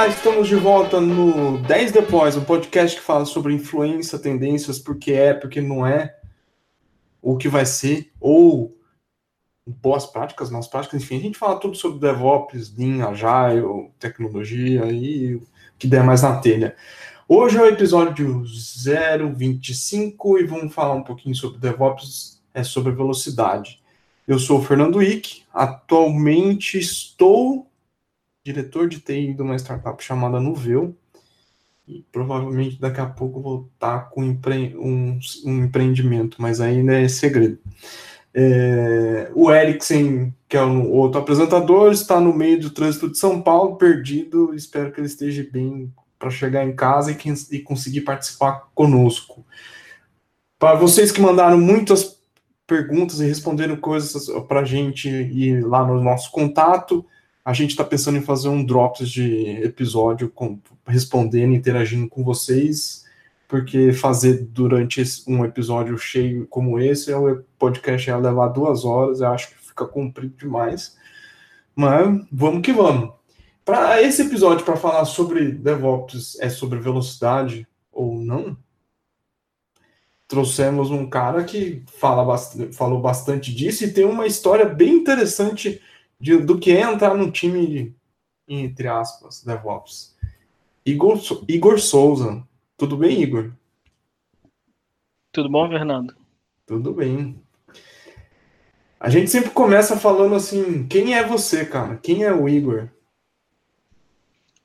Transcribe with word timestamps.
Olá, 0.00 0.08
estamos 0.08 0.48
de 0.48 0.56
volta 0.56 0.98
no 0.98 1.58
10 1.58 1.92
Depois, 1.92 2.34
um 2.34 2.42
podcast 2.42 2.98
que 2.98 3.04
fala 3.04 3.26
sobre 3.26 3.52
influência, 3.52 4.18
tendências, 4.18 4.78
porque 4.78 5.12
é, 5.12 5.34
porque 5.34 5.60
não 5.60 5.86
é, 5.86 6.16
o 7.20 7.36
que 7.36 7.50
vai 7.50 7.66
ser, 7.66 8.10
ou 8.18 8.74
boas 9.66 10.06
práticas, 10.06 10.48
más 10.48 10.66
práticas, 10.66 11.02
enfim, 11.02 11.18
a 11.18 11.20
gente 11.20 11.38
fala 11.38 11.60
tudo 11.60 11.76
sobre 11.76 11.98
DevOps, 11.98 12.74
Lean, 12.78 13.06
Agile, 13.06 13.90
tecnologia 13.98 14.86
e 14.86 15.34
o 15.34 15.42
que 15.78 15.86
der 15.86 16.02
mais 16.02 16.22
na 16.22 16.40
telha. 16.40 16.74
Hoje 17.28 17.58
é 17.58 17.60
o 17.60 17.66
episódio 17.66 18.42
025 18.42 20.38
e 20.38 20.44
vamos 20.44 20.72
falar 20.72 20.94
um 20.94 21.04
pouquinho 21.04 21.34
sobre 21.34 21.58
DevOps, 21.58 22.40
é 22.54 22.64
sobre 22.64 22.92
velocidade. 22.92 23.82
Eu 24.26 24.38
sou 24.38 24.60
o 24.60 24.62
Fernando 24.62 25.02
Ick, 25.02 25.42
atualmente 25.52 26.78
estou 26.78 27.69
diretor 28.44 28.88
de 28.88 29.00
TI 29.00 29.34
de 29.34 29.42
uma 29.42 29.56
startup 29.56 30.02
chamada 30.02 30.40
Nuveu, 30.40 30.96
e 31.86 32.04
provavelmente 32.12 32.80
daqui 32.80 33.00
a 33.00 33.06
pouco 33.06 33.40
vou 33.40 33.68
estar 33.74 34.10
com 34.10 34.22
empre 34.22 34.76
um, 34.78 35.18
um, 35.44 35.64
empreendimento, 35.64 36.40
mas 36.40 36.60
ainda 36.60 36.94
é 36.94 37.08
segredo. 37.08 37.58
É, 38.32 39.30
o 39.34 39.50
Eriksen, 39.50 40.32
que 40.48 40.56
é 40.56 40.62
o 40.62 40.88
outro 40.90 41.20
apresentador, 41.20 41.90
está 41.90 42.20
no 42.20 42.32
meio 42.32 42.60
do 42.60 42.70
trânsito 42.70 43.10
de 43.10 43.18
São 43.18 43.42
Paulo, 43.42 43.76
perdido. 43.76 44.54
Espero 44.54 44.92
que 44.92 45.00
ele 45.00 45.08
esteja 45.08 45.44
bem 45.50 45.92
para 46.16 46.30
chegar 46.30 46.64
em 46.64 46.76
casa 46.76 47.10
e, 47.10 47.56
e 47.56 47.58
conseguir 47.58 48.02
participar 48.02 48.68
conosco. 48.72 49.44
Para 50.60 50.78
vocês 50.78 51.10
que 51.10 51.20
mandaram 51.20 51.58
muitas 51.58 52.20
perguntas 52.66 53.18
e 53.18 53.26
responderam 53.26 53.76
coisas 53.76 54.28
para 54.46 54.60
a 54.60 54.64
gente 54.64 55.08
ir 55.08 55.66
lá 55.66 55.84
no 55.84 56.00
nosso 56.00 56.30
contato, 56.30 57.04
a 57.44 57.52
gente 57.52 57.70
está 57.70 57.84
pensando 57.84 58.18
em 58.18 58.22
fazer 58.22 58.48
um 58.48 58.64
drops 58.64 59.10
de 59.10 59.62
episódio 59.62 60.28
com, 60.28 60.60
respondendo, 60.86 61.54
interagindo 61.54 62.08
com 62.08 62.22
vocês, 62.22 63.04
porque 63.48 63.92
fazer 63.92 64.44
durante 64.44 65.02
um 65.26 65.44
episódio 65.44 65.96
cheio 65.98 66.46
como 66.46 66.78
esse, 66.78 67.12
o 67.12 67.44
podcast 67.58 68.08
ia 68.08 68.16
levar 68.16 68.48
duas 68.48 68.84
horas, 68.84 69.20
eu 69.20 69.28
acho 69.28 69.48
que 69.48 69.54
fica 69.54 69.86
comprido 69.86 70.36
demais. 70.36 70.96
Mas 71.74 72.26
vamos 72.30 72.62
que 72.62 72.72
vamos. 72.72 73.12
Para 73.64 74.02
esse 74.02 74.22
episódio, 74.22 74.64
para 74.64 74.76
falar 74.76 75.04
sobre 75.04 75.52
DevOps, 75.52 76.38
é 76.40 76.48
sobre 76.48 76.78
velocidade 76.78 77.66
ou 77.92 78.18
não, 78.18 78.56
trouxemos 80.28 80.90
um 80.90 81.08
cara 81.08 81.42
que 81.42 81.82
fala 81.98 82.24
bastante, 82.24 82.72
falou 82.74 83.00
bastante 83.00 83.52
disso 83.52 83.84
e 83.84 83.92
tem 83.92 84.04
uma 84.04 84.26
história 84.26 84.64
bem 84.64 84.94
interessante 84.94 85.80
de, 86.20 86.36
do 86.38 86.58
que 86.58 86.70
é 86.70 86.82
entrar 86.82 87.14
num 87.14 87.30
time, 87.30 87.96
entre 88.46 88.86
aspas, 88.86 89.42
DevOps. 89.42 90.16
Igor, 90.84 91.18
Igor 91.48 91.78
Souza. 91.78 92.46
Tudo 92.76 92.96
bem, 92.96 93.22
Igor? 93.22 93.52
Tudo 95.32 95.48
bom, 95.48 95.68
Fernando? 95.68 96.14
Tudo 96.66 96.92
bem. 96.92 97.40
A 98.98 99.08
gente 99.08 99.30
sempre 99.30 99.50
começa 99.50 99.96
falando 99.96 100.34
assim: 100.34 100.86
quem 100.86 101.14
é 101.14 101.26
você, 101.26 101.64
cara? 101.64 101.96
Quem 101.96 102.24
é 102.24 102.32
o 102.32 102.48
Igor? 102.48 102.88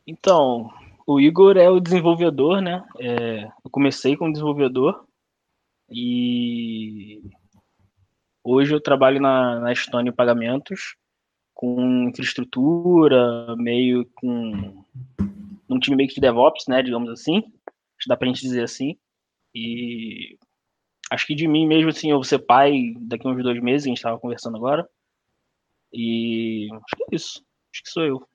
Então, 0.06 0.70
o 1.08 1.20
Igor 1.20 1.58
é 1.58 1.70
o 1.70 1.80
desenvolvedor, 1.80 2.62
né? 2.62 2.86
É, 3.00 3.46
eu 3.64 3.70
comecei 3.72 4.18
como 4.18 4.32
desenvolvedor 4.32 5.06
e 5.90 7.22
hoje 8.44 8.74
eu 8.74 8.82
trabalho 8.82 9.22
na, 9.22 9.60
na 9.60 9.72
Estônia 9.72 10.12
Pagamentos 10.12 10.96
com 11.66 12.10
infraestrutura, 12.10 13.56
meio 13.58 14.06
com 14.14 14.86
um 15.68 15.80
time 15.80 15.96
meio 15.96 16.08
que 16.08 16.16
de 16.16 16.22
DevOps, 16.22 16.66
né, 16.68 16.84
digamos 16.84 17.10
assim, 17.10 17.44
dá 18.08 18.16
pra 18.16 18.28
gente 18.28 18.42
dizer 18.42 18.64
assim. 18.64 18.96
E 19.54 20.38
acho 21.12 21.26
que 21.26 21.34
de 21.34 21.48
mim 21.48 21.66
mesmo, 21.66 21.90
assim, 21.90 22.12
eu 22.12 22.18
vou 22.18 22.24
ser 22.24 22.40
pai 22.40 22.94
daqui 23.00 23.28
a 23.28 23.32
uns 23.32 23.42
dois 23.42 23.60
meses, 23.62 23.86
a 23.86 23.90
gente 23.90 23.98
estava 23.98 24.20
conversando 24.20 24.58
agora. 24.58 24.88
E 25.92 26.68
acho 26.72 26.96
que 26.96 27.04
é 27.04 27.16
isso. 27.16 27.44
Acho 27.74 27.84
que 27.84 27.90
sou 27.90 28.04
eu. 28.04 28.28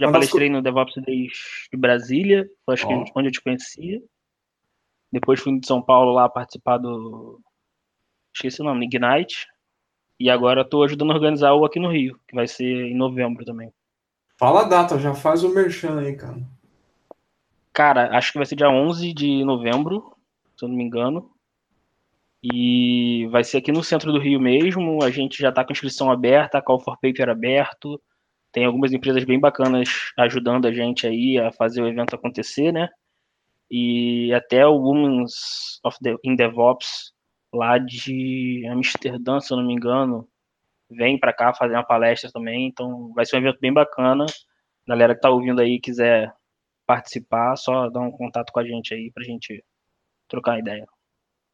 Já 0.00 0.06
Mas 0.06 0.12
palestrei 0.12 0.48
no 0.48 0.62
DevOps 0.62 0.94
Days 1.04 1.68
de 1.70 1.76
Brasília, 1.76 2.48
acho 2.68 2.86
oh. 2.86 3.04
que 3.04 3.12
onde 3.14 3.28
eu 3.28 3.32
te 3.32 3.42
conhecia. 3.42 4.00
Depois 5.12 5.40
fui 5.40 5.58
de 5.58 5.66
São 5.66 5.82
Paulo 5.82 6.12
lá 6.12 6.28
participar 6.28 6.78
do. 6.78 7.40
Esqueci 8.34 8.62
o 8.62 8.64
nome, 8.64 8.86
Ignite. 8.86 9.46
E 10.20 10.28
agora 10.28 10.60
estou 10.60 10.84
ajudando 10.84 11.12
a 11.12 11.14
organizar 11.14 11.54
o 11.54 11.64
aqui 11.64 11.80
no 11.80 11.90
Rio, 11.90 12.20
que 12.28 12.34
vai 12.34 12.46
ser 12.46 12.66
em 12.66 12.94
novembro 12.94 13.42
também. 13.42 13.72
Fala 14.38 14.60
a 14.60 14.64
data, 14.64 14.98
já 14.98 15.14
faz 15.14 15.42
o 15.42 15.48
merchan 15.48 15.98
aí, 15.98 16.14
cara. 16.14 16.46
Cara, 17.72 18.14
acho 18.14 18.32
que 18.32 18.38
vai 18.38 18.44
ser 18.44 18.54
dia 18.54 18.68
11 18.68 19.14
de 19.14 19.42
novembro, 19.44 20.14
se 20.58 20.64
eu 20.66 20.68
não 20.68 20.76
me 20.76 20.84
engano. 20.84 21.30
E 22.42 23.26
vai 23.30 23.42
ser 23.42 23.58
aqui 23.58 23.72
no 23.72 23.82
centro 23.82 24.12
do 24.12 24.18
Rio 24.18 24.38
mesmo. 24.38 25.02
A 25.02 25.10
gente 25.10 25.38
já 25.38 25.48
está 25.48 25.64
com 25.64 25.72
inscrição 25.72 26.10
aberta, 26.10 26.60
call 26.60 26.80
for 26.80 26.98
paper 27.00 27.30
aberto. 27.30 27.98
Tem 28.52 28.66
algumas 28.66 28.92
empresas 28.92 29.24
bem 29.24 29.40
bacanas 29.40 30.12
ajudando 30.18 30.66
a 30.66 30.72
gente 30.72 31.06
aí 31.06 31.38
a 31.38 31.50
fazer 31.50 31.80
o 31.80 31.88
evento 31.88 32.14
acontecer, 32.14 32.72
né? 32.72 32.90
E 33.70 34.32
até 34.34 34.66
o 34.66 34.74
Women's 34.74 35.80
of 35.82 35.96
the, 36.02 36.14
in 36.24 36.36
DevOps 36.36 37.09
lá 37.52 37.78
de 37.78 38.66
Amsterdã, 38.70 39.40
se 39.40 39.52
eu 39.52 39.56
não 39.56 39.66
me 39.66 39.74
engano, 39.74 40.28
vem 40.90 41.18
para 41.18 41.32
cá 41.32 41.54
fazer 41.54 41.74
uma 41.74 41.84
palestra 41.84 42.30
também. 42.30 42.66
Então 42.66 43.12
vai 43.12 43.24
ser 43.24 43.36
um 43.36 43.40
evento 43.40 43.58
bem 43.60 43.72
bacana. 43.72 44.26
Galera 44.86 45.14
que 45.14 45.20
tá 45.20 45.30
ouvindo 45.30 45.60
aí 45.60 45.80
quiser 45.80 46.32
participar, 46.86 47.56
só 47.56 47.88
dá 47.88 48.00
um 48.00 48.10
contato 48.10 48.52
com 48.52 48.58
a 48.58 48.64
gente 48.64 48.92
aí 48.92 49.10
pra 49.12 49.22
gente 49.22 49.64
trocar 50.28 50.58
ideia. 50.58 50.86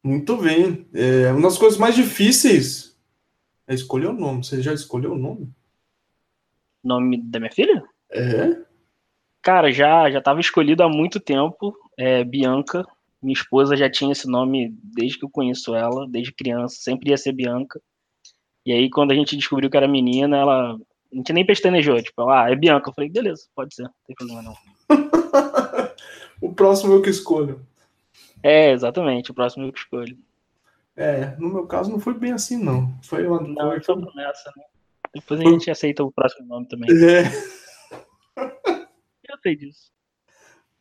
Muito 0.03 0.37
bem. 0.37 0.87
É, 0.93 1.31
uma 1.31 1.43
das 1.43 1.57
coisas 1.57 1.77
mais 1.77 1.95
difíceis 1.95 2.97
é 3.67 3.73
escolher 3.73 4.07
o 4.07 4.13
nome. 4.13 4.43
Você 4.43 4.61
já 4.61 4.73
escolheu 4.73 5.13
o 5.13 5.17
nome? 5.17 5.51
Nome 6.83 7.21
da 7.21 7.39
minha 7.39 7.51
filha? 7.51 7.83
É. 8.09 8.65
Cara, 9.41 9.71
já 9.71 10.09
já 10.09 10.19
estava 10.19 10.39
escolhido 10.39 10.83
há 10.83 10.89
muito 10.89 11.19
tempo. 11.19 11.77
É 11.97 12.23
Bianca. 12.23 12.85
Minha 13.21 13.33
esposa 13.33 13.75
já 13.75 13.89
tinha 13.89 14.11
esse 14.11 14.27
nome 14.27 14.75
desde 14.83 15.17
que 15.17 15.25
eu 15.25 15.29
conheço 15.29 15.75
ela, 15.75 16.07
desde 16.07 16.33
criança, 16.33 16.75
sempre 16.79 17.09
ia 17.09 17.17
ser 17.17 17.31
Bianca. 17.31 17.81
E 18.65 18.71
aí, 18.71 18.89
quando 18.89 19.11
a 19.11 19.15
gente 19.15 19.35
descobriu 19.35 19.69
que 19.69 19.77
era 19.77 19.87
menina, 19.87 20.37
ela. 20.37 20.73
A 20.73 21.15
gente 21.15 21.31
nem 21.31 21.45
pestanejou, 21.45 22.01
tipo, 22.01 22.29
ah, 22.29 22.51
é 22.51 22.55
Bianca. 22.55 22.89
Eu 22.89 22.93
falei, 22.93 23.09
beleza, 23.09 23.47
pode 23.55 23.73
ser, 23.73 23.83
não 23.83 23.91
tem 24.05 24.15
problema 24.15 24.41
não. 24.41 24.57
o 26.41 26.53
próximo 26.53 26.93
eu 26.93 27.01
que 27.01 27.09
escolho. 27.09 27.65
É, 28.43 28.71
exatamente, 28.71 29.31
o 29.31 29.33
próximo 29.33 29.65
eu 29.65 29.71
que 29.71 29.79
escolho. 29.79 30.17
É, 30.95 31.35
no 31.37 31.49
meu 31.49 31.67
caso 31.67 31.91
não 31.91 31.99
foi 31.99 32.13
bem 32.13 32.33
assim, 32.33 32.57
não. 32.57 32.93
Foi 33.03 33.25
uma. 33.25 33.39
Não, 33.39 33.81
foi 33.81 34.01
promessa, 34.01 34.51
né? 34.55 34.63
Depois 35.13 35.39
a 35.39 35.43
gente 35.43 35.71
aceita 35.71 36.03
o 36.03 36.11
próximo 36.11 36.47
nome 36.47 36.67
também. 36.67 36.89
É. 36.91 37.23
Eu 38.37 39.37
sei 39.41 39.55
disso. 39.55 39.91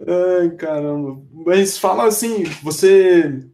Ai, 0.01 0.51
caramba. 0.57 1.23
Mas 1.33 1.79
fala 1.79 2.07
assim, 2.07 2.45
você 2.63 3.49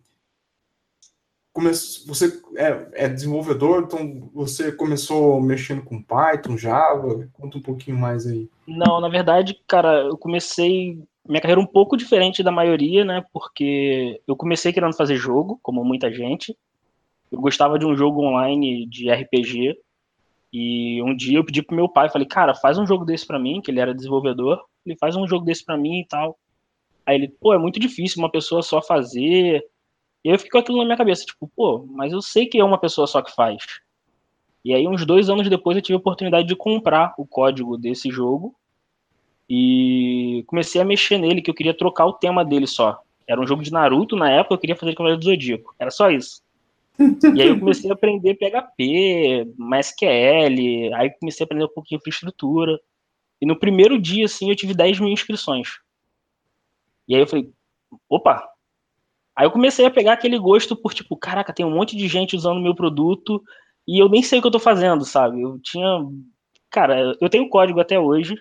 começou, 1.53 2.07
você 2.07 2.41
é, 2.57 3.05
é, 3.05 3.09
desenvolvedor, 3.09 3.85
então 3.85 4.31
você 4.35 4.73
começou 4.73 5.41
mexendo 5.41 5.83
com 5.83 6.03
Python, 6.03 6.57
Java? 6.57 7.29
Conta 7.33 7.59
um 7.59 7.63
pouquinho 7.63 7.97
mais 7.97 8.27
aí. 8.27 8.49
Não, 8.67 9.01
na 9.01 9.09
verdade, 9.09 9.61
cara, 9.69 10.03
eu 10.03 10.17
comecei 10.17 10.99
minha 11.29 11.41
carreira 11.41 11.61
um 11.61 11.67
pouco 11.67 11.97
diferente 11.97 12.43
da 12.43 12.51
maioria, 12.51 13.05
né? 13.05 13.25
Porque 13.33 14.21
eu 14.27 14.35
comecei 14.35 14.73
querendo 14.73 14.97
fazer 14.97 15.17
jogo, 15.17 15.61
como 15.63 15.85
muita 15.85 16.13
gente. 16.13 16.57
Eu 17.31 17.41
gostava 17.41 17.79
de 17.79 17.87
um 17.87 17.95
jogo 17.95 18.23
online 18.23 18.87
de 18.87 19.11
RPG. 19.11 19.77
E 20.53 21.03
um 21.03 21.17
dia 21.17 21.39
eu 21.39 21.45
pedi 21.45 21.63
pro 21.63 21.75
meu 21.75 21.89
pai, 21.89 22.11
falei, 22.11 22.27
cara, 22.27 22.55
faz 22.55 22.79
um 22.79 22.87
jogo 22.87 23.05
desse 23.05 23.27
para 23.27 23.39
mim, 23.39 23.61
que 23.61 23.71
ele 23.71 23.81
era 23.81 23.95
desenvolvedor 23.95 24.63
ele 24.85 24.97
faz 24.97 25.17
um 25.17 25.27
jogo 25.27 25.45
desse 25.45 25.65
para 25.65 25.77
mim 25.77 26.01
e 26.01 26.07
tal. 26.07 26.39
Aí 27.07 27.17
ele, 27.17 27.29
pô, 27.29 27.55
é 27.55 27.59
muito 27.59 27.81
difícil 27.81 28.21
uma 28.21 28.31
pessoa 28.31 28.63
só 28.63 28.83
fazer. 28.83 29.65
E 30.25 30.29
eu 30.29 30.39
fiquei 30.39 30.53
com 30.53 30.59
aquilo 30.59 30.79
na 30.79 30.85
minha 30.85 30.97
cabeça, 30.97 31.25
tipo, 31.25 31.51
pô, 31.55 31.85
mas 31.89 32.13
eu 32.13 32.21
sei 32.23 32.47
que 32.47 32.59
é 32.59 32.65
uma 32.65 32.79
pessoa 32.79 33.07
só 33.07 33.23
que 33.23 33.35
faz. 33.35 33.65
E 34.65 34.73
aí, 34.73 34.87
uns 34.87 35.05
dois 35.05 35.29
anos 35.29 35.49
depois, 35.49 35.77
eu 35.77 35.83
tive 35.83 35.95
a 35.95 35.99
oportunidade 35.99 36.47
de 36.47 36.55
comprar 36.55 37.15
o 37.19 37.27
código 37.27 37.77
desse 37.77 38.11
jogo. 38.11 38.55
E 39.51 40.45
comecei 40.47 40.81
a 40.81 40.85
mexer 40.85 41.19
nele, 41.19 41.43
que 41.43 41.51
eu 41.51 41.55
queria 41.55 41.77
trocar 41.77 42.07
o 42.07 42.13
tema 42.13 42.45
dele 42.45 42.67
só. 42.67 43.01
Era 43.27 43.41
um 43.41 43.47
jogo 43.47 43.63
de 43.63 43.73
Naruto, 43.73 44.17
na 44.17 44.31
época 44.31 44.55
eu 44.55 44.59
queria 44.59 44.77
fazer 44.77 44.95
Cavaleiro 44.95 45.21
do 45.21 45.25
Zodíaco. 45.25 45.75
Era 45.79 45.91
só 45.91 46.11
isso. 46.11 46.43
E 46.99 47.43
aí 47.43 47.49
eu 47.49 47.59
comecei 47.59 47.91
a 47.91 47.95
aprender 47.95 48.35
PHP, 48.35 49.47
MySQL, 49.59 50.95
aí 50.95 51.11
comecei 51.19 51.45
a 51.45 51.47
aprender 51.47 51.65
um 51.65 51.75
pouquinho 51.75 51.99
de 51.99 52.09
infraestrutura. 52.09 52.79
E 53.41 53.47
no 53.47 53.59
primeiro 53.59 54.01
dia, 54.01 54.27
assim, 54.27 54.51
eu 54.51 54.57
tive 54.57 54.75
10 54.75 55.01
mil 55.01 55.09
inscrições. 55.09 55.69
E 57.09 57.15
aí 57.15 57.21
eu 57.21 57.27
falei, 57.27 57.51
opa! 58.09 58.49
Aí 59.35 59.47
eu 59.47 59.51
comecei 59.51 59.85
a 59.87 59.91
pegar 59.91 60.13
aquele 60.13 60.39
gosto 60.39 60.77
por, 60.77 60.93
tipo, 60.93 61.17
caraca, 61.17 61.53
tem 61.53 61.65
um 61.65 61.75
monte 61.75 61.97
de 61.97 62.07
gente 62.07 62.37
usando 62.37 62.61
meu 62.61 62.75
produto 62.75 63.43
e 63.89 64.01
eu 64.01 64.09
nem 64.09 64.23
sei 64.23 64.39
o 64.39 64.43
que 64.43 64.49
eu 64.49 64.53
tô 64.53 64.61
fazendo, 64.61 65.05
sabe? 65.05 65.41
Eu 65.41 65.59
tinha. 65.61 66.07
Cara, 66.71 67.17
eu 67.21 67.29
tenho 67.29 67.49
código 67.49 67.81
até 67.81 67.99
hoje. 67.99 68.37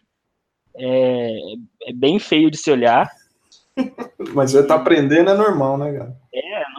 é, 0.75 1.37
é 1.87 1.93
bem 1.93 2.19
feio 2.19 2.51
de 2.51 2.57
se 2.57 2.71
olhar. 2.71 3.09
Mas 4.33 4.51
você 4.51 4.65
tá 4.65 4.75
aprendendo 4.75 5.29
é 5.29 5.35
normal, 5.35 5.77
né, 5.77 5.97
cara? 5.97 6.20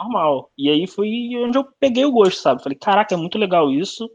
Normal. 0.02 0.50
E 0.58 0.68
aí 0.70 0.86
foi 0.86 1.08
onde 1.36 1.58
eu 1.58 1.64
peguei 1.78 2.04
o 2.04 2.12
gosto, 2.12 2.40
sabe? 2.40 2.62
Falei, 2.62 2.78
caraca, 2.78 3.14
é 3.14 3.18
muito 3.18 3.38
legal 3.38 3.70
isso. 3.70 4.10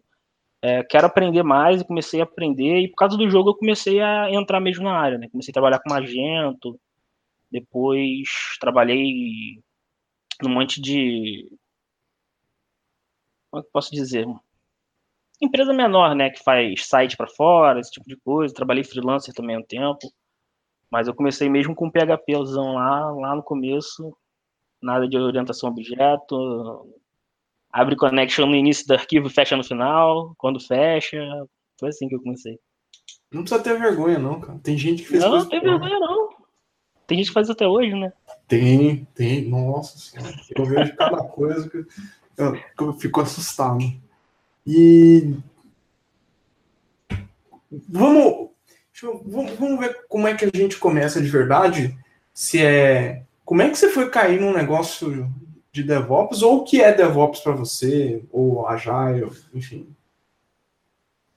É, 0.62 0.84
quero 0.84 1.08
aprender 1.08 1.44
mais 1.44 1.82
e 1.82 1.86
comecei 1.86 2.20
a 2.22 2.24
aprender. 2.24 2.82
E 2.82 2.90
por 2.90 2.98
causa 2.98 3.18
do 3.18 3.30
jogo 3.30 3.52
eu 3.52 3.56
comecei 3.56 4.02
a 4.02 4.32
entrar 4.32 4.60
mesmo 4.60 4.84
na 4.84 5.00
área, 5.00 5.18
né? 5.18 5.30
Comecei 5.30 5.52
a 5.52 5.54
trabalhar 5.54 5.80
com 5.80 5.90
Magento. 5.90 6.80
Depois 7.52 8.28
trabalhei 8.60 9.62
num 10.42 10.50
monte 10.50 10.82
de. 10.82 11.50
Como 13.50 13.62
é 13.62 13.66
que 13.66 13.72
posso 13.72 13.92
dizer? 13.92 14.26
Empresa 15.42 15.74
menor, 15.74 16.16
né? 16.16 16.30
Que 16.30 16.44
faz 16.44 16.86
site 16.88 17.16
para 17.16 17.28
fora, 17.28 17.80
esse 17.80 17.92
tipo 17.92 18.08
de 18.08 18.18
coisa. 18.18 18.54
Trabalhei 18.54 18.84
freelancer 18.84 19.34
também 19.34 19.56
há 19.56 19.60
um 19.60 19.64
tempo. 19.64 20.12
Mas 20.92 21.08
eu 21.08 21.16
comecei 21.16 21.50
mesmo 21.50 21.76
com 21.76 21.92
PHPzão 21.92 22.74
lá, 22.74 23.12
lá 23.12 23.36
no 23.36 23.44
começo. 23.44 24.16
Nada 24.82 25.08
de 25.08 25.18
orientação 25.18 25.70
objeto. 25.70 26.88
Abre 27.72 27.96
connection 27.96 28.46
no 28.46 28.56
início 28.56 28.88
do 28.88 28.94
arquivo 28.94 29.28
e 29.28 29.34
fecha 29.34 29.58
no 29.58 29.64
final. 29.64 30.34
Quando 30.38 30.60
fecha. 30.60 31.18
Foi 31.80 31.90
assim 31.90 32.08
que 32.08 32.16
eu 32.16 32.22
comecei. 32.22 32.60
Não 33.32 33.42
precisa 33.42 33.62
ter 33.62 33.78
vergonha, 33.78 34.18
não, 34.18 34.40
cara. 34.40 34.60
Tem 34.60 34.78
gente 34.78 35.04
que 35.04 35.10
fez 35.10 35.24
Não, 35.24 35.32
não 35.32 35.50
tem 35.50 35.60
vergonha, 35.60 36.00
não. 36.00 36.30
Tem 37.06 37.18
gente 37.18 37.28
que 37.28 37.34
faz 37.34 37.50
até 37.50 37.68
hoje, 37.68 37.94
né? 37.94 38.12
Tem, 38.48 39.06
tem. 39.14 39.48
Nossa 39.48 39.98
senhora. 39.98 40.36
Eu 40.56 40.66
vejo 40.66 40.96
cada 40.96 41.24
coisa 41.24 41.70
que 41.70 41.86
eu, 42.38 42.54
que 42.54 42.84
eu 42.84 42.94
fico 42.94 43.22
assustado. 43.22 43.80
E. 44.66 45.36
Vamos, 47.90 48.50
eu, 49.02 49.24
vamos 49.26 49.80
ver 49.80 50.06
como 50.08 50.28
é 50.28 50.36
que 50.36 50.46
a 50.46 50.50
gente 50.54 50.78
começa 50.78 51.22
de 51.22 51.28
verdade. 51.28 51.98
Se 52.34 52.64
é. 52.64 53.24
Como 53.48 53.62
é 53.62 53.70
que 53.70 53.78
você 53.78 53.88
foi 53.88 54.10
cair 54.10 54.42
num 54.42 54.52
negócio 54.52 55.26
de 55.72 55.82
DevOps, 55.82 56.44
ou 56.44 56.58
o 56.58 56.64
que 56.66 56.82
é 56.82 56.92
DevOps 56.92 57.40
para 57.40 57.54
você, 57.54 58.22
ou 58.30 58.68
Agile, 58.68 59.32
enfim. 59.54 59.88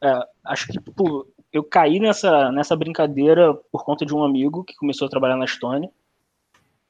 É, 0.02 0.20
acho 0.42 0.66
que 0.66 0.72
tipo, 0.72 1.28
eu 1.52 1.62
caí 1.62 2.00
nessa, 2.00 2.50
nessa 2.50 2.74
brincadeira 2.74 3.54
por 3.70 3.84
conta 3.84 4.04
de 4.04 4.12
um 4.12 4.24
amigo 4.24 4.64
que 4.64 4.74
começou 4.74 5.06
a 5.06 5.08
trabalhar 5.08 5.36
na 5.36 5.44
Estônia. 5.44 5.88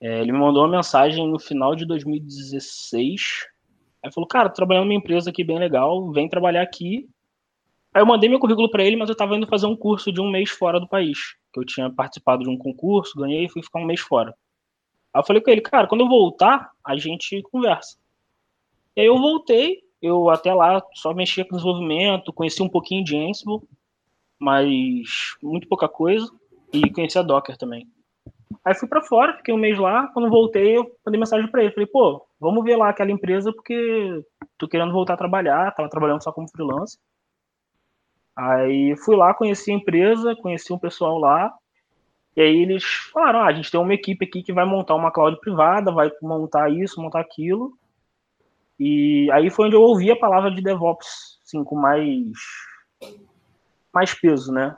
É, 0.01 0.23
ele 0.23 0.33
me 0.33 0.39
mandou 0.39 0.63
uma 0.63 0.77
mensagem 0.79 1.29
no 1.29 1.39
final 1.39 1.77
de 1.77 1.85
2016. 1.85 3.47
Aí 4.03 4.11
falou, 4.11 4.27
cara, 4.27 4.49
tô 4.49 4.55
trabalhando 4.55 4.85
numa 4.85 4.95
empresa 4.95 5.29
aqui 5.29 5.45
bem 5.45 5.59
legal, 5.59 6.11
vem 6.13 6.31
trabalhar 6.31 6.63
aqui. 6.63 7.07
Aí 7.93 8.01
eu 8.01 8.07
mandei 8.07 8.31
meu 8.31 8.41
currículo 8.41 8.71
para 8.71 8.85
ele, 8.85 8.97
mas 8.97 9.11
eu 9.11 9.13
estava 9.13 9.37
indo 9.37 9.47
fazer 9.47 9.67
um 9.67 9.77
curso 9.77 10.11
de 10.11 10.19
um 10.19 10.31
mês 10.31 10.49
fora 10.49 10.81
do 10.81 10.89
país. 10.89 11.19
Que 11.53 11.61
eu 11.61 11.65
tinha 11.67 11.91
participado 11.91 12.43
de 12.43 12.49
um 12.49 12.57
concurso, 12.57 13.21
ganhei 13.21 13.45
e 13.45 13.51
fui 13.51 13.63
ficar 13.63 13.81
um 13.81 13.85
mês 13.85 14.01
fora. 14.01 14.35
Aí 15.13 15.21
eu 15.21 15.27
falei 15.27 15.43
com 15.43 15.51
ele, 15.51 15.61
cara, 15.61 15.87
quando 15.87 16.03
eu 16.03 16.09
voltar, 16.09 16.71
a 16.85 16.97
gente 16.97 17.43
conversa. 17.43 17.99
E 18.97 19.01
aí 19.01 19.07
eu 19.07 19.19
voltei, 19.19 19.83
eu 20.01 20.31
até 20.31 20.53
lá 20.55 20.83
só 20.95 21.13
mexia 21.13 21.45
com 21.45 21.57
desenvolvimento, 21.57 22.33
conheci 22.33 22.63
um 22.63 22.69
pouquinho 22.69 23.05
de 23.05 23.17
Ansible, 23.17 23.61
mas 24.39 25.37
muito 25.43 25.69
pouca 25.69 25.89
coisa, 25.89 26.31
e 26.73 26.91
conheci 26.91 27.19
a 27.19 27.23
Docker 27.23 27.57
também. 27.57 27.87
Aí 28.65 28.75
fui 28.75 28.89
para 28.89 29.03
fora, 29.03 29.37
fiquei 29.37 29.55
um 29.55 29.59
mês 29.59 29.79
lá, 29.79 30.09
quando 30.09 30.29
voltei 30.29 30.77
eu 30.77 30.91
mandei 31.05 31.19
mensagem 31.19 31.51
para 31.51 31.63
ele, 31.63 31.73
falei, 31.73 31.87
pô, 31.87 32.27
vamos 32.39 32.65
ver 32.65 32.77
lá 32.77 32.89
aquela 32.89 33.11
empresa 33.11 33.53
porque 33.53 34.23
tô 34.59 34.69
querendo 34.69 34.93
voltar 34.93 35.15
a 35.15 35.19
trabalhar, 35.19 35.73
tava 35.75 35.89
trabalhando 35.89 36.23
só 36.23 36.33
como 36.33 36.51
freelancer. 36.51 37.01
Aí 38.37 38.97
fui 38.97 39.17
lá, 39.17 39.35
conheci 39.35 39.71
a 39.71 39.75
empresa, 39.75 40.37
conheci 40.37 40.73
um 40.73 40.79
pessoal 40.79 41.19
lá, 41.19 41.53
e 42.41 42.43
aí 42.43 42.63
eles 42.63 42.83
falaram: 43.13 43.41
ah, 43.41 43.49
a 43.49 43.53
gente 43.53 43.71
tem 43.71 43.79
uma 43.79 43.93
equipe 43.93 44.25
aqui 44.25 44.43
que 44.43 44.51
vai 44.53 44.65
montar 44.65 44.95
uma 44.95 45.13
cloud 45.13 45.39
privada, 45.41 45.93
vai 45.93 46.11
montar 46.23 46.71
isso, 46.71 46.99
montar 46.99 47.21
aquilo. 47.21 47.77
E 48.79 49.31
aí 49.33 49.51
foi 49.51 49.67
onde 49.67 49.77
eu 49.77 49.83
ouvi 49.83 50.11
a 50.11 50.19
palavra 50.19 50.51
de 50.51 50.63
DevOps, 50.63 51.39
assim, 51.45 51.63
com 51.63 51.77
mais, 51.77 52.33
mais 53.93 54.15
peso, 54.15 54.51
né? 54.51 54.75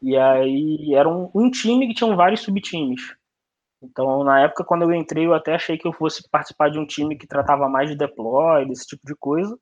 E 0.00 0.16
aí 0.16 0.94
era 0.94 1.06
um, 1.06 1.30
um 1.34 1.50
time 1.50 1.86
que 1.88 1.94
tinham 1.94 2.16
vários 2.16 2.40
subtimes. 2.40 3.14
Então, 3.82 4.24
na 4.24 4.40
época, 4.40 4.64
quando 4.64 4.82
eu 4.82 4.94
entrei, 4.94 5.26
eu 5.26 5.34
até 5.34 5.56
achei 5.56 5.76
que 5.76 5.86
eu 5.86 5.92
fosse 5.92 6.26
participar 6.30 6.70
de 6.70 6.78
um 6.78 6.86
time 6.86 7.18
que 7.18 7.26
tratava 7.26 7.68
mais 7.68 7.90
de 7.90 7.96
deploy, 7.98 8.66
desse 8.66 8.86
tipo 8.86 9.06
de 9.06 9.14
coisa, 9.14 9.58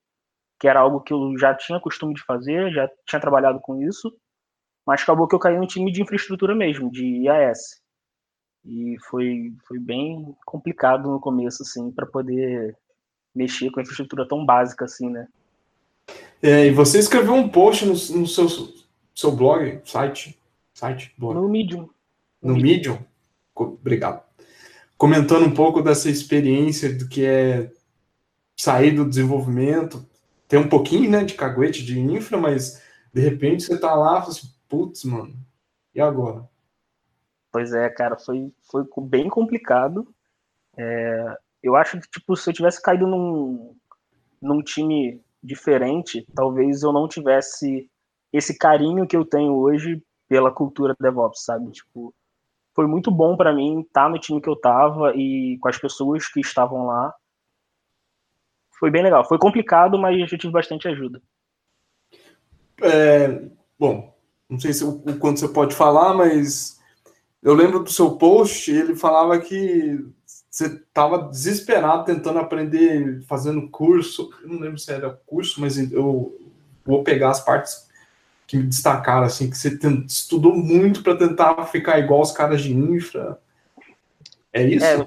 que 0.61 0.69
era 0.69 0.79
algo 0.79 1.01
que 1.01 1.13
eu 1.13 1.37
já 1.39 1.53
tinha 1.57 1.81
costume 1.81 2.15
de 2.15 2.23
fazer, 2.23 2.71
já 2.73 2.89
tinha 3.05 3.21
trabalhado 3.21 3.59
com 3.59 3.83
isso. 3.83 4.17
Mas 4.87 5.03
acabou 5.03 5.27
que 5.27 5.35
eu 5.35 5.39
caí 5.39 5.57
no 5.57 5.67
time 5.67 5.91
de 5.91 6.03
infraestrutura 6.03 6.55
mesmo, 6.55 6.91
de 6.91 7.05
IAS. 7.23 7.81
E 8.65 8.97
foi, 9.09 9.53
foi 9.67 9.79
bem 9.79 10.35
complicado 10.45 11.11
no 11.11 11.21
começo, 11.21 11.63
assim, 11.63 11.91
para 11.91 12.07
poder 12.07 12.77
mexer 13.35 13.71
com 13.71 13.81
a 13.81 13.83
infraestrutura 13.83 14.27
tão 14.27 14.45
básica 14.45 14.85
assim, 14.85 15.11
né? 15.11 15.27
É, 16.43 16.67
e 16.67 16.71
você 16.71 16.99
escreveu 16.99 17.35
um 17.35 17.49
post 17.49 17.85
no, 17.85 17.93
no 17.93 18.27
seu, 18.27 18.49
seu 19.15 19.33
blog, 19.33 19.81
site, 19.85 20.39
site, 20.73 21.15
blog. 21.17 21.35
No 21.35 21.49
Medium. 21.49 21.89
No, 22.41 22.55
Medium? 22.55 22.63
Medium? 22.63 22.99
Obrigado. 23.55 24.23
Comentando 24.97 25.47
um 25.47 25.55
pouco 25.55 25.83
dessa 25.83 26.09
experiência 26.09 26.93
do 26.93 27.09
que 27.09 27.25
é 27.25 27.71
sair 28.57 28.93
do 28.93 29.09
desenvolvimento, 29.09 30.07
tem 30.47 30.59
um 30.59 30.69
pouquinho, 30.69 31.11
né, 31.11 31.25
de 31.25 31.35
caguete 31.35 31.85
de 31.85 31.99
infra, 31.99 32.39
mas 32.39 32.81
de 33.13 33.21
repente 33.21 33.65
você 33.65 33.79
tá 33.79 33.95
lá, 33.95 34.19
assim, 34.19 34.49
putz, 34.69 35.05
mano, 35.05 35.35
e 35.95 36.01
agora? 36.01 36.49
Pois 37.53 37.73
é, 37.73 37.89
cara, 37.89 38.19
foi, 38.19 38.53
foi 38.71 38.85
bem 39.03 39.29
complicado. 39.29 40.07
É, 40.77 41.37
eu 41.63 41.77
acho 41.77 42.01
que, 42.01 42.11
tipo, 42.11 42.37
se 42.37 42.51
eu 42.51 42.55
tivesse 42.55 42.83
caído 42.83 43.07
num, 43.07 43.77
num 44.43 44.63
time 44.63 45.21
diferente, 45.43 46.27
talvez 46.35 46.83
eu 46.83 46.93
não 46.93 47.07
tivesse 47.07 47.89
esse 48.33 48.59
carinho 48.59 49.07
que 49.07 49.17
eu 49.17 49.25
tenho 49.25 49.55
hoje 49.55 50.03
pela 50.29 50.51
cultura 50.51 50.97
DevOps, 50.99 51.45
sabe? 51.45 51.71
Tipo, 51.71 52.15
foi 52.75 52.87
muito 52.87 53.11
bom 53.11 53.37
para 53.37 53.53
mim 53.53 53.81
estar 53.83 54.09
no 54.09 54.19
time 54.19 54.41
que 54.41 54.49
eu 54.49 54.57
tava 54.57 55.15
e 55.15 55.57
com 55.61 55.69
as 55.69 55.79
pessoas 55.79 56.27
que 56.27 56.41
estavam 56.41 56.87
lá. 56.87 57.15
Foi 58.79 58.91
bem 58.91 59.03
legal. 59.03 59.25
Foi 59.25 59.39
complicado, 59.39 59.97
mas 59.97 60.33
eu 60.33 60.39
tive 60.39 60.53
bastante 60.53 60.89
ajuda. 60.89 61.23
É, 62.83 63.49
bom, 63.79 64.14
não 64.49 64.59
sei 64.59 64.73
se 64.73 64.85
o, 64.85 64.91
o 64.91 65.17
quanto 65.19 65.41
você 65.41 65.49
pode 65.49 65.75
falar, 65.75 66.15
mas 66.15 66.81
eu 67.43 67.55
lembro 67.55 67.81
do 67.81 67.91
seu 67.91 68.13
post, 68.17 68.71
ele 68.71 68.97
falava 68.97 69.39
que 69.39 70.05
você 70.51 70.67
estava 70.67 71.29
desesperado 71.29 72.05
tentando 72.05 72.39
aprender, 72.39 73.23
fazendo 73.25 73.69
curso. 73.69 74.31
Eu 74.43 74.49
não 74.49 74.61
lembro 74.61 74.79
se 74.79 74.93
era 74.93 75.11
curso, 75.27 75.61
mas 75.61 75.77
eu 75.93 76.39
vou 76.85 77.03
pegar 77.03 77.31
as 77.31 77.45
partes 77.45 77.89
que 78.47 78.57
me 78.57 78.65
destacaram, 78.65 79.27
assim, 79.27 79.51
que 79.51 79.57
você 79.57 79.79
estudou 80.07 80.55
muito 80.55 81.03
para 81.03 81.17
tentar 81.17 81.65
ficar 81.67 81.99
igual 81.99 82.21
os 82.21 82.31
caras 82.31 82.63
de 82.63 82.73
infra. 82.73 83.39
É 84.53 84.63
isso? 84.63 84.85
É, 84.85 85.07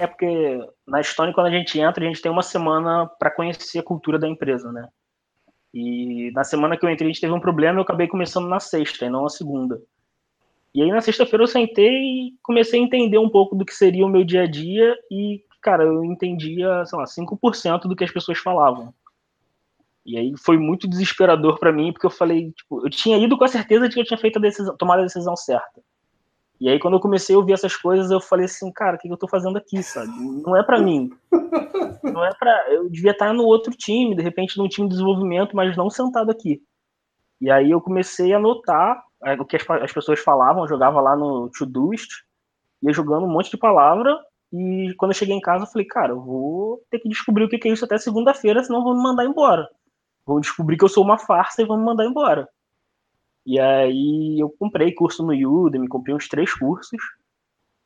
é 0.00 0.06
porque 0.06 0.58
na 0.86 1.00
Estônia, 1.00 1.32
quando 1.32 1.46
a 1.46 1.50
gente 1.50 1.78
entra, 1.78 2.02
a 2.02 2.06
gente 2.06 2.20
tem 2.20 2.32
uma 2.32 2.42
semana 2.42 3.06
para 3.06 3.30
conhecer 3.30 3.78
a 3.78 3.82
cultura 3.82 4.18
da 4.18 4.28
empresa, 4.28 4.72
né? 4.72 4.88
E 5.74 6.30
na 6.30 6.44
semana 6.44 6.76
que 6.76 6.86
eu 6.86 6.88
entrei, 6.88 7.08
a 7.08 7.12
gente 7.12 7.20
teve 7.20 7.32
um 7.32 7.40
problema, 7.40 7.80
eu 7.80 7.82
acabei 7.82 8.06
começando 8.06 8.46
na 8.46 8.60
sexta 8.60 9.06
e 9.06 9.10
não 9.10 9.24
na 9.24 9.28
segunda. 9.28 9.82
E 10.72 10.80
aí 10.80 10.88
na 10.88 11.00
sexta-feira 11.00 11.42
eu 11.42 11.48
sentei 11.48 11.88
e 11.88 12.34
comecei 12.40 12.80
a 12.80 12.82
entender 12.82 13.18
um 13.18 13.28
pouco 13.28 13.56
do 13.56 13.64
que 13.64 13.74
seria 13.74 14.06
o 14.06 14.08
meu 14.08 14.24
dia 14.24 14.42
a 14.42 14.46
dia 14.46 14.96
e, 15.10 15.42
cara, 15.60 15.82
eu 15.82 16.04
entendia, 16.04 16.86
sei 16.86 16.96
lá, 16.96 17.04
5% 17.06 17.88
do 17.88 17.96
que 17.96 18.04
as 18.04 18.12
pessoas 18.12 18.38
falavam. 18.38 18.94
E 20.06 20.16
aí 20.16 20.32
foi 20.38 20.56
muito 20.56 20.86
desesperador 20.86 21.58
para 21.58 21.72
mim, 21.72 21.92
porque 21.92 22.06
eu 22.06 22.10
falei, 22.10 22.52
tipo, 22.52 22.86
eu 22.86 22.90
tinha 22.90 23.18
ido 23.18 23.36
com 23.36 23.44
a 23.44 23.48
certeza 23.48 23.88
de 23.88 23.94
que 23.94 24.00
eu 24.00 24.04
tinha 24.04 24.18
feito 24.18 24.38
a 24.38 24.42
decisão, 24.42 24.76
tomado 24.76 25.00
a 25.00 25.04
decisão 25.04 25.34
certa. 25.34 25.82
E 26.60 26.68
aí, 26.68 26.78
quando 26.78 26.94
eu 26.94 27.00
comecei 27.00 27.34
a 27.34 27.38
ouvir 27.38 27.52
essas 27.52 27.76
coisas, 27.76 28.10
eu 28.10 28.20
falei 28.20 28.46
assim, 28.46 28.72
cara, 28.72 28.96
o 28.96 28.98
que 28.98 29.08
eu 29.08 29.16
tô 29.16 29.26
fazendo 29.28 29.56
aqui, 29.58 29.82
sabe? 29.82 30.08
Não 30.46 30.56
é 30.56 30.62
para 30.62 30.80
mim. 30.80 31.10
Não 32.02 32.24
é 32.24 32.30
para. 32.38 32.72
Eu 32.72 32.88
devia 32.88 33.10
estar 33.10 33.32
no 33.32 33.44
outro 33.44 33.72
time, 33.72 34.14
de 34.14 34.22
repente 34.22 34.56
num 34.56 34.68
time 34.68 34.86
de 34.88 34.94
desenvolvimento, 34.94 35.56
mas 35.56 35.76
não 35.76 35.90
sentado 35.90 36.30
aqui. 36.30 36.62
E 37.40 37.50
aí 37.50 37.70
eu 37.70 37.80
comecei 37.80 38.32
a 38.32 38.38
notar 38.38 39.02
é, 39.24 39.34
o 39.34 39.44
que 39.44 39.56
as, 39.56 39.68
as 39.68 39.92
pessoas 39.92 40.20
falavam, 40.20 40.62
eu 40.62 40.68
jogava 40.68 41.00
lá 41.00 41.16
no 41.16 41.50
Todoist, 41.50 42.08
ia 42.82 42.92
jogando 42.92 43.26
um 43.26 43.30
monte 43.30 43.50
de 43.50 43.56
palavra, 43.56 44.18
e 44.52 44.94
quando 44.96 45.10
eu 45.10 45.16
cheguei 45.16 45.34
em 45.34 45.40
casa, 45.40 45.64
eu 45.64 45.68
falei, 45.68 45.86
cara, 45.86 46.12
eu 46.12 46.20
vou 46.20 46.80
ter 46.90 47.00
que 47.00 47.08
descobrir 47.08 47.44
o 47.44 47.48
que 47.48 47.68
é 47.68 47.72
isso 47.72 47.84
até 47.84 47.98
segunda-feira, 47.98 48.62
senão 48.62 48.84
vão 48.84 48.94
me 48.94 49.02
mandar 49.02 49.24
embora. 49.24 49.68
Vão 50.24 50.40
descobrir 50.40 50.76
que 50.76 50.84
eu 50.84 50.88
sou 50.88 51.02
uma 51.02 51.18
farsa 51.18 51.62
e 51.62 51.66
vão 51.66 51.76
me 51.76 51.84
mandar 51.84 52.04
embora. 52.04 52.48
E 53.46 53.58
aí 53.60 54.38
eu 54.40 54.50
comprei 54.58 54.92
curso 54.92 55.22
no 55.24 55.32
Udemy, 55.32 55.88
comprei 55.88 56.14
uns 56.14 56.28
três 56.28 56.52
cursos, 56.54 57.00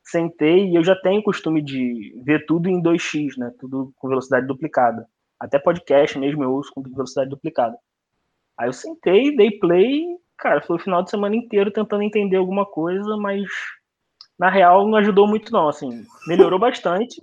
sentei 0.03 0.69
e 0.69 0.77
eu 0.77 0.85
já 0.85 0.95
tenho 0.95 1.21
o 1.21 1.25
costume 1.25 1.62
de 1.62 2.15
ver 2.25 2.47
tudo 2.47 2.69
em 2.69 2.83
2x, 2.83 3.37
né? 3.37 3.53
Tudo 3.59 3.93
com 3.97 4.09
velocidade 4.09 4.47
duplicada. 4.47 5.07
Até 5.38 5.59
podcast 5.59 6.19
mesmo 6.19 6.43
eu 6.45 6.55
uso 6.55 6.71
com 6.73 6.83
velocidade 6.83 7.31
duplicada. 7.31 7.77
Aí 8.57 8.69
eu 8.69 8.73
sentei, 8.73 9.35
dei 9.37 9.59
play 9.59 10.19
Cara, 10.38 10.62
foi 10.62 10.77
o 10.77 10.79
final 10.79 11.03
de 11.03 11.11
semana 11.11 11.35
inteiro 11.35 11.71
tentando 11.73 12.03
entender 12.05 12.37
alguma 12.37 12.65
coisa, 12.65 13.17
mas 13.17 13.43
na 14.38 14.49
real 14.49 14.87
não 14.87 14.97
ajudou 14.99 15.27
muito 15.27 15.53
não, 15.53 15.69
assim, 15.69 16.05
melhorou 16.29 16.61
bastante, 16.61 17.21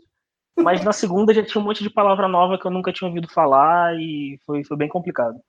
mas 0.57 0.83
na 0.83 0.91
segunda 0.91 1.33
já 1.33 1.41
tinha 1.41 1.61
um 1.61 1.65
monte 1.65 1.81
de 1.81 1.89
palavra 1.89 2.27
nova 2.27 2.59
que 2.59 2.67
eu 2.67 2.71
nunca 2.71 2.91
tinha 2.91 3.07
ouvido 3.07 3.31
falar 3.31 3.95
e 3.95 4.37
foi, 4.45 4.65
foi 4.65 4.75
bem 4.75 4.89
complicado. 4.89 5.39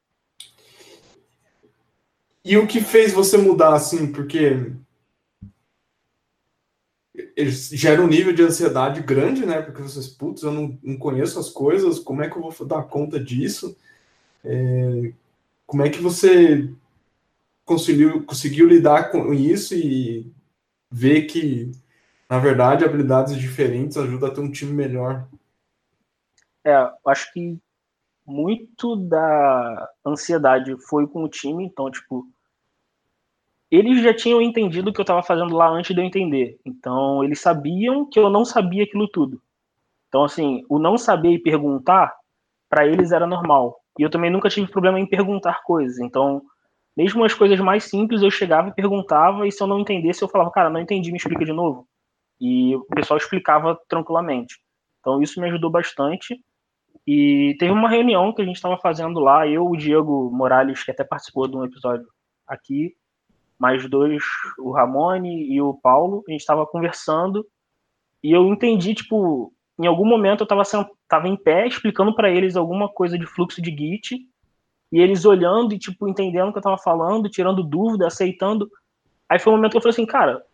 E 2.48 2.56
o 2.56 2.64
que 2.64 2.80
fez 2.80 3.12
você 3.12 3.36
mudar, 3.36 3.74
assim, 3.74 4.12
porque 4.12 4.72
gera 7.36 8.00
um 8.00 8.06
nível 8.06 8.32
de 8.32 8.40
ansiedade 8.40 9.02
grande, 9.02 9.44
né? 9.44 9.60
Porque 9.60 9.82
vocês, 9.82 10.06
putz, 10.06 10.44
eu 10.44 10.52
não, 10.52 10.78
não 10.80 10.96
conheço 10.96 11.40
as 11.40 11.50
coisas, 11.50 11.98
como 11.98 12.22
é 12.22 12.30
que 12.30 12.36
eu 12.36 12.48
vou 12.48 12.66
dar 12.68 12.84
conta 12.84 13.18
disso? 13.18 13.76
É, 14.44 15.12
como 15.66 15.82
é 15.82 15.90
que 15.90 16.00
você 16.00 16.72
conseguiu, 17.64 18.24
conseguiu 18.24 18.68
lidar 18.68 19.10
com 19.10 19.34
isso 19.34 19.74
e 19.74 20.32
ver 20.88 21.22
que, 21.22 21.72
na 22.30 22.38
verdade, 22.38 22.84
habilidades 22.84 23.36
diferentes 23.36 23.96
ajudam 23.96 24.28
a 24.28 24.32
ter 24.32 24.40
um 24.40 24.52
time 24.52 24.72
melhor? 24.72 25.26
É, 26.64 26.74
acho 27.04 27.32
que 27.32 27.58
muito 28.24 28.94
da 28.94 29.90
ansiedade 30.06 30.76
foi 30.88 31.08
com 31.08 31.24
o 31.24 31.28
time, 31.28 31.64
então, 31.64 31.90
tipo, 31.90 32.24
eles 33.76 34.02
já 34.02 34.14
tinham 34.14 34.40
entendido 34.40 34.90
o 34.90 34.92
que 34.92 35.00
eu 35.00 35.04
estava 35.04 35.22
fazendo 35.22 35.54
lá 35.54 35.68
antes 35.68 35.94
de 35.94 36.00
eu 36.00 36.04
entender. 36.04 36.58
Então, 36.64 37.24
eles 37.24 37.40
sabiam 37.40 38.08
que 38.08 38.18
eu 38.18 38.30
não 38.30 38.44
sabia 38.44 38.84
aquilo 38.84 39.08
tudo. 39.08 39.40
Então, 40.08 40.24
assim, 40.24 40.62
o 40.68 40.78
não 40.78 40.96
saber 40.96 41.30
e 41.30 41.42
perguntar, 41.42 42.14
para 42.68 42.86
eles 42.86 43.12
era 43.12 43.26
normal. 43.26 43.76
E 43.98 44.02
eu 44.02 44.10
também 44.10 44.30
nunca 44.30 44.48
tive 44.48 44.70
problema 44.70 45.00
em 45.00 45.06
perguntar 45.06 45.62
coisas. 45.62 45.98
Então, 45.98 46.42
mesmo 46.96 47.24
as 47.24 47.34
coisas 47.34 47.58
mais 47.60 47.84
simples, 47.84 48.22
eu 48.22 48.30
chegava 48.30 48.68
e 48.68 48.74
perguntava, 48.74 49.46
e 49.46 49.52
se 49.52 49.62
eu 49.62 49.66
não 49.66 49.80
entendesse, 49.80 50.22
eu 50.22 50.28
falava, 50.28 50.50
cara, 50.50 50.70
não 50.70 50.80
entendi, 50.80 51.10
me 51.10 51.18
explica 51.18 51.44
de 51.44 51.52
novo. 51.52 51.86
E 52.40 52.74
o 52.74 52.84
pessoal 52.86 53.18
explicava 53.18 53.78
tranquilamente. 53.88 54.56
Então, 55.00 55.20
isso 55.20 55.40
me 55.40 55.48
ajudou 55.48 55.70
bastante. 55.70 56.36
E 57.06 57.56
teve 57.58 57.72
uma 57.72 57.88
reunião 57.88 58.32
que 58.32 58.42
a 58.42 58.44
gente 58.44 58.56
estava 58.56 58.78
fazendo 58.78 59.20
lá, 59.20 59.46
eu, 59.46 59.66
o 59.66 59.76
Diego 59.76 60.30
Morales, 60.32 60.82
que 60.82 60.90
até 60.90 61.04
participou 61.04 61.46
de 61.46 61.56
um 61.56 61.64
episódio 61.64 62.06
aqui, 62.46 62.94
mais 63.58 63.88
dois, 63.88 64.22
o 64.58 64.70
Ramone 64.72 65.52
e 65.52 65.60
o 65.60 65.74
Paulo, 65.74 66.22
a 66.28 66.30
gente 66.30 66.40
estava 66.40 66.66
conversando 66.66 67.46
e 68.22 68.32
eu 68.32 68.46
entendi, 68.48 68.94
tipo, 68.94 69.52
em 69.78 69.86
algum 69.86 70.04
momento 70.04 70.40
eu 70.40 70.44
estava 70.44 70.90
tava 71.08 71.28
em 71.28 71.36
pé 71.36 71.66
explicando 71.66 72.14
para 72.14 72.30
eles 72.30 72.56
alguma 72.56 72.88
coisa 72.88 73.18
de 73.18 73.26
fluxo 73.26 73.62
de 73.62 73.70
Git 73.70 74.16
e 74.92 75.00
eles 75.00 75.24
olhando 75.24 75.74
e, 75.74 75.78
tipo, 75.78 76.08
entendendo 76.08 76.48
o 76.48 76.52
que 76.52 76.58
eu 76.58 76.60
estava 76.60 76.78
falando, 76.78 77.28
tirando 77.28 77.62
dúvida, 77.62 78.06
aceitando. 78.06 78.70
Aí 79.28 79.38
foi 79.38 79.52
um 79.52 79.56
momento 79.56 79.72
que 79.72 79.76
eu 79.78 79.82
falei 79.82 79.92
assim, 79.92 80.06
cara, 80.06 80.44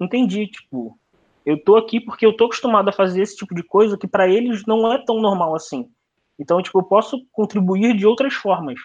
entendi, 0.00 0.46
tipo, 0.46 0.98
eu 1.44 1.62
tô 1.62 1.76
aqui 1.76 2.00
porque 2.00 2.24
eu 2.24 2.36
tô 2.36 2.46
acostumado 2.46 2.88
a 2.88 2.92
fazer 2.92 3.22
esse 3.22 3.36
tipo 3.36 3.54
de 3.54 3.62
coisa 3.62 3.98
que 3.98 4.06
para 4.06 4.28
eles 4.28 4.64
não 4.66 4.92
é 4.92 4.98
tão 5.04 5.20
normal 5.20 5.54
assim. 5.54 5.90
Então, 6.38 6.62
tipo, 6.62 6.78
eu 6.78 6.84
posso 6.84 7.24
contribuir 7.32 7.96
de 7.96 8.06
outras 8.06 8.34
formas 8.34 8.78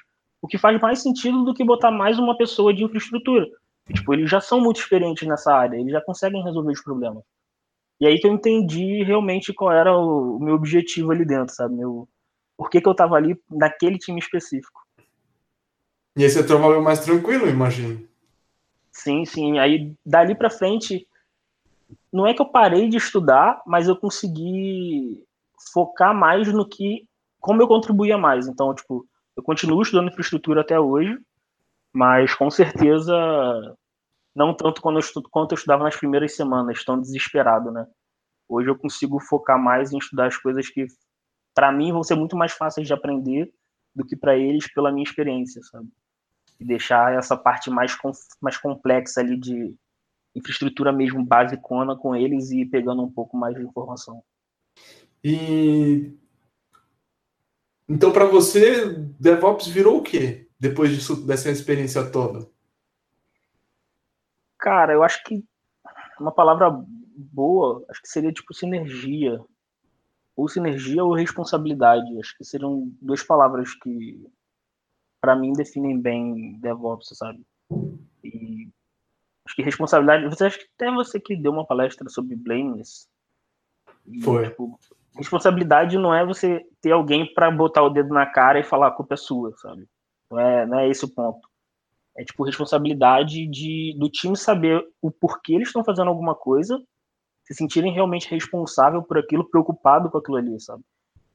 o 0.44 0.48
que 0.48 0.58
faz 0.58 0.80
mais 0.82 1.02
sentido 1.02 1.46
do 1.46 1.54
que 1.54 1.64
botar 1.64 1.90
mais 1.90 2.20
uma 2.20 2.36
pessoa 2.36 2.74
de 2.74 2.84
infraestrutura. 2.84 3.48
Tipo, 3.94 4.14
eles 4.14 4.30
já 4.30 4.42
são 4.42 4.60
muito 4.60 4.82
experientes 4.82 5.26
nessa 5.26 5.54
área, 5.54 5.78
eles 5.78 5.94
já 5.94 6.02
conseguem 6.02 6.44
resolver 6.44 6.74
os 6.74 6.84
problemas. 6.84 7.24
E 7.98 8.06
aí 8.06 8.20
que 8.20 8.28
eu 8.28 8.34
entendi 8.34 9.04
realmente 9.04 9.54
qual 9.54 9.72
era 9.72 9.98
o, 9.98 10.38
meu 10.40 10.56
objetivo 10.56 11.12
ali 11.12 11.24
dentro, 11.24 11.56
sabe? 11.56 11.76
Meu, 11.76 12.10
por 12.58 12.70
que, 12.70 12.82
que 12.82 12.88
eu 12.88 12.92
estava 12.92 13.16
ali 13.16 13.42
naquele 13.50 13.98
time 13.98 14.20
específico. 14.20 14.82
E 16.18 16.26
aí 16.26 16.30
você 16.30 16.46
trabalhou 16.46 16.82
mais 16.82 17.00
tranquilo, 17.00 17.48
imagino. 17.48 18.06
Sim, 18.92 19.24
sim. 19.24 19.60
Aí 19.60 19.94
dali 20.06 20.36
para 20.36 20.50
frente, 20.50 21.08
não 22.12 22.28
é 22.28 22.34
que 22.34 22.42
eu 22.42 22.46
parei 22.46 22.90
de 22.90 22.98
estudar, 22.98 23.62
mas 23.66 23.88
eu 23.88 23.96
consegui 23.96 25.24
focar 25.72 26.14
mais 26.14 26.52
no 26.52 26.68
que, 26.68 27.08
como 27.40 27.62
eu 27.62 27.68
contribuía 27.68 28.18
mais. 28.18 28.46
Então, 28.46 28.76
tipo, 28.76 29.08
eu 29.36 29.44
continuo 29.44 29.82
estudando 29.82 30.10
infraestrutura 30.10 30.62
até 30.62 30.80
hoje, 30.80 31.18
mas 31.92 32.34
com 32.34 32.50
certeza 32.50 33.14
não 34.36 34.54
tanto 34.54 34.82
quando 34.82 34.96
eu 34.96 35.02
estudo, 35.02 35.30
quanto 35.30 35.52
eu 35.52 35.58
estudava 35.58 35.84
nas 35.84 35.96
primeiras 35.96 36.36
semanas, 36.36 36.84
tão 36.84 37.00
desesperado, 37.00 37.72
né? 37.72 37.88
Hoje 38.50 38.70
eu 38.70 38.78
consigo 38.78 39.20
focar 39.20 39.62
mais 39.62 39.92
em 39.92 39.98
estudar 39.98 40.28
as 40.28 40.38
coisas 40.38 40.68
que, 40.70 40.88
para 41.54 41.72
mim, 41.72 41.92
vão 41.92 42.04
ser 42.04 42.16
muito 42.16 42.36
mais 42.36 42.52
fáceis 42.52 42.88
de 42.88 42.94
aprender 42.94 43.54
do 43.96 44.06
que 44.06 44.16
para 44.16 44.36
eles 44.36 44.72
pela 44.74 44.92
minha 44.92 45.04
experiência, 45.04 45.62
sabe? 45.64 45.88
E 46.60 46.66
deixar 46.66 47.14
essa 47.14 47.38
parte 47.38 47.70
mais, 47.70 47.96
mais 48.42 48.58
complexa 48.58 49.22
ali 49.22 49.40
de 49.40 49.76
infraestrutura 50.36 50.92
mesmo 50.92 51.24
basicona 51.24 51.96
com 51.96 52.16
eles 52.16 52.52
e 52.52 52.66
pegando 52.66 53.04
um 53.04 53.12
pouco 53.12 53.38
mais 53.38 53.56
de 53.56 53.64
informação. 53.64 54.24
E 55.24 56.18
então, 57.94 58.12
para 58.12 58.26
você, 58.26 58.90
DevOps 59.20 59.68
virou 59.68 60.00
o 60.00 60.02
quê? 60.02 60.48
Depois 60.60 60.92
disso, 60.92 61.26
dessa 61.26 61.52
experiência 61.52 62.10
toda? 62.10 62.50
Cara, 64.58 64.94
eu 64.94 65.04
acho 65.04 65.24
que 65.24 65.44
uma 66.20 66.32
palavra 66.32 66.72
boa, 67.16 67.86
acho 67.90 68.02
que 68.02 68.08
seria 68.08 68.32
tipo 68.32 68.54
sinergia. 68.54 69.40
Ou 70.36 70.48
sinergia 70.48 71.04
ou 71.04 71.14
responsabilidade. 71.14 72.20
Acho 72.20 72.36
que 72.36 72.44
seriam 72.44 72.92
duas 73.00 73.22
palavras 73.22 73.76
que, 73.76 74.26
para 75.22 75.36
mim, 75.36 75.54
definem 75.54 76.00
bem 76.00 76.58
DevOps, 76.60 77.10
sabe? 77.14 77.46
E 78.24 78.70
acho 79.46 79.56
que 79.56 79.62
responsabilidade. 79.62 80.26
Você 80.34 80.46
acha 80.46 80.58
que 80.58 80.66
até 80.76 80.92
você 80.92 81.20
que 81.20 81.36
deu 81.36 81.52
uma 81.52 81.68
palestra 81.68 82.10
sobre 82.10 82.36
blameless. 82.36 83.08
Foi. 84.24 84.50
Tipo, 84.50 84.80
responsabilidade 85.16 85.98
não 85.98 86.14
é 86.14 86.26
você 86.26 86.62
ter 86.82 86.92
alguém 86.92 87.32
para 87.34 87.52
botar 87.52 87.84
o 87.84 87.90
dedo 87.90 88.14
na 88.14 88.26
cara 88.26 88.60
e 88.60 88.64
falar 88.64 88.88
a 88.88 88.92
culpa 88.92 89.14
é 89.14 89.18
sua, 89.18 89.54
sabe? 89.58 89.88
Não 90.30 90.40
é, 90.40 90.66
não 90.66 90.80
é 90.80 90.90
esse 90.90 91.06
o 91.06 91.14
ponto. 91.14 91.48
É 92.16 92.24
tipo 92.24 92.44
responsabilidade 92.44 93.48
de, 93.48 93.96
do 93.98 94.10
time 94.10 94.38
saber 94.38 94.84
o 95.02 95.12
porquê 95.12 95.54
eles 95.54 95.70
estão 95.70 95.84
fazendo 95.84 96.10
alguma 96.10 96.36
coisa, 96.36 96.82
se 97.44 97.54
sentirem 97.54 97.92
realmente 97.92 98.30
responsável 98.30 99.02
por 99.04 99.18
aquilo, 99.18 99.50
preocupado 99.50 100.10
com 100.10 100.18
aquilo 100.18 100.38
ali, 100.38 100.60
sabe? 100.60 100.84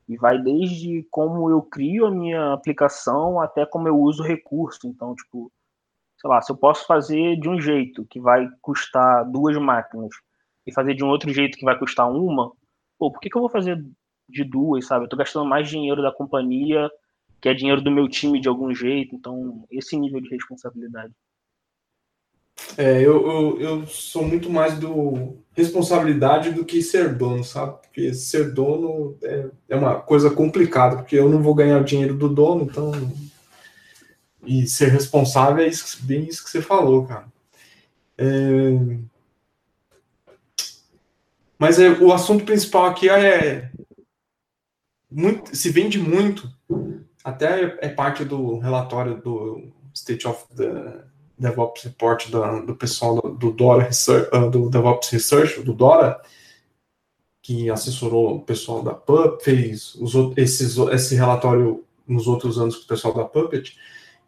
E 0.08 0.16
vai 0.16 0.40
desde 0.40 1.06
como 1.11 1.50
eu 1.50 1.61
crio 1.61 2.06
a 2.06 2.11
minha 2.11 2.52
aplicação 2.52 3.40
até 3.40 3.66
como 3.66 3.88
eu 3.88 3.99
uso 3.99 4.23
o 4.23 4.26
recurso. 4.26 4.87
Então, 4.87 5.14
tipo, 5.14 5.52
sei 6.18 6.30
lá, 6.30 6.40
se 6.40 6.50
eu 6.50 6.56
posso 6.56 6.87
fazer 6.87 7.37
de 7.37 7.49
um 7.49 7.61
jeito 7.61 8.06
que 8.06 8.18
vai 8.18 8.49
custar 8.62 9.30
duas 9.30 9.56
máquinas 9.56 10.08
e 10.66 10.73
fazer 10.73 10.94
de 10.94 11.04
um 11.04 11.08
outro 11.08 11.32
jeito 11.32 11.58
que 11.58 11.64
vai 11.64 11.78
custar 11.78 12.11
uma, 12.11 12.52
pô, 12.99 13.11
por 13.11 13.21
que, 13.21 13.31
que 13.31 13.37
eu 13.37 13.43
vou 13.43 13.50
fazer 13.50 13.83
de 14.28 14.45
duas, 14.45 14.87
sabe? 14.87 15.05
Eu 15.05 15.09
tô 15.09 15.17
gastando 15.17 15.47
mais 15.47 15.69
dinheiro 15.69 16.02
da 16.02 16.12
companhia, 16.12 16.90
que 17.40 17.49
é 17.49 17.55
dinheiro 17.55 17.81
do 17.81 17.90
meu 17.90 18.09
time 18.09 18.40
de 18.40 18.49
algum 18.49 18.75
jeito, 18.75 19.14
então 19.14 19.64
esse 19.71 19.97
nível 19.97 20.21
de 20.21 20.28
responsabilidade. 20.28 21.12
É, 22.76 23.00
eu, 23.00 23.26
eu, 23.26 23.61
eu 23.61 23.87
sou 23.87 24.26
muito 24.26 24.50
mais 24.50 24.78
do 24.78 25.37
responsabilidade 25.52 26.50
do 26.50 26.64
que 26.64 26.83
ser 26.83 27.14
dono, 27.14 27.45
sabe? 27.45 27.78
Porque 27.83 28.12
ser 28.12 28.52
dono 28.52 29.17
é, 29.23 29.49
é 29.69 29.76
uma 29.76 30.00
coisa 30.00 30.31
complicada, 30.31 30.97
porque 30.97 31.17
eu 31.17 31.28
não 31.28 31.40
vou 31.40 31.55
ganhar 31.55 31.81
o 31.81 31.85
dinheiro 31.85 32.17
do 32.17 32.28
dono, 32.28 32.64
então. 32.64 32.93
E 34.45 34.67
ser 34.67 34.88
responsável 34.88 35.64
é 35.64 35.69
isso, 35.69 36.05
bem 36.05 36.25
isso 36.25 36.45
que 36.45 36.50
você 36.50 36.62
falou, 36.62 37.07
cara. 37.07 37.26
É, 38.17 38.26
mas 41.58 41.78
é, 41.78 41.90
o 41.90 42.12
assunto 42.12 42.44
principal 42.44 42.86
aqui 42.86 43.08
é 43.08 43.70
muito, 45.10 45.56
se 45.56 45.70
vende 45.70 45.98
muito, 45.98 46.50
até 47.24 47.78
é 47.80 47.88
parte 47.88 48.24
do 48.24 48.58
relatório 48.58 49.20
do 49.20 49.72
State 49.94 50.26
of 50.26 50.44
the 50.54 51.04
DevOps 51.38 51.82
Report 51.84 52.28
do, 52.30 52.66
do 52.66 52.76
pessoal 52.76 53.16
do, 53.16 53.34
do 53.34 53.52
Dora 53.52 53.84
Research, 53.84 54.28
uh, 54.34 54.50
do 54.50 54.68
DevOps 54.68 55.10
Research, 55.10 55.62
do 55.62 55.72
Dora, 55.72 56.20
que 57.42 57.70
assessorou 57.70 58.36
o 58.36 58.42
pessoal 58.42 58.82
da 58.82 58.94
Pup, 58.94 59.42
fez 59.42 59.94
os, 59.94 60.14
esses, 60.36 60.76
esse 60.76 61.14
relatório 61.14 61.84
nos 62.06 62.26
outros 62.26 62.58
anos 62.58 62.76
com 62.76 62.84
o 62.84 62.88
pessoal 62.88 63.14
da 63.14 63.24
Puppet, 63.24 63.76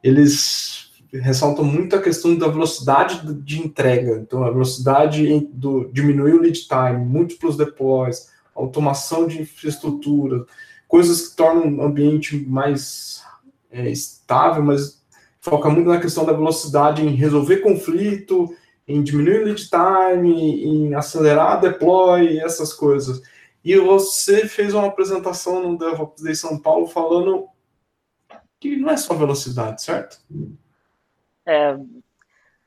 eles 0.02 0.79
ressaltam 1.12 1.64
muito 1.64 1.96
a 1.96 2.02
questão 2.02 2.36
da 2.36 2.48
velocidade 2.48 3.34
de 3.34 3.60
entrega. 3.60 4.18
Então, 4.18 4.44
a 4.44 4.50
velocidade 4.50 5.48
do 5.52 5.90
diminuir 5.92 6.34
o 6.34 6.40
lead 6.40 6.66
time, 6.66 7.04
múltiplos 7.04 7.56
deploys, 7.56 8.28
automação 8.54 9.26
de 9.26 9.42
infraestrutura, 9.42 10.44
coisas 10.86 11.28
que 11.28 11.36
tornam 11.36 11.78
o 11.78 11.82
ambiente 11.82 12.36
mais 12.36 13.22
é, 13.70 13.88
estável, 13.90 14.62
mas 14.62 15.00
foca 15.40 15.70
muito 15.70 15.88
na 15.88 16.00
questão 16.00 16.24
da 16.24 16.32
velocidade 16.32 17.02
em 17.02 17.14
resolver 17.14 17.58
conflito, 17.58 18.54
em 18.86 19.02
diminuir 19.02 19.42
o 19.42 19.44
lead 19.44 19.68
time, 19.68 20.64
em 20.64 20.94
acelerar 20.94 21.60
deploy, 21.60 22.38
essas 22.38 22.72
coisas. 22.72 23.22
E 23.64 23.76
você 23.76 24.46
fez 24.48 24.74
uma 24.74 24.86
apresentação 24.86 25.62
no 25.62 25.78
DevOps 25.78 26.22
Day 26.22 26.34
São 26.34 26.58
Paulo 26.58 26.86
falando 26.86 27.46
que 28.58 28.76
não 28.76 28.90
é 28.90 28.96
só 28.96 29.14
velocidade, 29.14 29.82
certo? 29.82 30.18
É, 31.50 31.76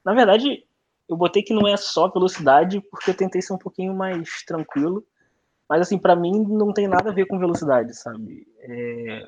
na 0.04 0.13
verdade, 0.13 0.66
eu 1.08 1.16
botei 1.16 1.42
que 1.42 1.54
não 1.54 1.66
é 1.66 1.78
só 1.78 2.10
velocidade, 2.10 2.82
porque 2.92 3.12
eu 3.12 3.16
tentei 3.16 3.42
ser 3.42 3.54
um 3.54 3.58
pouquinho 3.58 3.96
mais 3.96 4.44
tranquilo. 4.44 5.06
Mas, 5.70 5.82
assim, 5.82 5.98
para 5.98 6.16
mim 6.16 6.44
não 6.44 6.74
tem 6.74 6.88
nada 6.88 7.10
a 7.10 7.13
ver 7.13 7.25
com 7.25 7.40
velocidade, 7.40 7.96
sabe? 7.96 8.46
É... 8.60 9.25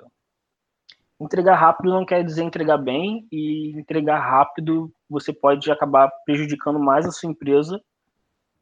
Entregar 1.17 1.55
rápido 1.55 1.93
não 1.93 2.05
quer 2.05 2.21
dizer 2.25 2.43
entregar 2.43 2.77
bem, 2.77 3.25
e 3.31 3.71
entregar 3.79 4.19
rápido 4.19 4.91
você 5.09 5.31
pode 5.31 5.71
acabar 5.71 6.11
prejudicando 6.25 6.77
mais 6.77 7.05
a 7.05 7.11
sua 7.11 7.29
empresa 7.29 7.81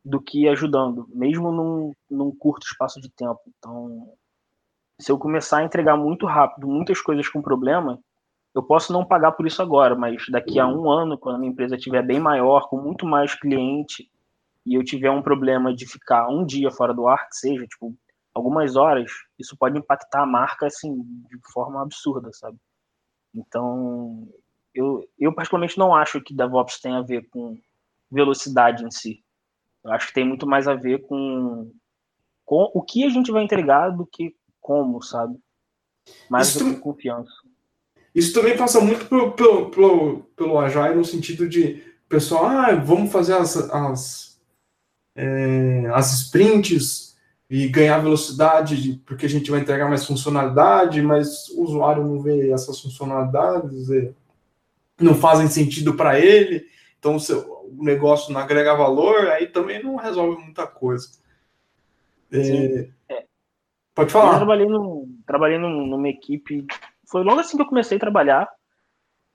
do 0.06 0.22
que 0.22 0.48
ajudando, 0.48 1.08
mesmo 1.10 1.52
num, 1.52 1.94
num 2.08 2.30
curto 2.36 2.68
espaço 2.68 3.02
de 3.02 3.10
tempo. 3.10 3.40
Então, 3.58 4.14
se 5.00 5.12
eu 5.12 5.18
começar 5.18 5.58
a 5.58 5.64
entregar 5.64 5.98
muito 5.98 6.28
rápido 6.28 6.68
muitas 6.68 7.02
coisas 7.02 7.28
com 7.28 7.42
problema, 7.42 8.00
eu 8.54 8.62
posso 8.62 8.94
não 8.94 9.06
pagar 9.06 9.32
por 9.32 9.48
isso 9.48 9.62
agora, 9.62 9.96
mas 9.96 10.26
daqui 10.30 10.60
a 10.60 10.68
um 10.68 10.90
ano, 10.90 11.18
quando 11.18 11.36
a 11.36 11.40
minha 11.40 11.52
empresa 11.52 11.76
estiver 11.76 12.04
bem 12.04 12.20
maior, 12.20 12.70
com 12.70 12.78
muito 12.78 13.06
mais 13.06 13.34
cliente, 13.34 14.10
e 14.66 14.76
eu 14.76 14.84
tiver 14.84 15.10
um 15.10 15.22
problema 15.22 15.74
de 15.74 15.88
ficar 15.88 16.30
um 16.30 16.46
dia 16.46 16.70
fora 16.70 16.94
do 16.94 17.08
ar, 17.08 17.28
que 17.28 17.36
seja, 17.36 17.66
tipo, 17.66 17.96
algumas 18.34 18.76
horas, 18.76 19.12
isso 19.40 19.58
pode 19.58 19.78
impactar 19.78 20.24
a 20.24 20.28
marca, 20.28 20.68
assim, 20.68 21.02
de 21.02 21.52
forma 21.52 21.82
absurda, 21.82 22.30
sabe? 22.32 22.58
Então, 23.34 24.28
eu, 24.74 25.04
eu 25.20 25.34
particularmente 25.34 25.78
não 25.78 25.94
acho 25.94 26.22
que 26.22 26.36
DevOps 26.36 26.80
tem 26.80 26.96
a 26.96 27.02
ver 27.02 27.28
com 27.30 27.58
velocidade 28.10 28.86
em 28.86 28.92
si. 28.92 29.24
Eu 29.84 29.92
acho 29.92 30.08
que 30.08 30.14
tem 30.14 30.28
muito 30.28 30.48
mais 30.48 30.68
a 30.68 30.76
ver 30.76 31.06
com, 31.08 31.72
com 32.46 32.72
o 32.74 32.82
que 32.82 33.04
a 33.04 33.10
gente 33.10 33.32
vai 33.32 33.44
entregar 33.44 33.90
do 33.90 34.06
que 34.06 34.36
como, 34.62 35.02
sabe? 35.02 35.38
Mais 36.30 36.56
do 36.56 36.74
que 36.74 36.80
confiança. 36.80 37.34
Isso 38.14 38.34
também 38.34 38.56
passa 38.56 38.80
muito 38.80 39.06
pelo, 39.06 39.32
pelo, 39.32 39.70
pelo, 39.70 40.20
pelo 40.36 40.60
Agile 40.60 40.96
no 40.96 41.06
sentido 41.06 41.48
de 41.50 41.84
pessoal, 42.08 42.46
ah, 42.46 42.76
vamos 42.76 43.12
fazer 43.12 43.34
as, 43.34 43.58
as, 43.58 44.40
é, 45.16 45.88
as 45.94 46.14
sprints 46.22 47.18
e 47.50 47.68
ganhar 47.68 48.00
velocidade 48.00 49.02
porque 49.06 49.26
a 49.26 49.30
gente 49.30 49.50
vai 49.50 49.62
entregar 49.62 49.90
mais 49.90 50.06
funcionalidade, 50.06 51.02
mas 51.02 51.50
o 51.50 51.64
usuário 51.64 52.04
não 52.04 52.22
vê 52.22 52.52
essas 52.52 52.80
funcionalidades, 52.80 53.88
não 55.00 55.16
fazem 55.16 55.48
sentido 55.48 55.96
para 55.96 56.20
ele, 56.20 56.66
então 57.00 57.18
o 57.18 57.84
negócio 57.84 58.32
não 58.32 58.40
agrega 58.40 58.76
valor, 58.76 59.28
aí 59.30 59.48
também 59.48 59.82
não 59.84 59.96
resolve 59.96 60.42
muita 60.42 60.68
coisa. 60.68 61.10
É, 62.32 62.90
é. 63.10 63.26
Pode 63.94 64.12
falar. 64.12 64.34
Eu 64.34 64.38
trabalhei, 64.38 64.68
no, 64.68 65.08
trabalhei 65.26 65.58
numa 65.58 66.10
equipe 66.10 66.66
foi 67.14 67.24
logo 67.24 67.40
assim 67.40 67.56
que 67.56 67.62
eu 67.62 67.68
comecei 67.68 67.96
a 67.98 68.00
trabalhar, 68.00 68.50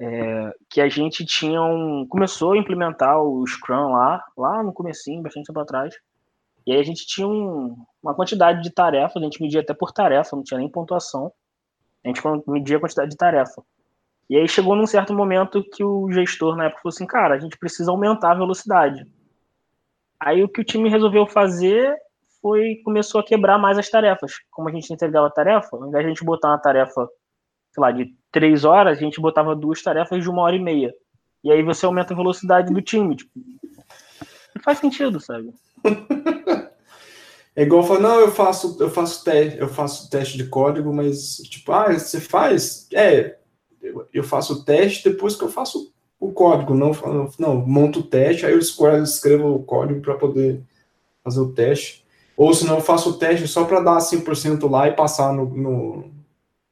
é, 0.00 0.52
que 0.68 0.80
a 0.80 0.88
gente 0.88 1.24
tinha 1.24 1.62
um, 1.62 2.04
começou 2.08 2.52
a 2.52 2.58
implementar 2.58 3.22
o 3.22 3.46
Scrum 3.46 3.92
lá, 3.92 4.20
lá 4.36 4.64
no 4.64 4.72
comecinho, 4.72 5.22
bastante 5.22 5.46
tempo 5.46 5.60
atrás. 5.60 5.94
E 6.66 6.72
aí 6.72 6.80
a 6.80 6.82
gente 6.82 7.06
tinha 7.06 7.28
um, 7.28 7.76
uma 8.02 8.16
quantidade 8.16 8.64
de 8.64 8.70
tarefas, 8.72 9.22
a 9.22 9.24
gente 9.24 9.40
media 9.40 9.60
até 9.60 9.72
por 9.72 9.92
tarefa, 9.92 10.34
não 10.34 10.42
tinha 10.42 10.58
nem 10.58 10.68
pontuação. 10.68 11.32
A 12.04 12.08
gente 12.08 12.20
media 12.48 12.78
a 12.78 12.80
quantidade 12.80 13.10
de 13.10 13.16
tarefa. 13.16 13.62
E 14.28 14.36
aí 14.36 14.48
chegou 14.48 14.74
num 14.74 14.86
certo 14.86 15.14
momento 15.14 15.62
que 15.62 15.84
o 15.84 16.10
gestor 16.10 16.56
na 16.56 16.64
época 16.64 16.82
falou 16.82 16.92
assim, 16.92 17.06
cara, 17.06 17.36
a 17.36 17.38
gente 17.38 17.56
precisa 17.56 17.92
aumentar 17.92 18.32
a 18.32 18.38
velocidade. 18.38 19.06
Aí 20.18 20.42
o 20.42 20.48
que 20.48 20.60
o 20.60 20.64
time 20.64 20.90
resolveu 20.90 21.28
fazer 21.28 21.96
foi 22.42 22.80
começou 22.84 23.20
a 23.20 23.24
quebrar 23.24 23.56
mais 23.56 23.78
as 23.78 23.88
tarefas. 23.88 24.32
Como 24.50 24.68
a 24.68 24.72
gente 24.72 24.92
entregava 24.92 25.28
a 25.28 25.30
tarefa, 25.30 25.76
ao 25.76 25.86
invés 25.86 26.04
de 26.04 26.10
a 26.10 26.14
gente 26.14 26.24
botar 26.24 26.48
uma 26.48 26.58
tarefa 26.58 27.08
sei 27.78 27.80
lá, 27.80 27.92
de 27.92 28.12
três 28.32 28.64
horas, 28.64 28.98
a 28.98 29.00
gente 29.00 29.20
botava 29.20 29.54
duas 29.54 29.80
tarefas 29.82 30.22
de 30.22 30.28
uma 30.28 30.42
hora 30.42 30.56
e 30.56 30.60
meia. 30.60 30.92
E 31.44 31.52
aí 31.52 31.62
você 31.62 31.86
aumenta 31.86 32.12
a 32.12 32.16
velocidade 32.16 32.72
do 32.72 32.82
time. 32.82 33.14
Tipo, 33.14 33.30
não 34.54 34.62
faz 34.62 34.78
sentido, 34.78 35.20
sabe? 35.20 35.52
É 37.56 37.62
igual 37.62 37.82
falar, 37.82 37.98
não, 37.98 38.20
eu 38.20 38.30
faço, 38.30 38.76
eu 38.78 38.88
faço 38.88 39.24
teste, 39.24 39.58
eu 39.58 39.66
faço 39.66 40.08
teste 40.08 40.38
de 40.38 40.44
código, 40.44 40.94
mas 40.94 41.38
tipo, 41.38 41.72
ah, 41.72 41.92
você 41.92 42.20
faz? 42.20 42.86
É, 42.94 43.36
eu, 43.82 44.06
eu 44.14 44.22
faço 44.22 44.52
o 44.52 44.64
teste 44.64 45.08
depois 45.10 45.34
que 45.34 45.42
eu 45.42 45.48
faço 45.48 45.92
o 46.20 46.30
código, 46.30 46.72
não, 46.72 46.92
não 47.36 47.56
monto 47.56 47.98
o 47.98 48.02
teste, 48.04 48.46
aí 48.46 48.52
eu 48.52 48.60
escrevo 48.60 49.56
o 49.56 49.64
código 49.64 50.00
para 50.00 50.14
poder 50.14 50.62
fazer 51.24 51.40
o 51.40 51.52
teste. 51.52 52.06
Ou 52.36 52.54
senão 52.54 52.76
eu 52.76 52.80
faço 52.80 53.10
o 53.10 53.18
teste 53.18 53.48
só 53.48 53.64
para 53.64 53.80
dar 53.80 53.98
100% 53.98 54.70
lá 54.70 54.86
e 54.86 54.92
passar 54.92 55.32
no, 55.32 55.46
no, 55.46 56.10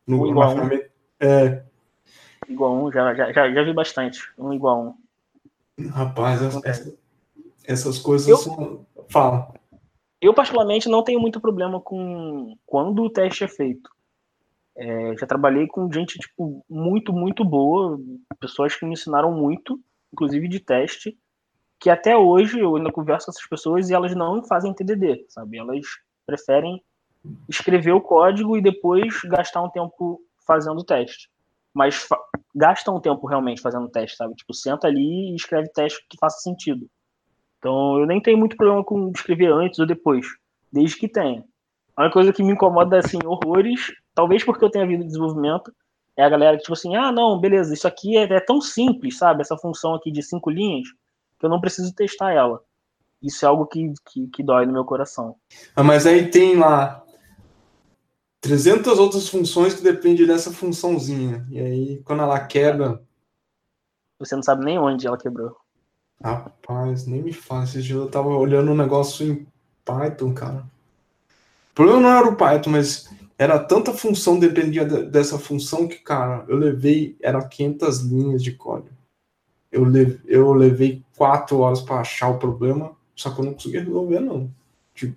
no, 0.06 0.26
igual 0.28 0.54
um. 0.54 0.68
É. 1.20 1.62
Igual 2.48 2.84
um, 2.84 2.92
já, 2.92 3.14
já, 3.14 3.32
já, 3.32 3.62
vi 3.62 3.72
bastante. 3.72 4.20
Um 4.38 4.52
igual 4.52 4.96
um. 5.78 5.88
Rapaz, 5.88 6.42
essas, 6.42 6.96
essas 7.64 7.98
coisas 7.98 8.28
eu, 8.28 8.36
são. 8.36 8.86
Fala. 9.08 9.54
Eu, 10.20 10.32
particularmente, 10.32 10.88
não 10.88 11.02
tenho 11.02 11.20
muito 11.20 11.40
problema 11.40 11.80
com 11.80 12.56
quando 12.64 13.02
o 13.02 13.10
teste 13.10 13.44
é 13.44 13.48
feito. 13.48 13.90
É, 14.76 15.16
já 15.16 15.26
trabalhei 15.26 15.66
com 15.66 15.90
gente, 15.90 16.18
tipo, 16.18 16.64
muito, 16.68 17.12
muito 17.12 17.44
boa, 17.44 17.98
pessoas 18.38 18.74
que 18.74 18.84
me 18.84 18.92
ensinaram 18.92 19.32
muito, 19.32 19.80
inclusive 20.12 20.48
de 20.48 20.60
teste, 20.60 21.18
que 21.80 21.88
até 21.88 22.16
hoje 22.16 22.58
eu 22.58 22.76
ainda 22.76 22.92
converso 22.92 23.26
com 23.26 23.32
essas 23.32 23.48
pessoas 23.48 23.88
e 23.88 23.94
elas 23.94 24.14
não 24.14 24.44
fazem 24.44 24.74
TDD, 24.74 25.26
sabe? 25.28 25.58
Elas 25.58 25.86
preferem 26.26 26.82
escrever 27.48 27.92
o 27.92 28.00
código 28.00 28.56
e 28.56 28.62
depois 28.62 29.20
gastar 29.24 29.62
um 29.62 29.70
tempo 29.70 30.20
fazendo 30.46 30.84
teste. 30.84 31.28
Mas 31.74 31.94
fa 31.94 32.16
gasta 32.54 32.90
um 32.90 33.00
tempo 33.00 33.26
realmente 33.26 33.60
fazendo 33.60 33.84
o 33.84 33.90
teste, 33.90 34.16
sabe? 34.16 34.34
Tipo, 34.34 34.54
senta 34.54 34.86
ali 34.86 35.32
e 35.32 35.36
escreve 35.36 35.68
teste 35.68 36.02
que 36.08 36.16
faça 36.18 36.38
sentido. 36.40 36.88
Então, 37.58 37.98
eu 37.98 38.06
nem 38.06 38.20
tenho 38.20 38.38
muito 38.38 38.56
problema 38.56 38.82
com 38.82 39.10
escrever 39.14 39.52
antes 39.52 39.78
ou 39.78 39.86
depois, 39.86 40.26
desde 40.72 40.96
que 40.96 41.08
tenha. 41.08 41.44
A 41.94 42.02
única 42.02 42.14
coisa 42.14 42.32
que 42.32 42.42
me 42.42 42.52
incomoda, 42.52 42.98
assim, 42.98 43.18
horrores, 43.24 43.92
talvez 44.14 44.44
porque 44.44 44.64
eu 44.64 44.70
tenha 44.70 44.86
vindo 44.86 45.00
de 45.00 45.06
desenvolvimento, 45.06 45.72
é 46.16 46.24
a 46.24 46.28
galera 46.28 46.56
que, 46.56 46.62
tipo 46.62 46.72
assim, 46.72 46.96
ah, 46.96 47.12
não, 47.12 47.38
beleza, 47.38 47.74
isso 47.74 47.86
aqui 47.86 48.16
é, 48.16 48.22
é 48.22 48.40
tão 48.40 48.60
simples, 48.60 49.18
sabe? 49.18 49.42
Essa 49.42 49.56
função 49.56 49.94
aqui 49.94 50.10
de 50.10 50.22
cinco 50.22 50.48
linhas, 50.48 50.88
que 51.38 51.44
eu 51.44 51.50
não 51.50 51.60
preciso 51.60 51.94
testar 51.94 52.32
ela. 52.32 52.60
Isso 53.22 53.44
é 53.44 53.48
algo 53.48 53.66
que, 53.66 53.92
que, 54.10 54.26
que 54.28 54.42
dói 54.42 54.66
no 54.66 54.72
meu 54.72 54.84
coração. 54.84 55.36
Ah, 55.74 55.82
mas 55.82 56.06
aí 56.06 56.30
tem 56.30 56.56
lá 56.56 57.02
300 58.40 58.98
outras 58.98 59.28
funções 59.28 59.74
que 59.74 59.82
dependem 59.82 60.26
dessa 60.26 60.52
funçãozinha. 60.52 61.46
E 61.50 61.58
aí, 61.58 62.02
quando 62.04 62.22
ela 62.22 62.38
quebra. 62.40 63.02
Você 64.18 64.34
não 64.34 64.42
sabe 64.42 64.64
nem 64.64 64.78
onde 64.78 65.06
ela 65.06 65.18
quebrou. 65.18 65.56
Rapaz, 66.22 67.06
nem 67.06 67.22
me 67.22 67.32
fala. 67.32 67.64
Esse 67.64 67.82
dia 67.82 67.96
eu 67.96 68.08
tava 68.08 68.28
olhando 68.28 68.70
um 68.70 68.76
negócio 68.76 69.26
em 69.26 69.46
Python, 69.84 70.32
cara. 70.32 70.64
O 71.70 71.74
problema 71.74 72.00
não 72.00 72.08
era 72.10 72.28
o 72.28 72.36
Python, 72.36 72.70
mas 72.70 73.10
era 73.38 73.58
tanta 73.58 73.92
função 73.92 74.38
dependia 74.38 74.84
dessa 74.84 75.38
função 75.38 75.86
que, 75.86 75.96
cara, 75.96 76.44
eu 76.48 76.56
levei. 76.56 77.16
Era 77.20 77.46
500 77.46 78.00
linhas 78.00 78.42
de 78.42 78.52
código. 78.52 78.96
Eu, 79.70 79.84
levei, 79.84 80.20
eu 80.26 80.52
levei 80.54 81.04
quatro 81.16 81.58
horas 81.58 81.82
para 81.82 82.00
achar 82.00 82.28
o 82.28 82.38
problema, 82.38 82.96
só 83.14 83.30
que 83.30 83.40
eu 83.40 83.44
não 83.44 83.52
consegui 83.52 83.78
resolver, 83.78 84.20
não. 84.20 84.50
Tipo, 84.94 85.16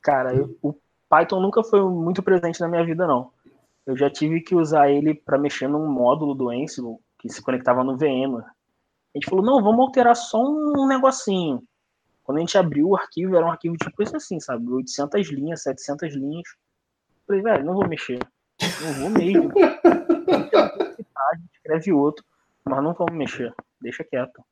cara, 0.00 0.34
eu, 0.34 0.56
o 0.62 0.72
Python 1.10 1.40
nunca 1.40 1.64
foi 1.64 1.82
muito 1.82 2.22
presente 2.22 2.60
na 2.60 2.68
minha 2.68 2.84
vida, 2.84 3.04
não. 3.04 3.32
Eu 3.84 3.96
já 3.96 4.08
tive 4.08 4.40
que 4.40 4.54
usar 4.54 4.88
ele 4.88 5.12
para 5.12 5.36
mexer 5.36 5.68
num 5.68 5.88
módulo 5.88 6.36
do 6.36 6.48
Ansible 6.48 6.98
que 7.18 7.28
se 7.28 7.42
conectava 7.42 7.82
no 7.82 7.96
VMware. 7.96 8.44
A 8.46 9.18
gente 9.18 9.28
falou, 9.28 9.44
não, 9.44 9.60
vamos 9.60 9.80
alterar 9.80 10.14
só 10.14 10.40
um 10.40 10.86
negocinho. 10.86 11.64
Quando 12.22 12.38
a 12.38 12.40
gente 12.40 12.56
abriu 12.56 12.90
o 12.90 12.96
arquivo, 12.96 13.36
era 13.36 13.44
um 13.44 13.50
arquivo 13.50 13.76
tipo 13.76 14.00
isso 14.00 14.16
assim, 14.16 14.38
sabe? 14.38 14.70
800 14.70 15.28
linhas, 15.30 15.64
700 15.64 16.14
linhas. 16.14 16.48
Falei, 17.26 17.42
velho, 17.42 17.64
não 17.64 17.74
vou 17.74 17.88
mexer. 17.88 18.20
Não 18.80 18.92
vou 19.00 19.10
mesmo. 19.10 19.50
a 19.58 21.34
gente 21.34 21.50
escreve 21.54 21.92
outro, 21.92 22.24
mas 22.64 22.84
não 22.84 22.94
vamos 22.94 23.16
mexer. 23.16 23.52
Deixa 23.80 24.04
quieto. 24.04 24.44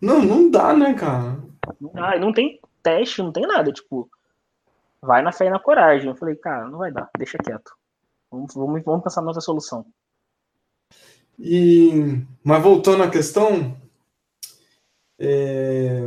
Não, 0.00 0.22
não 0.22 0.48
dá, 0.48 0.72
né, 0.72 0.94
cara? 0.94 1.36
Não 1.80 1.90
dá. 1.92 2.16
Não 2.16 2.32
tem 2.32 2.60
teste, 2.80 3.20
não 3.20 3.32
tem 3.32 3.44
nada. 3.44 3.72
Tipo, 3.72 4.08
vai 5.02 5.22
na 5.22 5.32
fé 5.32 5.46
e 5.46 5.50
na 5.50 5.58
coragem. 5.58 6.08
Eu 6.08 6.16
falei, 6.16 6.36
cara, 6.36 6.68
não 6.68 6.78
vai 6.78 6.92
dar, 6.92 7.10
deixa 7.16 7.38
quieto. 7.38 7.72
Vamos, 8.30 8.54
vamos, 8.54 8.82
vamos 8.84 9.02
pensar 9.02 9.22
noutra 9.22 9.40
solução. 9.40 9.84
E, 11.38 12.22
mas 12.44 12.62
voltando 12.62 13.02
à 13.02 13.10
questão, 13.10 13.76
é, 15.18 16.00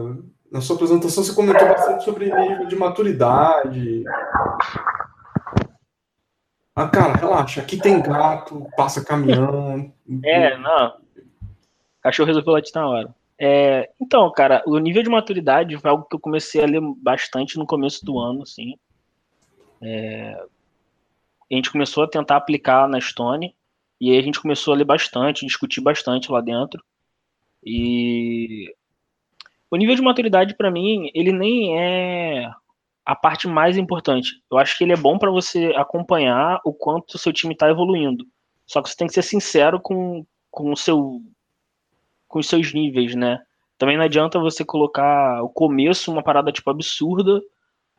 na 0.52 0.62
sua 0.62 0.76
apresentação 0.76 1.24
você 1.24 1.34
comentou 1.34 1.68
bastante 1.68 2.04
sobre 2.04 2.26
nível 2.26 2.68
de 2.68 2.76
maturidade. 2.76 4.04
Ah, 6.76 6.88
cara, 6.88 7.14
relaxa, 7.14 7.62
aqui 7.62 7.78
tem 7.78 8.02
gato, 8.02 8.68
passa 8.78 9.04
caminhão. 9.04 9.92
É, 10.24 10.58
não. 10.58 10.98
Cachorro 12.02 12.28
resolveu 12.28 12.54
latir 12.54 12.74
na 12.76 12.88
hora. 12.88 13.16
É, 13.40 13.90
então, 14.00 14.30
cara, 14.32 14.62
o 14.68 14.78
nível 14.78 15.02
de 15.02 15.10
maturidade 15.10 15.78
foi 15.78 15.90
algo 15.90 16.06
que 16.06 16.16
eu 16.16 16.20
comecei 16.20 16.62
a 16.62 16.68
ler 16.68 16.82
bastante 16.98 17.58
no 17.58 17.66
começo 17.66 18.06
do 18.06 18.20
ano, 18.20 18.44
assim. 18.44 18.76
É, 19.84 20.46
a 21.52 21.56
gente 21.56 21.72
começou 21.72 22.04
a 22.04 22.10
tentar 22.10 22.38
aplicar 22.38 22.88
na 22.88 23.00
Stone, 23.00 23.56
e 24.00 24.12
aí 24.12 24.18
a 24.18 24.22
gente 24.22 24.42
começou 24.42 24.74
a 24.74 24.78
ler 24.78 24.86
bastante, 24.86 25.46
discutir 25.46 25.82
bastante 25.82 26.32
lá 26.32 26.42
dentro. 26.42 26.84
E 27.64 28.74
o 29.70 29.76
nível 29.76 29.96
de 29.96 30.02
maturidade 30.02 30.56
para 30.56 30.72
mim, 30.72 31.10
ele 31.14 31.32
nem 31.32 31.80
é 31.80 32.50
a 33.06 33.16
parte 33.16 33.48
mais 33.48 33.78
importante. 33.78 34.42
Eu 34.50 34.58
acho 34.58 34.78
que 34.78 34.84
ele 34.84 34.94
é 34.94 34.98
bom 34.98 35.18
para 35.18 35.32
você 35.32 35.74
acompanhar 35.76 36.60
o 36.64 36.74
quanto 36.74 37.16
o 37.16 37.18
seu 37.18 37.34
time 37.34 37.54
está 37.54 37.70
evoluindo. 37.70 38.26
Só 38.66 38.82
que 38.82 38.90
você 38.90 38.96
tem 38.96 39.08
que 39.08 39.14
ser 39.14 39.24
sincero 39.24 39.80
com, 39.80 40.26
com 40.50 40.72
o 40.72 40.78
seu 40.78 41.22
com 42.28 42.40
os 42.40 42.48
seus 42.48 42.74
níveis, 42.74 43.14
né? 43.14 43.40
Também 43.78 43.96
não 43.96 44.06
adianta 44.06 44.40
você 44.40 44.66
colocar 44.66 45.44
o 45.44 45.50
começo 45.50 46.12
uma 46.12 46.24
parada 46.24 46.52
tipo 46.52 46.70
absurda 46.70 47.42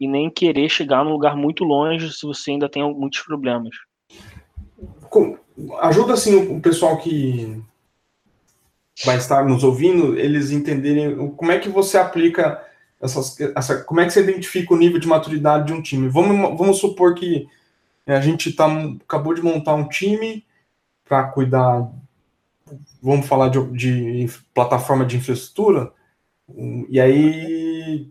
e 0.00 0.08
nem 0.08 0.30
querer 0.30 0.68
chegar 0.68 1.04
num 1.04 1.12
lugar 1.12 1.36
muito 1.36 1.64
longe 1.64 2.12
se 2.12 2.26
você 2.26 2.52
ainda 2.52 2.68
tem 2.68 2.82
muitos 2.94 3.20
problemas. 3.20 3.74
Ajuda 5.80 6.14
assim 6.14 6.56
o 6.56 6.60
pessoal 6.60 6.98
que 6.98 7.62
vai 9.04 9.16
estar 9.16 9.44
nos 9.44 9.62
ouvindo, 9.62 10.18
eles 10.18 10.50
entenderem 10.50 11.28
como 11.30 11.52
é 11.52 11.58
que 11.58 11.68
você 11.68 11.96
aplica 11.96 12.62
essas, 13.00 13.38
essa, 13.40 13.82
como 13.84 14.00
é 14.00 14.06
que 14.06 14.12
você 14.12 14.22
identifica 14.22 14.74
o 14.74 14.76
nível 14.76 14.98
de 14.98 15.06
maturidade 15.06 15.66
de 15.66 15.72
um 15.72 15.82
time. 15.82 16.08
Vamos, 16.08 16.58
vamos 16.58 16.78
supor 16.78 17.14
que 17.14 17.46
a 18.06 18.20
gente 18.20 18.52
tá, 18.52 18.66
acabou 19.04 19.34
de 19.34 19.42
montar 19.42 19.74
um 19.74 19.88
time 19.88 20.44
para 21.04 21.24
cuidar 21.24 21.88
vamos 23.02 23.26
falar 23.26 23.48
de, 23.48 23.60
de 23.72 24.32
plataforma 24.54 25.04
de 25.04 25.16
infraestrutura, 25.16 25.92
e 26.88 27.00
aí 27.00 28.10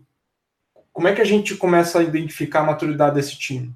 como 0.94 1.08
é 1.08 1.14
que 1.14 1.20
a 1.20 1.24
gente 1.24 1.56
começa 1.56 1.98
a 1.98 2.04
identificar 2.04 2.60
a 2.60 2.66
maturidade 2.66 3.16
desse 3.16 3.36
time? 3.36 3.74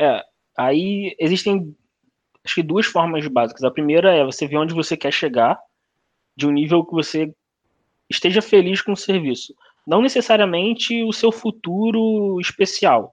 É, 0.00 0.24
aí 0.56 1.14
existem 1.20 1.76
acho 2.42 2.54
que 2.54 2.62
duas 2.62 2.86
formas 2.86 3.26
básicas. 3.28 3.62
A 3.62 3.70
primeira 3.70 4.14
é 4.14 4.24
você 4.24 4.46
ver 4.46 4.56
onde 4.56 4.74
você 4.74 4.96
quer 4.96 5.12
chegar, 5.12 5.60
de 6.34 6.46
um 6.46 6.50
nível 6.50 6.84
que 6.84 6.92
você 6.92 7.32
esteja 8.08 8.40
feliz 8.40 8.80
com 8.80 8.92
o 8.92 8.96
serviço. 8.96 9.54
Não 9.86 10.00
necessariamente 10.00 11.04
o 11.04 11.12
seu 11.12 11.30
futuro 11.30 12.40
especial, 12.40 13.12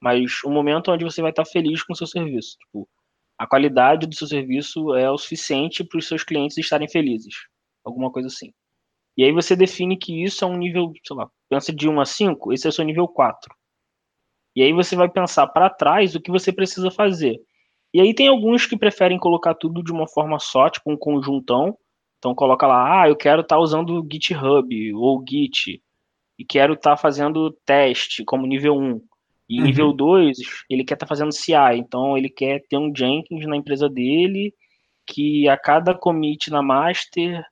mas 0.00 0.42
um 0.44 0.50
momento 0.50 0.90
onde 0.90 1.04
você 1.04 1.22
vai 1.22 1.30
estar 1.30 1.44
feliz 1.44 1.82
com 1.84 1.92
o 1.92 1.96
seu 1.96 2.08
serviço. 2.08 2.58
Tipo, 2.58 2.88
a 3.38 3.46
qualidade 3.46 4.04
do 4.04 4.14
seu 4.16 4.26
serviço 4.26 4.94
é 4.96 5.08
o 5.08 5.16
suficiente 5.16 5.84
para 5.84 5.98
os 5.98 6.08
seus 6.08 6.24
clientes 6.24 6.58
estarem 6.58 6.88
felizes. 6.88 7.34
Alguma 7.84 8.10
coisa 8.10 8.26
assim. 8.26 8.52
E 9.16 9.22
aí 9.22 9.32
você 9.32 9.54
define 9.54 9.96
que 9.96 10.24
isso 10.24 10.44
é 10.44 10.48
um 10.48 10.56
nível, 10.56 10.92
sei 11.06 11.16
lá, 11.16 11.30
pensa 11.48 11.72
de 11.72 11.88
1 11.88 12.00
a 12.00 12.04
5, 12.04 12.52
esse 12.52 12.66
é 12.66 12.70
o 12.70 12.72
seu 12.72 12.84
nível 12.84 13.08
4. 13.08 13.54
E 14.56 14.62
aí 14.62 14.72
você 14.72 14.96
vai 14.96 15.08
pensar 15.08 15.46
para 15.46 15.70
trás 15.70 16.14
o 16.14 16.20
que 16.20 16.30
você 16.30 16.52
precisa 16.52 16.90
fazer. 16.90 17.38
E 17.92 18.00
aí 18.00 18.14
tem 18.14 18.28
alguns 18.28 18.66
que 18.66 18.76
preferem 18.76 19.18
colocar 19.18 19.54
tudo 19.54 19.82
de 19.82 19.92
uma 19.92 20.06
forma 20.06 20.38
só, 20.38 20.68
tipo 20.68 20.90
um 20.90 20.96
conjuntão. 20.96 21.76
Então 22.18 22.34
coloca 22.34 22.66
lá, 22.66 23.02
ah, 23.02 23.08
eu 23.08 23.16
quero 23.16 23.42
estar 23.42 23.56
tá 23.56 23.62
usando 23.62 24.06
GitHub 24.10 24.94
ou 24.94 25.24
Git 25.26 25.80
e 26.38 26.44
quero 26.44 26.74
estar 26.74 26.90
tá 26.90 26.96
fazendo 26.96 27.50
teste 27.64 28.24
como 28.24 28.46
nível 28.46 28.76
1. 28.76 29.00
E 29.48 29.58
uhum. 29.60 29.66
nível 29.66 29.92
2, 29.92 30.36
ele 30.68 30.84
quer 30.84 30.94
estar 30.94 31.06
tá 31.06 31.08
fazendo 31.08 31.32
CI, 31.32 31.76
então 31.76 32.18
ele 32.18 32.28
quer 32.28 32.62
ter 32.68 32.76
um 32.76 32.92
Jenkins 32.94 33.46
na 33.46 33.56
empresa 33.56 33.88
dele 33.88 34.52
que 35.06 35.48
a 35.48 35.56
cada 35.56 35.94
commit 35.94 36.50
na 36.50 36.62
master 36.62 37.42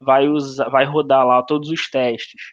vai 0.00 0.28
usar, 0.28 0.68
vai 0.70 0.84
rodar 0.84 1.26
lá 1.26 1.42
todos 1.42 1.68
os 1.68 1.90
testes. 1.90 2.52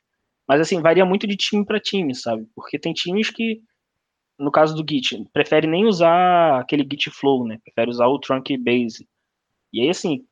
Mas 0.49 0.61
assim, 0.61 0.81
varia 0.81 1.05
muito 1.05 1.27
de 1.27 1.37
time 1.37 1.63
para 1.63 1.79
time, 1.79 2.15
sabe? 2.15 2.47
Porque 2.55 2.79
tem 2.79 2.91
times 2.91 3.29
que 3.29 3.61
no 4.39 4.51
caso 4.51 4.73
do 4.73 4.89
Git, 4.89 5.23
prefere 5.33 5.67
nem 5.67 5.85
usar 5.85 6.61
aquele 6.61 6.83
Git 6.83 7.11
Flow, 7.11 7.45
né? 7.45 7.59
Prefere 7.63 7.91
usar 7.91 8.07
o 8.07 8.17
Trunk 8.17 8.57
Base. 8.57 9.07
E 9.71 9.81
aí 9.81 9.89
assim, 9.89 10.25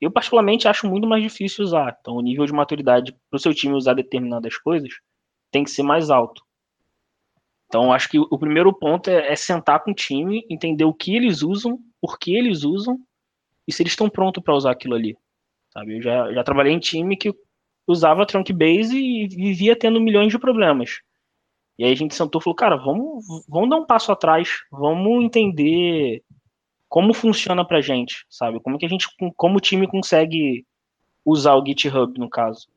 eu 0.00 0.10
particularmente 0.10 0.66
acho 0.66 0.88
muito 0.88 1.06
mais 1.06 1.22
difícil 1.22 1.64
usar. 1.64 1.96
Então, 2.00 2.14
o 2.14 2.22
nível 2.22 2.46
de 2.46 2.52
maturidade 2.52 3.12
para 3.30 3.36
o 3.36 3.38
seu 3.38 3.54
time 3.54 3.74
usar 3.74 3.94
determinadas 3.94 4.56
coisas 4.56 4.90
tem 5.52 5.62
que 5.62 5.70
ser 5.70 5.82
mais 5.82 6.10
alto. 6.10 6.42
Então, 7.66 7.92
acho 7.92 8.08
que 8.08 8.18
o 8.18 8.38
primeiro 8.38 8.72
ponto 8.72 9.10
é, 9.10 9.30
é, 9.30 9.36
sentar 9.36 9.84
com 9.84 9.90
o 9.90 9.94
time, 9.94 10.44
entender 10.48 10.84
o 10.84 10.94
que 10.94 11.14
eles 11.14 11.42
usam, 11.42 11.78
por 12.00 12.18
que 12.18 12.34
eles 12.34 12.64
usam 12.64 12.98
e 13.66 13.72
se 13.72 13.82
eles 13.82 13.92
estão 13.92 14.08
prontos 14.08 14.42
para 14.42 14.54
usar 14.54 14.70
aquilo 14.70 14.94
ali. 14.94 15.16
Sabe? 15.70 15.98
Eu 15.98 16.02
já, 16.02 16.32
já 16.32 16.42
trabalhei 16.42 16.72
em 16.72 16.78
time 16.78 17.16
que 17.16 17.34
usava 17.88 18.26
trunk 18.26 18.52
base 18.52 18.96
e 18.96 19.26
vivia 19.26 19.74
tendo 19.74 20.00
milhões 20.00 20.30
de 20.30 20.38
problemas. 20.38 21.00
E 21.78 21.84
aí 21.84 21.92
a 21.92 21.96
gente 21.96 22.14
sentou 22.14 22.40
e 22.40 22.44
falou, 22.44 22.54
cara, 22.54 22.76
vamos, 22.76 23.24
vamos 23.48 23.70
dar 23.70 23.76
um 23.76 23.86
passo 23.86 24.12
atrás, 24.12 24.48
vamos 24.70 25.24
entender 25.24 26.22
como 26.88 27.14
funciona 27.14 27.64
pra 27.64 27.80
gente, 27.80 28.26
sabe? 28.28 28.60
Como 28.60 28.78
que 28.78 28.86
a 28.86 28.88
gente, 28.88 29.06
como 29.36 29.56
o 29.56 29.60
time 29.60 29.86
consegue 29.86 30.66
usar 31.24 31.54
o 31.54 31.64
GitHub, 31.64 32.18
no 32.18 32.28
caso. 32.28 32.68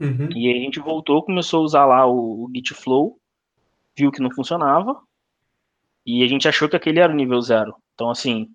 Uhum. 0.00 0.28
E 0.34 0.48
aí 0.48 0.58
a 0.58 0.62
gente 0.62 0.80
voltou, 0.80 1.22
começou 1.22 1.60
a 1.60 1.64
usar 1.64 1.86
lá 1.86 2.06
o, 2.06 2.44
o 2.44 2.50
GitFlow, 2.54 3.18
viu 3.96 4.10
que 4.10 4.22
não 4.22 4.30
funcionava 4.30 5.00
e 6.04 6.22
a 6.22 6.26
gente 6.26 6.48
achou 6.48 6.68
que 6.68 6.76
aquele 6.76 7.00
era 7.00 7.12
o 7.12 7.16
nível 7.16 7.40
zero. 7.40 7.74
Então, 7.94 8.10
assim, 8.10 8.48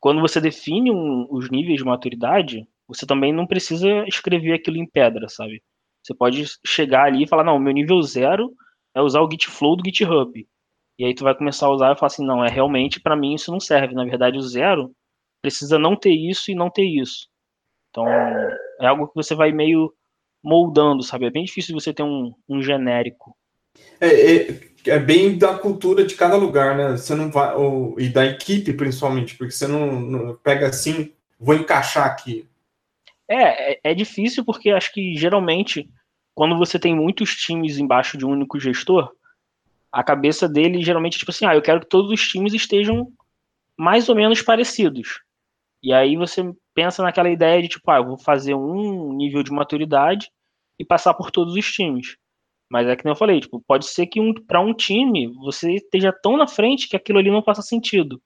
quando 0.00 0.20
você 0.20 0.40
define 0.40 0.90
um, 0.90 1.26
os 1.30 1.50
níveis 1.50 1.78
de 1.78 1.84
maturidade, 1.84 2.68
você 2.88 3.06
também 3.06 3.32
não 3.32 3.46
precisa 3.46 3.86
escrever 4.06 4.54
aquilo 4.54 4.78
em 4.78 4.86
pedra, 4.86 5.28
sabe? 5.28 5.62
Você 6.02 6.14
pode 6.14 6.44
chegar 6.66 7.04
ali 7.04 7.24
e 7.24 7.28
falar, 7.28 7.44
não, 7.44 7.58
meu 7.58 7.72
nível 7.72 8.00
zero 8.02 8.50
é 8.94 9.02
usar 9.02 9.20
o 9.20 9.30
Git 9.30 9.48
Flow 9.48 9.76
do 9.76 9.84
GitHub. 9.84 10.48
E 10.98 11.04
aí 11.04 11.14
tu 11.14 11.22
vai 11.22 11.36
começar 11.36 11.66
a 11.66 11.70
usar 11.70 11.92
e 11.92 11.98
falar 11.98 12.06
assim, 12.06 12.26
não, 12.26 12.44
é 12.44 12.48
realmente 12.48 13.00
para 13.00 13.14
mim 13.14 13.34
isso 13.34 13.52
não 13.52 13.60
serve. 13.60 13.94
Na 13.94 14.04
verdade, 14.04 14.38
o 14.38 14.42
zero 14.42 14.90
precisa 15.42 15.78
não 15.78 15.94
ter 15.94 16.10
isso 16.10 16.50
e 16.50 16.54
não 16.54 16.70
ter 16.70 16.84
isso. 16.84 17.28
Então, 17.90 18.08
é 18.08 18.86
algo 18.86 19.08
que 19.08 19.14
você 19.14 19.34
vai 19.34 19.52
meio 19.52 19.92
moldando, 20.42 21.02
sabe? 21.02 21.26
É 21.26 21.30
bem 21.30 21.44
difícil 21.44 21.74
você 21.74 21.92
ter 21.92 22.02
um, 22.02 22.32
um 22.48 22.62
genérico. 22.62 23.36
É, 24.00 24.36
é, 24.36 24.60
é, 24.86 24.98
bem 24.98 25.36
da 25.36 25.56
cultura 25.58 26.04
de 26.04 26.14
cada 26.14 26.36
lugar, 26.36 26.76
né? 26.76 26.96
Você 26.96 27.14
não 27.14 27.30
vai. 27.30 27.54
Ou, 27.54 27.98
e 27.98 28.08
da 28.08 28.24
equipe, 28.24 28.72
principalmente, 28.72 29.36
porque 29.36 29.52
você 29.52 29.66
não, 29.66 30.00
não, 30.00 30.36
pega 30.36 30.68
assim, 30.68 31.12
vou 31.38 31.54
encaixar 31.54 32.06
aqui. 32.06 32.47
É, 33.28 33.72
é, 33.72 33.80
é 33.84 33.94
difícil 33.94 34.44
porque 34.44 34.70
acho 34.70 34.92
que 34.92 35.14
geralmente, 35.14 35.88
quando 36.34 36.56
você 36.56 36.78
tem 36.78 36.96
muitos 36.96 37.34
times 37.36 37.78
embaixo 37.78 38.16
de 38.16 38.24
um 38.24 38.30
único 38.30 38.58
gestor, 38.58 39.12
a 39.92 40.02
cabeça 40.02 40.48
dele 40.48 40.82
geralmente 40.82 41.16
é 41.16 41.18
tipo 41.18 41.30
assim: 41.30 41.46
ah, 41.46 41.54
eu 41.54 41.62
quero 41.62 41.80
que 41.80 41.88
todos 41.88 42.10
os 42.10 42.20
times 42.26 42.54
estejam 42.54 43.12
mais 43.76 44.08
ou 44.08 44.14
menos 44.14 44.42
parecidos. 44.42 45.20
E 45.82 45.92
aí 45.92 46.16
você 46.16 46.42
pensa 46.74 47.02
naquela 47.02 47.30
ideia 47.30 47.62
de 47.62 47.68
tipo, 47.68 47.90
ah, 47.90 47.98
eu 47.98 48.04
vou 48.06 48.18
fazer 48.18 48.54
um 48.54 49.12
nível 49.14 49.42
de 49.42 49.52
maturidade 49.52 50.30
e 50.78 50.84
passar 50.84 51.14
por 51.14 51.30
todos 51.30 51.54
os 51.54 51.70
times. 51.70 52.16
Mas 52.70 52.86
é 52.86 52.96
que 52.96 53.04
nem 53.04 53.12
eu 53.12 53.16
falei, 53.16 53.40
tipo, 53.40 53.62
pode 53.66 53.86
ser 53.86 54.06
que 54.06 54.20
um, 54.20 54.34
para 54.34 54.60
um 54.60 54.74
time 54.74 55.28
você 55.28 55.74
esteja 55.74 56.12
tão 56.12 56.36
na 56.36 56.46
frente 56.46 56.88
que 56.88 56.96
aquilo 56.96 57.18
ali 57.18 57.30
não 57.30 57.42
faça 57.42 57.62
sentido. 57.62 58.20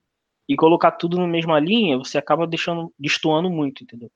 E 0.48 0.56
colocar 0.56 0.92
tudo 0.92 1.18
na 1.18 1.26
mesma 1.26 1.60
linha, 1.60 1.98
você 1.98 2.18
acaba 2.18 2.46
deixando 2.46 2.92
destoando 2.98 3.48
muito, 3.50 3.84
entendeu? 3.84 4.10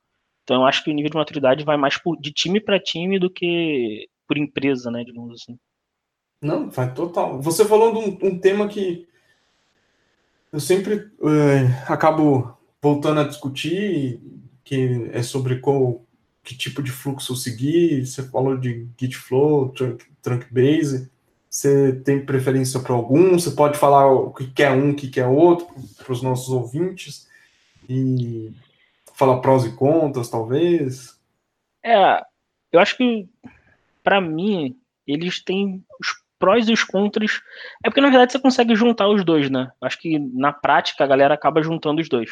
Então 0.47 0.63
eu 0.63 0.65
acho 0.65 0.85
que 0.85 0.91
o 0.93 0.95
nível 0.95 1.11
de 1.11 1.17
maturidade 1.17 1.65
vai 1.65 1.77
mais 1.77 1.99
por, 1.99 2.17
de 2.21 2.31
time 2.31 2.61
para 2.61 2.79
time 2.79 3.19
do 3.19 3.29
que 3.29 4.09
por 4.29 4.39
empresa, 4.39 4.93
né, 4.93 5.03
digamos 5.03 5.43
assim. 5.43 5.59
Não, 6.41 6.71
vai 6.71 6.95
total. 6.95 7.43
Você 7.43 7.65
falou 7.65 7.93
de 7.93 7.99
um, 7.99 8.29
um 8.29 8.39
tema 8.39 8.69
que 8.69 9.09
eu 10.53 10.61
sempre 10.61 11.11
é, 11.21 11.93
acabo 11.93 12.57
voltando 12.81 13.21
a 13.21 13.25
discutir, 13.25 14.21
que 14.63 15.11
é 15.13 15.21
sobre 15.21 15.59
qual, 15.59 16.05
que 16.45 16.57
tipo 16.57 16.81
de 16.81 16.93
fluxo 16.93 17.35
seguir. 17.35 18.07
Você 18.07 18.23
falou 18.23 18.57
de 18.57 18.87
Git 18.97 19.17
Flow, 19.17 19.71
Trunk, 19.71 20.05
Trunk 20.23 20.47
Base. 20.55 21.11
Você 21.51 21.93
tem 22.05 22.25
preferência 22.25 22.79
para 22.79 22.95
algum? 22.95 23.33
Você 23.33 23.51
pode 23.51 23.77
falar 23.77 24.13
o 24.13 24.33
que 24.33 24.47
quer 24.47 24.71
um, 24.71 24.91
o 24.91 24.95
que 24.95 25.09
quer 25.09 25.27
outro 25.27 25.67
para 25.97 26.13
os 26.13 26.23
nossos 26.23 26.51
ouvintes 26.51 27.27
e 27.89 28.53
falar 29.17 29.41
prós 29.41 29.65
e 29.65 29.75
contras, 29.75 30.29
talvez. 30.29 31.19
É, 31.83 32.23
eu 32.71 32.79
acho 32.79 32.97
que 32.97 33.27
para 34.05 34.21
mim 34.21 34.77
eles 35.07 35.43
têm 35.43 35.83
os 36.01 36.09
prós 36.39 36.69
e 36.69 36.73
os 36.73 36.85
contras. 36.85 37.41
É 37.83 37.89
porque 37.89 38.01
na 38.01 38.11
verdade 38.11 38.33
você 38.33 38.39
consegue 38.39 38.75
juntar 38.75 39.09
os 39.09 39.25
dois, 39.25 39.51
né? 39.51 39.71
Acho 39.81 39.99
que 39.99 40.19
na 40.19 40.53
prática 40.53 41.03
a 41.03 41.07
galera 41.07 41.35
acaba 41.35 41.63
juntando 41.63 42.01
os 42.01 42.09
dois. 42.09 42.31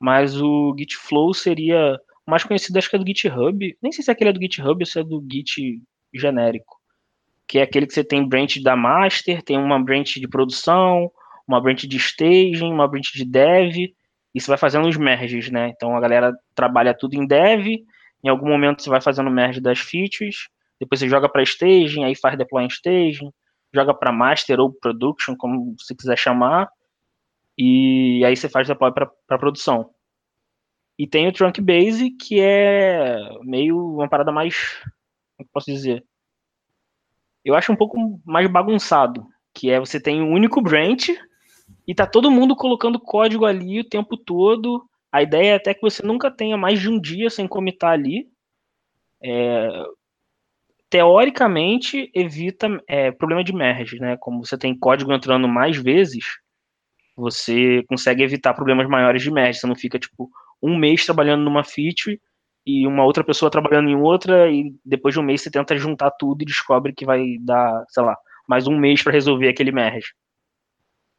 Mas 0.00 0.40
o 0.40 0.74
Git 0.78 0.96
Flow 0.96 1.34
seria 1.34 2.00
mais 2.26 2.42
conhecido 2.42 2.78
acho 2.78 2.88
que 2.88 2.96
é 2.96 2.98
do 2.98 3.06
GitHub. 3.06 3.76
Nem 3.82 3.92
sei 3.92 4.02
se 4.02 4.10
aquele 4.10 4.30
é 4.30 4.32
do 4.32 4.40
GitHub 4.40 4.82
ou 4.82 4.86
se 4.86 4.98
é 4.98 5.04
do 5.04 5.24
Git 5.30 5.82
genérico. 6.12 6.80
Que 7.46 7.58
é 7.58 7.62
aquele 7.62 7.86
que 7.86 7.92
você 7.92 8.02
tem 8.02 8.26
branch 8.26 8.62
da 8.62 8.74
master, 8.74 9.42
tem 9.42 9.58
uma 9.58 9.78
branch 9.78 10.18
de 10.18 10.26
produção, 10.26 11.12
uma 11.46 11.60
branch 11.60 11.86
de 11.86 11.98
staging, 11.98 12.72
uma 12.72 12.88
branch 12.88 13.12
de 13.12 13.24
dev, 13.24 13.92
você 14.40 14.48
vai 14.48 14.58
fazendo 14.58 14.88
os 14.88 14.96
merges, 14.96 15.50
né? 15.50 15.68
Então 15.68 15.96
a 15.96 16.00
galera 16.00 16.32
trabalha 16.54 16.96
tudo 16.96 17.14
em 17.14 17.26
dev, 17.26 17.66
em 18.22 18.28
algum 18.28 18.48
momento 18.48 18.82
você 18.82 18.90
vai 18.90 19.00
fazendo 19.00 19.30
merge 19.30 19.60
das 19.60 19.78
features, 19.78 20.48
depois 20.80 21.00
você 21.00 21.08
joga 21.08 21.28
para 21.28 21.42
staging, 21.42 22.04
aí 22.04 22.16
faz 22.16 22.36
deploy 22.36 22.64
em 22.64 22.68
staging, 22.68 23.30
joga 23.72 23.94
para 23.94 24.12
master 24.12 24.60
ou 24.60 24.72
production, 24.72 25.36
como 25.36 25.74
você 25.78 25.94
quiser 25.94 26.18
chamar, 26.18 26.68
e 27.56 28.24
aí 28.24 28.36
você 28.36 28.48
faz 28.48 28.66
deploy 28.66 28.92
para 28.92 29.38
produção. 29.38 29.90
E 30.98 31.06
tem 31.06 31.26
o 31.26 31.32
Trunk 31.32 31.60
Base, 31.60 32.10
que 32.10 32.40
é 32.40 33.18
meio 33.42 33.76
uma 33.76 34.08
parada 34.08 34.30
mais. 34.30 34.80
Como 35.36 35.48
posso 35.52 35.66
dizer? 35.66 36.04
Eu 37.44 37.54
acho 37.54 37.72
um 37.72 37.76
pouco 37.76 38.20
mais 38.24 38.48
bagunçado. 38.48 39.26
Que 39.52 39.70
é 39.70 39.78
você 39.78 40.00
tem 40.00 40.22
um 40.22 40.32
único 40.32 40.60
branch 40.60 41.08
e 41.86 41.94
tá 41.94 42.06
todo 42.06 42.30
mundo 42.30 42.56
colocando 42.56 42.98
código 42.98 43.44
ali 43.44 43.80
o 43.80 43.88
tempo 43.88 44.16
todo. 44.16 44.84
A 45.12 45.22
ideia 45.22 45.52
é 45.52 45.54
até 45.54 45.74
que 45.74 45.82
você 45.82 46.04
nunca 46.04 46.30
tenha 46.30 46.56
mais 46.56 46.80
de 46.80 46.88
um 46.88 47.00
dia 47.00 47.30
sem 47.30 47.46
comitar 47.46 47.92
ali. 47.92 48.26
É, 49.22 49.68
teoricamente, 50.90 52.10
evita 52.14 52.68
é, 52.88 53.10
problema 53.10 53.44
de 53.44 53.52
merge, 53.52 53.98
né? 53.98 54.16
Como 54.18 54.44
você 54.44 54.56
tem 54.56 54.78
código 54.78 55.12
entrando 55.12 55.48
mais 55.48 55.76
vezes, 55.76 56.24
você 57.16 57.84
consegue 57.88 58.22
evitar 58.22 58.54
problemas 58.54 58.88
maiores 58.88 59.22
de 59.22 59.30
merge. 59.30 59.60
Você 59.60 59.66
não 59.66 59.76
fica, 59.76 59.98
tipo, 59.98 60.30
um 60.62 60.76
mês 60.76 61.04
trabalhando 61.04 61.42
numa 61.42 61.64
feature 61.64 62.20
e 62.66 62.86
uma 62.86 63.04
outra 63.04 63.22
pessoa 63.22 63.50
trabalhando 63.50 63.90
em 63.90 63.96
outra, 63.96 64.50
e 64.50 64.74
depois 64.84 65.14
de 65.14 65.20
um 65.20 65.22
mês 65.22 65.42
você 65.42 65.50
tenta 65.50 65.76
juntar 65.76 66.10
tudo 66.12 66.42
e 66.42 66.46
descobre 66.46 66.94
que 66.94 67.04
vai 67.04 67.36
dar, 67.40 67.84
sei 67.88 68.02
lá, 68.02 68.16
mais 68.48 68.66
um 68.66 68.78
mês 68.78 69.02
para 69.02 69.12
resolver 69.12 69.48
aquele 69.48 69.70
merge. 69.70 70.14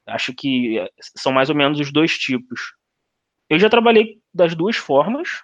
Acho 0.08 0.34
que 0.34 0.80
eh, 0.80 0.90
são 1.18 1.32
mais 1.32 1.50
ou 1.50 1.56
menos 1.56 1.80
os 1.80 1.92
dois 1.92 2.18
tipos. 2.18 2.74
Eu 3.50 3.60
já 3.60 3.70
trabalhei 3.70 4.20
das 4.34 4.56
duas 4.56 4.76
formas 4.76 5.42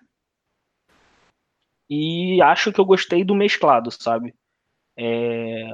e 1.89 2.41
acho 2.41 2.71
que 2.71 2.79
eu 2.79 2.85
gostei 2.85 3.23
do 3.23 3.35
mesclado, 3.35 3.91
sabe? 3.91 4.33
É... 4.97 5.67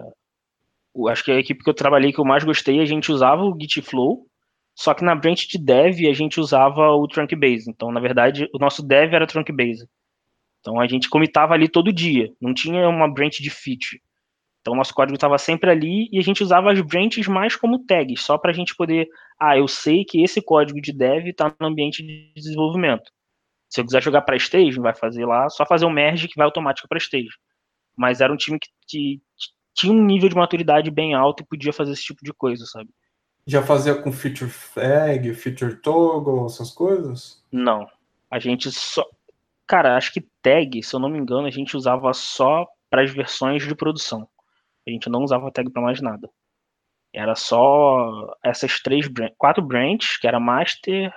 Acho 1.09 1.23
que 1.23 1.31
a 1.31 1.39
equipe 1.39 1.63
que 1.63 1.69
eu 1.69 1.73
trabalhei 1.75 2.11
que 2.11 2.19
eu 2.19 2.25
mais 2.25 2.43
gostei, 2.43 2.79
a 2.79 2.85
gente 2.85 3.11
usava 3.11 3.43
o 3.43 3.55
Git 3.59 3.81
Flow, 3.83 4.25
só 4.75 4.93
que 4.93 5.03
na 5.03 5.15
branch 5.15 5.47
de 5.47 5.57
dev 5.57 6.07
a 6.09 6.13
gente 6.13 6.39
usava 6.39 6.89
o 6.91 7.07
trunk 7.07 7.35
base. 7.35 7.69
Então, 7.69 7.91
na 7.91 7.99
verdade, 7.99 8.49
o 8.53 8.57
nosso 8.57 8.81
dev 8.81 9.13
era 9.13 9.27
trunk 9.27 9.51
base. 9.51 9.87
Então 10.59 10.79
a 10.79 10.87
gente 10.87 11.09
comitava 11.09 11.53
ali 11.53 11.69
todo 11.69 11.93
dia, 11.93 12.33
não 12.41 12.53
tinha 12.53 12.89
uma 12.89 13.11
branch 13.11 13.41
de 13.41 13.49
feature. 13.49 14.01
Então, 14.67 14.75
nosso 14.75 14.93
código 14.93 15.15
estava 15.15 15.37
sempre 15.37 15.71
ali 15.71 16.09
e 16.11 16.19
a 16.19 16.21
gente 16.21 16.43
usava 16.43 16.73
as 16.73 16.81
branches 16.81 17.25
mais 17.25 17.55
como 17.55 17.85
tags, 17.85 18.21
só 18.21 18.37
para 18.37 18.51
a 18.51 18.53
gente 18.53 18.75
poder. 18.75 19.07
Ah, 19.39 19.57
eu 19.57 19.65
sei 19.65 20.03
que 20.03 20.21
esse 20.21 20.41
código 20.41 20.81
de 20.81 20.91
dev 20.91 21.27
está 21.27 21.55
no 21.57 21.67
ambiente 21.67 22.03
de 22.03 22.33
desenvolvimento. 22.35 23.09
Se 23.69 23.79
eu 23.79 23.85
quiser 23.85 24.03
jogar 24.03 24.23
para 24.23 24.35
stage, 24.35 24.77
vai 24.77 24.93
fazer 24.93 25.25
lá, 25.25 25.47
só 25.49 25.65
fazer 25.65 25.85
um 25.85 25.89
merge 25.89 26.27
que 26.27 26.35
vai 26.35 26.43
automático 26.43 26.85
para 26.89 26.97
stage. 26.97 27.29
Mas 27.95 28.19
era 28.19 28.33
um 28.33 28.35
time 28.35 28.59
que, 28.59 28.67
que 28.85 29.21
tinha 29.73 29.93
um 29.93 30.03
nível 30.03 30.27
de 30.27 30.35
maturidade 30.35 30.91
bem 30.91 31.13
alto 31.13 31.43
e 31.43 31.47
podia 31.47 31.71
fazer 31.71 31.93
esse 31.93 32.03
tipo 32.03 32.19
de 32.21 32.33
coisa, 32.33 32.65
sabe? 32.65 32.89
Já 33.45 33.63
fazia 33.63 33.95
com 33.95 34.11
feature 34.11 34.51
flag, 34.51 35.33
feature 35.33 35.77
toggle, 35.77 36.45
essas 36.45 36.71
coisas? 36.71 37.41
Não. 37.49 37.87
A 38.29 38.37
gente 38.37 38.69
só. 38.69 39.05
Cara, 39.65 39.95
acho 39.95 40.11
que 40.11 40.27
tag, 40.41 40.83
se 40.83 40.93
eu 40.93 40.99
não 40.99 41.07
me 41.07 41.17
engano, 41.17 41.47
a 41.47 41.51
gente 41.51 41.77
usava 41.77 42.11
só 42.11 42.67
para 42.89 43.01
as 43.01 43.11
versões 43.11 43.65
de 43.65 43.73
produção. 43.73 44.27
A 44.87 44.89
gente 44.89 45.09
não 45.09 45.23
usava 45.23 45.51
tag 45.51 45.69
para 45.69 45.81
mais 45.81 46.01
nada. 46.01 46.29
Era 47.13 47.35
só 47.35 48.33
essas 48.43 48.79
três, 48.79 49.05
quatro 49.37 49.61
branches, 49.61 50.17
que 50.17 50.27
era 50.27 50.39
master, 50.39 51.13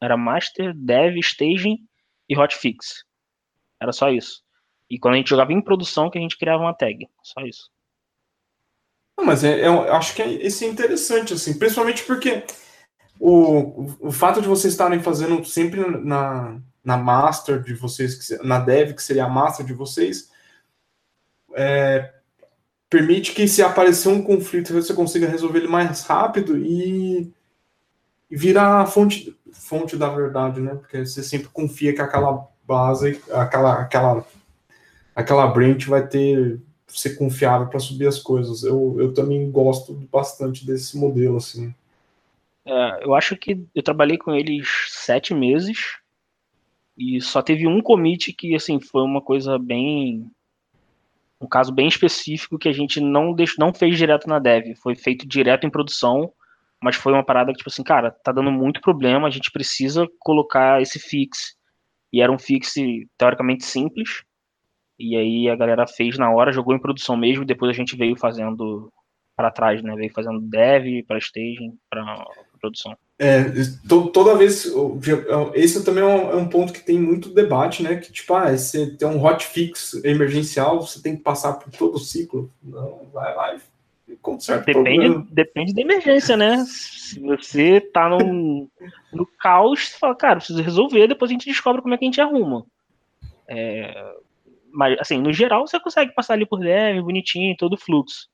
era 0.00 0.16
master, 0.16 0.72
dev, 0.74 1.18
staging 1.18 1.78
e 2.28 2.36
hotfix. 2.36 3.04
Era 3.80 3.92
só 3.92 4.10
isso. 4.10 4.42
E 4.88 4.98
quando 4.98 5.14
a 5.14 5.16
gente 5.18 5.30
jogava 5.30 5.52
em 5.52 5.60
produção, 5.60 6.10
que 6.10 6.18
a 6.18 6.20
gente 6.20 6.38
criava 6.38 6.62
uma 6.62 6.74
tag. 6.74 7.08
Só 7.22 7.40
isso. 7.42 7.70
Não, 9.18 9.26
mas 9.26 9.44
é, 9.44 9.60
é, 9.60 9.66
eu 9.66 9.92
acho 9.92 10.14
que 10.14 10.22
é, 10.22 10.32
esse 10.34 10.64
é 10.64 10.68
interessante, 10.68 11.34
assim, 11.34 11.58
principalmente 11.58 12.04
porque 12.04 12.44
o, 13.20 13.82
o, 13.82 14.08
o 14.08 14.12
fato 14.12 14.40
de 14.40 14.48
vocês 14.48 14.72
estarem 14.72 15.02
fazendo 15.02 15.44
sempre 15.44 15.80
na, 16.00 16.60
na 16.82 16.96
master 16.96 17.62
de 17.62 17.74
vocês, 17.74 18.30
na 18.42 18.58
dev, 18.58 18.94
que 18.94 19.02
seria 19.02 19.24
a 19.24 19.28
master 19.28 19.66
de 19.66 19.74
vocês, 19.74 20.30
é, 21.54 22.21
permite 22.92 23.32
que 23.32 23.48
se 23.48 23.62
aparecer 23.62 24.10
um 24.10 24.22
conflito 24.22 24.74
você 24.74 24.92
consiga 24.92 25.26
resolver 25.26 25.60
ele 25.60 25.68
mais 25.68 26.04
rápido 26.04 26.58
e, 26.58 27.32
e 28.30 28.36
virar 28.36 28.82
a 28.82 28.86
fonte, 28.86 29.34
fonte 29.50 29.96
da 29.96 30.10
verdade, 30.10 30.60
né? 30.60 30.74
Porque 30.74 31.06
você 31.06 31.22
sempre 31.22 31.48
confia 31.48 31.94
que 31.94 32.02
aquela 32.02 32.46
base, 32.66 33.18
aquela, 33.32 33.80
aquela, 33.80 34.26
aquela 35.16 35.46
branch 35.46 35.86
vai 35.86 36.06
ter 36.06 36.60
ser 36.86 37.16
confiável 37.16 37.66
para 37.68 37.80
subir 37.80 38.06
as 38.06 38.18
coisas. 38.18 38.62
Eu, 38.62 38.96
eu 38.98 39.14
também 39.14 39.50
gosto 39.50 39.94
bastante 40.12 40.66
desse 40.66 40.98
modelo, 40.98 41.38
assim. 41.38 41.74
É, 42.66 43.04
eu 43.06 43.14
acho 43.14 43.34
que 43.38 43.64
eu 43.74 43.82
trabalhei 43.82 44.18
com 44.18 44.34
eles 44.34 44.68
sete 44.88 45.32
meses 45.32 45.96
e 46.98 47.22
só 47.22 47.40
teve 47.40 47.66
um 47.66 47.80
commit 47.80 48.34
que, 48.34 48.54
assim, 48.54 48.78
foi 48.78 49.00
uma 49.00 49.22
coisa 49.22 49.58
bem 49.58 50.30
um 51.42 51.48
caso 51.48 51.72
bem 51.72 51.88
específico 51.88 52.58
que 52.58 52.68
a 52.68 52.72
gente 52.72 53.00
não, 53.00 53.34
deixou, 53.34 53.64
não 53.64 53.74
fez 53.74 53.96
direto 53.96 54.28
na 54.28 54.38
dev, 54.38 54.74
foi 54.76 54.94
feito 54.94 55.26
direto 55.26 55.66
em 55.66 55.70
produção, 55.70 56.32
mas 56.82 56.96
foi 56.96 57.12
uma 57.12 57.24
parada 57.24 57.52
que, 57.52 57.58
tipo 57.58 57.70
assim, 57.70 57.82
cara, 57.82 58.10
tá 58.10 58.32
dando 58.32 58.50
muito 58.50 58.80
problema, 58.80 59.26
a 59.26 59.30
gente 59.30 59.50
precisa 59.50 60.06
colocar 60.18 60.80
esse 60.80 60.98
fix. 60.98 61.56
E 62.12 62.20
era 62.20 62.30
um 62.30 62.38
fix 62.38 62.74
teoricamente 63.16 63.64
simples. 63.64 64.22
E 64.98 65.16
aí 65.16 65.48
a 65.48 65.56
galera 65.56 65.86
fez 65.86 66.18
na 66.18 66.30
hora, 66.30 66.52
jogou 66.52 66.74
em 66.74 66.80
produção 66.80 67.16
mesmo, 67.16 67.44
depois 67.44 67.70
a 67.70 67.74
gente 67.74 67.96
veio 67.96 68.16
fazendo 68.16 68.92
para 69.36 69.50
trás, 69.50 69.82
né? 69.82 69.94
Veio 69.96 70.12
fazendo 70.12 70.40
dev 70.40 71.04
para 71.06 71.18
staging, 71.18 71.76
para 71.88 72.24
produção. 72.60 72.96
É, 73.22 73.44
toda 74.12 74.34
vez. 74.34 74.66
Esse 75.54 75.84
também 75.84 76.02
é 76.02 76.06
um, 76.06 76.30
é 76.32 76.34
um, 76.34 76.48
ponto 76.48 76.72
que 76.72 76.84
tem 76.84 76.98
muito 76.98 77.32
debate, 77.32 77.80
né? 77.80 77.94
Que, 77.94 78.10
tipo, 78.10 78.34
ah, 78.34 78.50
você 78.50 78.96
tem 78.96 79.06
um 79.06 79.24
hotfix 79.24 79.94
emergencial, 80.02 80.80
você 80.80 81.00
tem 81.00 81.14
que 81.14 81.22
passar 81.22 81.52
por 81.52 81.70
todo 81.70 81.94
o 81.94 82.00
ciclo. 82.00 82.50
Não, 82.60 83.06
vai 83.12 83.32
lá 83.36 83.54
e 84.08 84.16
conserta 84.16 84.64
depende, 84.64 85.24
depende 85.30 85.72
da 85.72 85.80
emergência, 85.82 86.36
né? 86.36 86.64
Se 86.66 87.20
você 87.20 87.80
tá 87.80 88.08
no, 88.08 88.68
no 89.12 89.24
caos, 89.38 89.90
você 89.90 89.98
fala, 89.98 90.16
cara, 90.16 90.36
preciso 90.36 90.60
resolver, 90.60 91.06
depois 91.06 91.30
a 91.30 91.34
gente 91.34 91.46
descobre 91.46 91.80
como 91.80 91.94
é 91.94 91.98
que 91.98 92.04
a 92.04 92.08
gente 92.08 92.20
arruma. 92.20 92.66
É, 93.46 94.14
mas, 94.72 94.98
assim, 94.98 95.20
no 95.20 95.32
geral, 95.32 95.64
você 95.64 95.78
consegue 95.78 96.12
passar 96.12 96.34
ali 96.34 96.44
por 96.44 96.58
dev, 96.58 97.00
bonitinho, 97.02 97.56
todo 97.56 97.74
o 97.74 97.78
fluxo. 97.78 98.28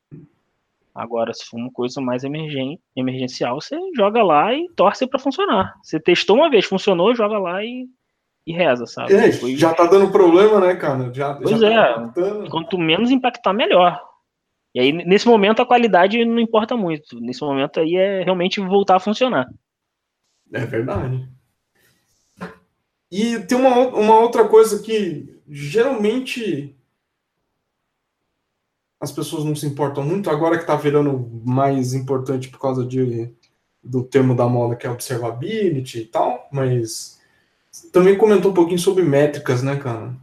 Agora, 0.98 1.32
se 1.32 1.44
for 1.44 1.58
uma 1.58 1.70
coisa 1.70 2.00
mais 2.00 2.24
emergen 2.24 2.76
emergencial, 2.96 3.60
você 3.60 3.78
joga 3.94 4.20
lá 4.20 4.52
e 4.52 4.68
torce 4.74 5.06
para 5.06 5.20
funcionar. 5.20 5.72
Você 5.80 6.00
testou 6.00 6.34
uma 6.34 6.50
vez, 6.50 6.64
funcionou, 6.64 7.14
joga 7.14 7.38
lá 7.38 7.64
e, 7.64 7.86
e 8.44 8.52
reza, 8.52 8.84
sabe? 8.84 9.14
É, 9.14 9.28
Depois... 9.28 9.56
Já 9.56 9.72
tá 9.72 9.84
dando 9.86 10.10
problema, 10.10 10.58
né, 10.58 10.74
cara? 10.74 11.14
Já, 11.14 11.34
pois 11.34 11.60
já 11.60 12.08
tá 12.08 12.20
é. 12.20 12.50
Quanto 12.50 12.76
menos 12.76 13.12
impactar, 13.12 13.52
melhor. 13.52 14.02
E 14.74 14.80
aí, 14.80 14.92
nesse 14.92 15.28
momento, 15.28 15.62
a 15.62 15.66
qualidade 15.66 16.24
não 16.24 16.40
importa 16.40 16.76
muito. 16.76 17.20
Nesse 17.20 17.42
momento 17.42 17.78
aí 17.78 17.94
é 17.94 18.24
realmente 18.24 18.60
voltar 18.60 18.96
a 18.96 19.00
funcionar. 19.00 19.46
É 20.52 20.66
verdade. 20.66 21.28
E 23.08 23.38
tem 23.38 23.56
uma, 23.56 23.86
uma 23.86 24.18
outra 24.18 24.48
coisa 24.48 24.82
que 24.82 25.40
geralmente 25.46 26.76
as 29.00 29.12
pessoas 29.12 29.44
não 29.44 29.54
se 29.54 29.66
importam 29.66 30.04
muito, 30.04 30.28
agora 30.28 30.56
que 30.56 30.62
está 30.62 30.74
virando 30.74 31.30
mais 31.44 31.94
importante 31.94 32.48
por 32.48 32.58
causa 32.58 32.84
de, 32.84 33.32
do 33.82 34.02
termo 34.02 34.34
da 34.34 34.48
moda 34.48 34.76
que 34.76 34.86
é 34.86 34.90
observability 34.90 36.00
e 36.00 36.04
tal, 36.04 36.48
mas 36.50 37.20
também 37.92 38.16
comentou 38.16 38.50
um 38.50 38.54
pouquinho 38.54 38.78
sobre 38.78 39.04
métricas, 39.04 39.62
né, 39.62 39.76
cara? 39.76 40.14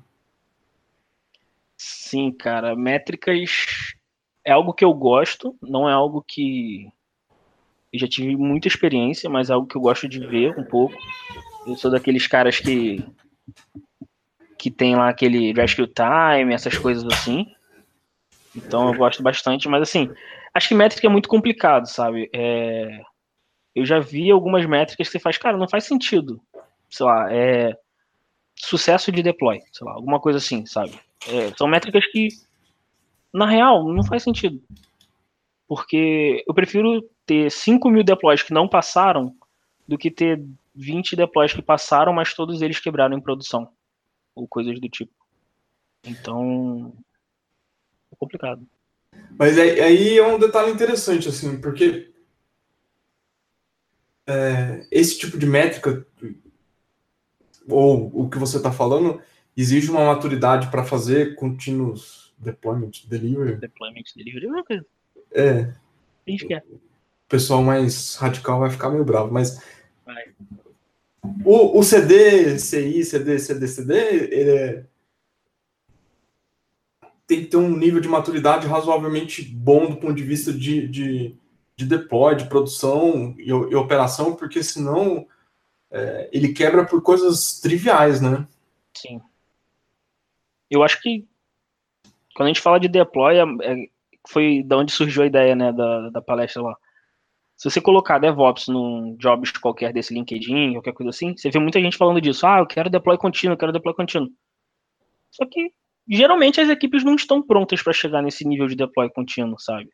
Sim, 1.77 2.31
cara, 2.31 2.75
métricas 2.75 3.95
é 4.43 4.51
algo 4.51 4.73
que 4.73 4.83
eu 4.83 4.93
gosto, 4.93 5.55
não 5.61 5.89
é 5.89 5.93
algo 5.93 6.23
que 6.27 6.87
eu 7.93 7.99
já 7.99 8.07
tive 8.07 8.35
muita 8.35 8.67
experiência, 8.67 9.29
mas 9.29 9.49
é 9.49 9.53
algo 9.53 9.67
que 9.67 9.77
eu 9.77 9.81
gosto 9.81 10.07
de 10.07 10.19
ver 10.19 10.57
um 10.59 10.63
pouco. 10.63 10.95
Eu 11.65 11.75
sou 11.75 11.89
daqueles 11.89 12.27
caras 12.27 12.59
que 12.59 13.03
que 14.57 14.71
tem 14.71 14.95
lá 14.95 15.09
aquele 15.09 15.53
rescue 15.53 15.85
time, 15.87 16.53
essas 16.53 16.77
coisas 16.77 17.05
assim. 17.05 17.54
Então 18.55 18.87
eu 18.87 18.93
gosto 18.93 19.21
bastante, 19.21 19.67
mas 19.67 19.81
assim, 19.81 20.09
acho 20.53 20.69
que 20.69 20.75
métrica 20.75 21.05
é 21.05 21.09
muito 21.09 21.27
complicado, 21.27 21.85
sabe? 21.87 22.29
É, 22.33 23.01
eu 23.75 23.85
já 23.85 23.99
vi 23.99 24.31
algumas 24.31 24.65
métricas 24.65 25.07
que 25.07 25.11
você 25.11 25.19
faz, 25.19 25.37
cara, 25.37 25.57
não 25.57 25.67
faz 25.67 25.83
sentido. 25.83 26.41
Sei 26.89 27.05
lá, 27.05 27.31
é 27.31 27.77
sucesso 28.55 29.11
de 29.11 29.21
deploy, 29.21 29.59
sei 29.73 29.85
lá, 29.85 29.93
alguma 29.93 30.19
coisa 30.19 30.37
assim, 30.37 30.65
sabe? 30.65 30.97
É, 31.27 31.53
são 31.57 31.67
métricas 31.67 32.05
que, 32.07 32.29
na 33.33 33.45
real, 33.45 33.91
não 33.91 34.03
faz 34.03 34.23
sentido. 34.23 34.63
Porque 35.67 36.43
eu 36.47 36.53
prefiro 36.53 37.01
ter 37.25 37.51
5 37.51 37.89
mil 37.89 38.03
deploys 38.03 38.41
que 38.41 38.53
não 38.53 38.67
passaram 38.67 39.35
do 39.87 39.97
que 39.97 40.09
ter 40.09 40.41
20 40.73 41.15
deploys 41.15 41.51
que 41.51 41.61
passaram, 41.61 42.13
mas 42.13 42.33
todos 42.33 42.61
eles 42.61 42.79
quebraram 42.79 43.17
em 43.17 43.21
produção. 43.21 43.69
Ou 44.33 44.47
coisas 44.47 44.79
do 44.79 44.87
tipo. 44.87 45.13
Então, 46.05 46.93
complicado. 48.15 48.65
Mas 49.37 49.57
aí 49.57 50.17
é 50.17 50.27
um 50.27 50.39
detalhe 50.39 50.71
interessante, 50.71 51.27
assim, 51.29 51.59
porque 51.59 52.11
é, 54.27 54.85
esse 54.91 55.17
tipo 55.17 55.37
de 55.37 55.45
métrica 55.45 56.05
ou 57.67 58.11
o 58.13 58.29
que 58.29 58.37
você 58.37 58.57
está 58.57 58.71
falando, 58.71 59.21
exige 59.55 59.89
uma 59.89 60.05
maturidade 60.05 60.69
para 60.69 60.83
fazer 60.83 61.35
continuous 61.35 62.33
deployment 62.37 62.91
delivery. 63.07 63.55
Deployment 63.57 64.03
delivery 64.15 64.45
é 64.45 64.49
uma 64.49 64.63
coisa. 64.63 64.85
É. 65.31 65.73
Finge 66.25 66.45
que 66.45 66.53
é. 66.53 66.59
O 66.59 67.29
pessoal 67.29 67.63
mais 67.63 68.15
radical 68.15 68.59
vai 68.59 68.69
ficar 68.69 68.89
meio 68.89 69.03
bravo, 69.03 69.31
mas. 69.31 69.61
Vai. 70.05 70.23
O, 71.43 71.79
o 71.79 71.83
CD, 71.83 72.59
CI, 72.59 73.03
CD, 73.03 73.39
CD, 73.39 73.67
CD, 73.67 73.93
ele 74.31 74.51
é... 74.51 74.85
tem 77.27 77.41
que 77.41 77.47
ter 77.47 77.57
um 77.57 77.75
nível 77.75 77.99
de 77.99 78.07
maturidade 78.07 78.67
razoavelmente 78.67 79.41
bom 79.43 79.89
do 79.89 79.97
ponto 79.97 80.13
de 80.13 80.23
vista 80.23 80.53
de, 80.53 80.87
de, 80.87 81.35
de 81.75 81.85
deploy, 81.85 82.35
de 82.35 82.47
produção 82.47 83.35
e, 83.37 83.49
e 83.49 83.75
operação, 83.75 84.35
porque 84.35 84.61
senão 84.63 85.27
é, 85.89 86.29
ele 86.31 86.53
quebra 86.53 86.85
por 86.85 87.01
coisas 87.01 87.59
triviais, 87.59 88.21
né? 88.21 88.47
Sim. 88.95 89.21
Eu 90.69 90.83
acho 90.83 91.01
que 91.01 91.27
quando 92.35 92.47
a 92.47 92.49
gente 92.49 92.61
fala 92.61 92.79
de 92.79 92.87
deploy, 92.87 93.37
é, 93.37 93.43
é 93.43 93.95
foi 94.27 94.63
da 94.63 94.77
onde 94.77 94.91
surgiu 94.91 95.23
a 95.23 95.27
ideia 95.27 95.55
né, 95.55 95.71
da, 95.71 96.09
da 96.09 96.21
palestra 96.21 96.61
lá. 96.61 96.75
Se 97.55 97.69
você 97.69 97.79
colocar 97.79 98.19
DevOps 98.19 98.67
num 98.67 99.15
jobs 99.17 99.51
qualquer 99.51 99.93
desse 99.93 100.13
LinkedIn, 100.13 100.73
qualquer 100.73 100.93
coisa 100.93 101.11
assim, 101.11 101.35
você 101.37 101.49
vê 101.49 101.59
muita 101.59 101.79
gente 101.79 101.95
falando 101.95 102.19
disso. 102.19 102.45
Ah, 102.45 102.59
eu 102.59 102.65
quero 102.65 102.89
deploy 102.89 103.17
contínuo, 103.17 103.53
eu 103.53 103.57
quero 103.57 103.71
deploy 103.71 103.95
contínuo. 103.95 104.29
Só 105.31 105.45
que 105.45 105.71
geralmente 106.07 106.61
as 106.61 106.69
equipes 106.69 107.03
não 107.03 107.15
estão 107.15 107.41
prontas 107.41 107.81
para 107.81 107.93
chegar 107.93 108.21
nesse 108.21 108.47
nível 108.47 108.67
de 108.67 108.75
deploy 108.75 109.09
contínuo, 109.09 109.59
sabe? 109.59 109.89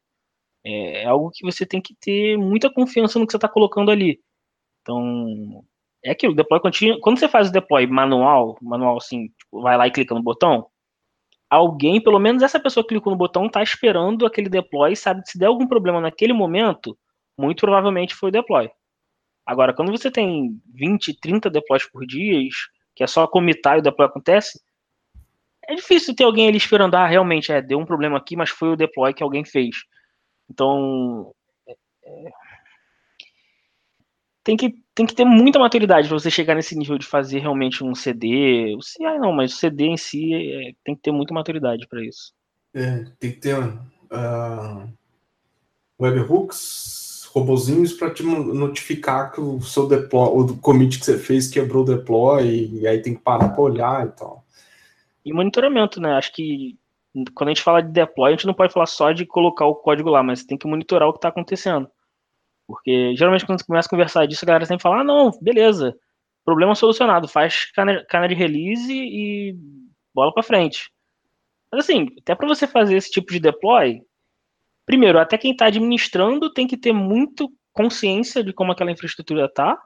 É, 0.63 1.03
é 1.03 1.05
algo 1.05 1.31
que 1.31 1.45
você 1.45 1.65
tem 1.65 1.81
que 1.81 1.95
ter 1.99 2.37
muita 2.37 2.71
confiança 2.71 3.17
no 3.19 3.25
que 3.25 3.31
você 3.31 3.37
está 3.37 3.47
colocando 3.49 3.91
ali. 3.91 4.19
Então, 4.81 5.63
é 6.03 6.11
aquilo, 6.11 6.35
deploy 6.35 6.59
contínuo. 6.59 6.99
Quando 6.99 7.19
você 7.19 7.27
faz 7.27 7.49
o 7.49 7.51
deploy 7.51 7.87
manual, 7.87 8.57
manual 8.61 8.97
assim, 8.97 9.27
tipo, 9.27 9.61
vai 9.61 9.77
lá 9.77 9.87
e 9.87 9.91
clica 9.91 10.15
no 10.15 10.23
botão, 10.23 10.67
alguém, 11.49 12.01
pelo 12.01 12.19
menos 12.19 12.43
essa 12.43 12.59
pessoa 12.59 12.83
que 12.83 12.89
clicou 12.89 13.11
no 13.11 13.17
botão, 13.17 13.45
está 13.45 13.61
esperando 13.61 14.25
aquele 14.25 14.49
deploy, 14.49 14.95
sabe? 14.95 15.21
Se 15.25 15.37
der 15.37 15.47
algum 15.47 15.67
problema 15.67 15.99
naquele 16.01 16.33
momento, 16.33 16.97
muito 17.37 17.61
provavelmente 17.61 18.15
foi 18.15 18.29
o 18.29 18.31
deploy. 18.31 18.69
Agora, 19.45 19.73
quando 19.73 19.91
você 19.91 20.09
tem 20.09 20.61
20, 20.73 21.19
30 21.19 21.49
deploys 21.49 21.89
por 21.89 22.05
dia, 22.05 22.39
que 22.95 23.03
é 23.03 23.07
só 23.07 23.27
comitar 23.27 23.77
e 23.77 23.79
o 23.79 23.83
deploy 23.83 24.07
acontece, 24.07 24.59
é 25.71 25.75
difícil 25.75 26.15
ter 26.15 26.23
alguém 26.23 26.47
ali 26.47 26.57
esperando, 26.57 26.95
ah, 26.95 27.07
realmente, 27.07 27.51
é, 27.51 27.61
deu 27.61 27.79
um 27.79 27.85
problema 27.85 28.17
aqui, 28.17 28.35
mas 28.35 28.49
foi 28.49 28.69
o 28.69 28.75
deploy 28.75 29.13
que 29.13 29.23
alguém 29.23 29.45
fez. 29.45 29.77
Então, 30.49 31.33
é, 31.67 31.73
é 32.03 32.31
tem 34.43 34.57
que, 34.57 34.75
tem 34.95 35.05
que 35.05 35.15
ter 35.15 35.25
muita 35.25 35.59
maturidade 35.59 36.07
para 36.07 36.17
você 36.17 36.31
chegar 36.31 36.55
nesse 36.55 36.75
nível 36.75 36.97
de 36.97 37.05
fazer 37.05 37.39
realmente 37.39 37.83
um 37.83 37.93
CD. 37.93 38.75
O 38.75 38.81
CI 38.81 39.19
não, 39.19 39.31
mas 39.31 39.53
o 39.53 39.57
CD 39.57 39.85
em 39.85 39.97
si 39.97 40.33
é, 40.33 40.71
tem 40.83 40.95
que 40.95 41.01
ter 41.01 41.11
muita 41.11 41.33
maturidade 41.33 41.87
para 41.87 42.03
isso. 42.03 42.33
É, 42.73 43.05
tem 43.19 43.31
que 43.31 43.39
ter 43.39 43.57
uh, 43.57 44.89
webhooks, 45.99 47.29
robozinhos 47.33 47.93
para 47.93 48.09
te 48.09 48.23
notificar 48.23 49.31
que 49.31 49.39
o 49.39 49.61
seu 49.61 49.87
deploy, 49.87 50.29
o 50.29 50.57
commit 50.57 50.99
que 50.99 51.05
você 51.05 51.17
fez 51.17 51.47
quebrou 51.47 51.83
o 51.83 51.85
deploy, 51.85 52.69
e 52.73 52.87
aí 52.87 53.01
tem 53.01 53.13
que 53.13 53.21
parar 53.21 53.49
para 53.49 53.61
olhar 53.61 54.07
e 54.07 54.11
tal. 54.11 54.40
E 55.23 55.33
monitoramento, 55.33 56.01
né? 56.01 56.13
Acho 56.13 56.33
que 56.33 56.77
quando 57.33 57.49
a 57.49 57.53
gente 57.53 57.63
fala 57.63 57.81
de 57.81 57.91
deploy, 57.91 58.29
a 58.29 58.31
gente 58.31 58.47
não 58.47 58.53
pode 58.53 58.73
falar 58.73 58.85
só 58.85 59.11
de 59.11 59.25
colocar 59.25 59.65
o 59.65 59.75
código 59.75 60.09
lá, 60.09 60.23
mas 60.23 60.45
tem 60.45 60.57
que 60.57 60.67
monitorar 60.67 61.09
o 61.09 61.11
que 61.11 61.17
está 61.17 61.27
acontecendo. 61.27 61.89
Porque 62.65 63.13
geralmente 63.15 63.45
quando 63.45 63.59
você 63.59 63.65
começa 63.65 63.87
a 63.87 63.89
conversar 63.89 64.25
disso, 64.25 64.45
a 64.45 64.47
galera 64.47 64.65
sempre 64.65 64.81
fala: 64.81 65.01
ah, 65.01 65.03
não, 65.03 65.31
beleza, 65.41 65.95
problema 66.45 66.73
solucionado, 66.73 67.27
faz 67.27 67.69
cana, 67.71 68.03
cana 68.05 68.27
de 68.27 68.35
release 68.35 68.91
e 68.91 69.55
bola 70.13 70.33
para 70.33 70.43
frente. 70.43 70.91
Mas 71.71 71.85
assim, 71.85 72.07
até 72.19 72.35
para 72.35 72.47
você 72.47 72.67
fazer 72.67 72.95
esse 72.95 73.11
tipo 73.11 73.31
de 73.31 73.39
deploy, 73.39 74.01
primeiro, 74.85 75.19
até 75.19 75.37
quem 75.37 75.51
está 75.51 75.65
administrando 75.65 76.51
tem 76.51 76.67
que 76.67 76.77
ter 76.77 76.93
muito 76.93 77.51
consciência 77.73 78.43
de 78.43 78.53
como 78.53 78.71
aquela 78.71 78.91
infraestrutura 78.91 79.49
tá, 79.49 79.81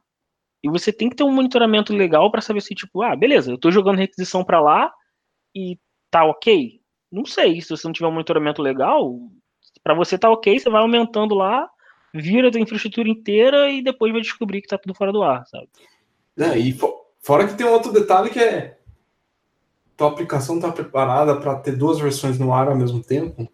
e 0.63 0.69
você 0.69 0.91
tem 0.91 1.09
que 1.09 1.15
ter 1.15 1.23
um 1.23 1.31
monitoramento 1.31 1.93
legal 1.93 2.31
para 2.31 2.41
saber 2.41 2.61
se, 2.61 2.73
tipo, 2.73 3.03
ah, 3.03 3.15
beleza, 3.15 3.51
eu 3.51 3.55
estou 3.55 3.71
jogando 3.71 3.97
requisição 3.97 4.43
para 4.43 4.59
lá 4.59 4.91
e 5.55 5.79
tá 6.11 6.25
ok. 6.25 6.81
Não 7.11 7.25
sei, 7.25 7.61
se 7.61 7.69
você 7.69 7.87
não 7.87 7.93
tiver 7.93 8.07
um 8.07 8.11
monitoramento 8.11 8.61
legal, 8.61 9.17
para 9.83 9.93
você 9.93 10.17
tá 10.17 10.29
ok, 10.29 10.59
você 10.59 10.69
vai 10.69 10.81
aumentando 10.81 11.33
lá 11.33 11.69
vira 12.21 12.49
a 12.53 12.59
infraestrutura 12.59 13.09
inteira 13.09 13.69
e 13.69 13.81
depois 13.81 14.11
vai 14.11 14.21
descobrir 14.21 14.61
que 14.61 14.67
tá 14.67 14.77
tudo 14.77 14.95
fora 14.95 15.11
do 15.11 15.23
ar, 15.23 15.45
sabe? 15.47 15.67
É, 16.37 16.57
e 16.57 16.77
fora 17.19 17.47
que 17.47 17.55
tem 17.55 17.65
um 17.65 17.71
outro 17.71 17.91
detalhe 17.91 18.29
que 18.29 18.39
é 18.39 18.77
tua 19.97 20.09
aplicação 20.09 20.59
tá 20.59 20.71
preparada 20.71 21.39
para 21.39 21.55
ter 21.59 21.75
duas 21.75 21.99
versões 21.99 22.37
no 22.37 22.53
ar 22.53 22.67
ao 22.67 22.75
mesmo 22.75 23.01
tempo? 23.01 23.47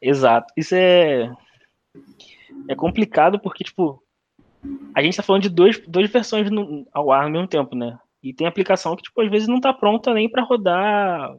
Exato. 0.00 0.52
Isso 0.56 0.74
é 0.74 1.30
é 2.68 2.74
complicado 2.74 3.38
porque 3.38 3.64
tipo 3.64 4.02
a 4.94 5.02
gente 5.02 5.16
tá 5.16 5.22
falando 5.22 5.42
de 5.42 5.48
dois, 5.48 5.78
duas 5.86 6.10
versões 6.10 6.50
no, 6.50 6.86
ao 6.92 7.12
ar 7.12 7.24
ao 7.24 7.30
mesmo 7.30 7.46
tempo, 7.46 7.74
né? 7.74 7.98
E 8.22 8.34
tem 8.34 8.46
aplicação 8.46 8.96
que 8.96 9.02
tipo 9.02 9.20
às 9.20 9.30
vezes 9.30 9.48
não 9.48 9.60
tá 9.60 9.72
pronta 9.72 10.12
nem 10.12 10.28
para 10.28 10.42
rodar, 10.42 11.36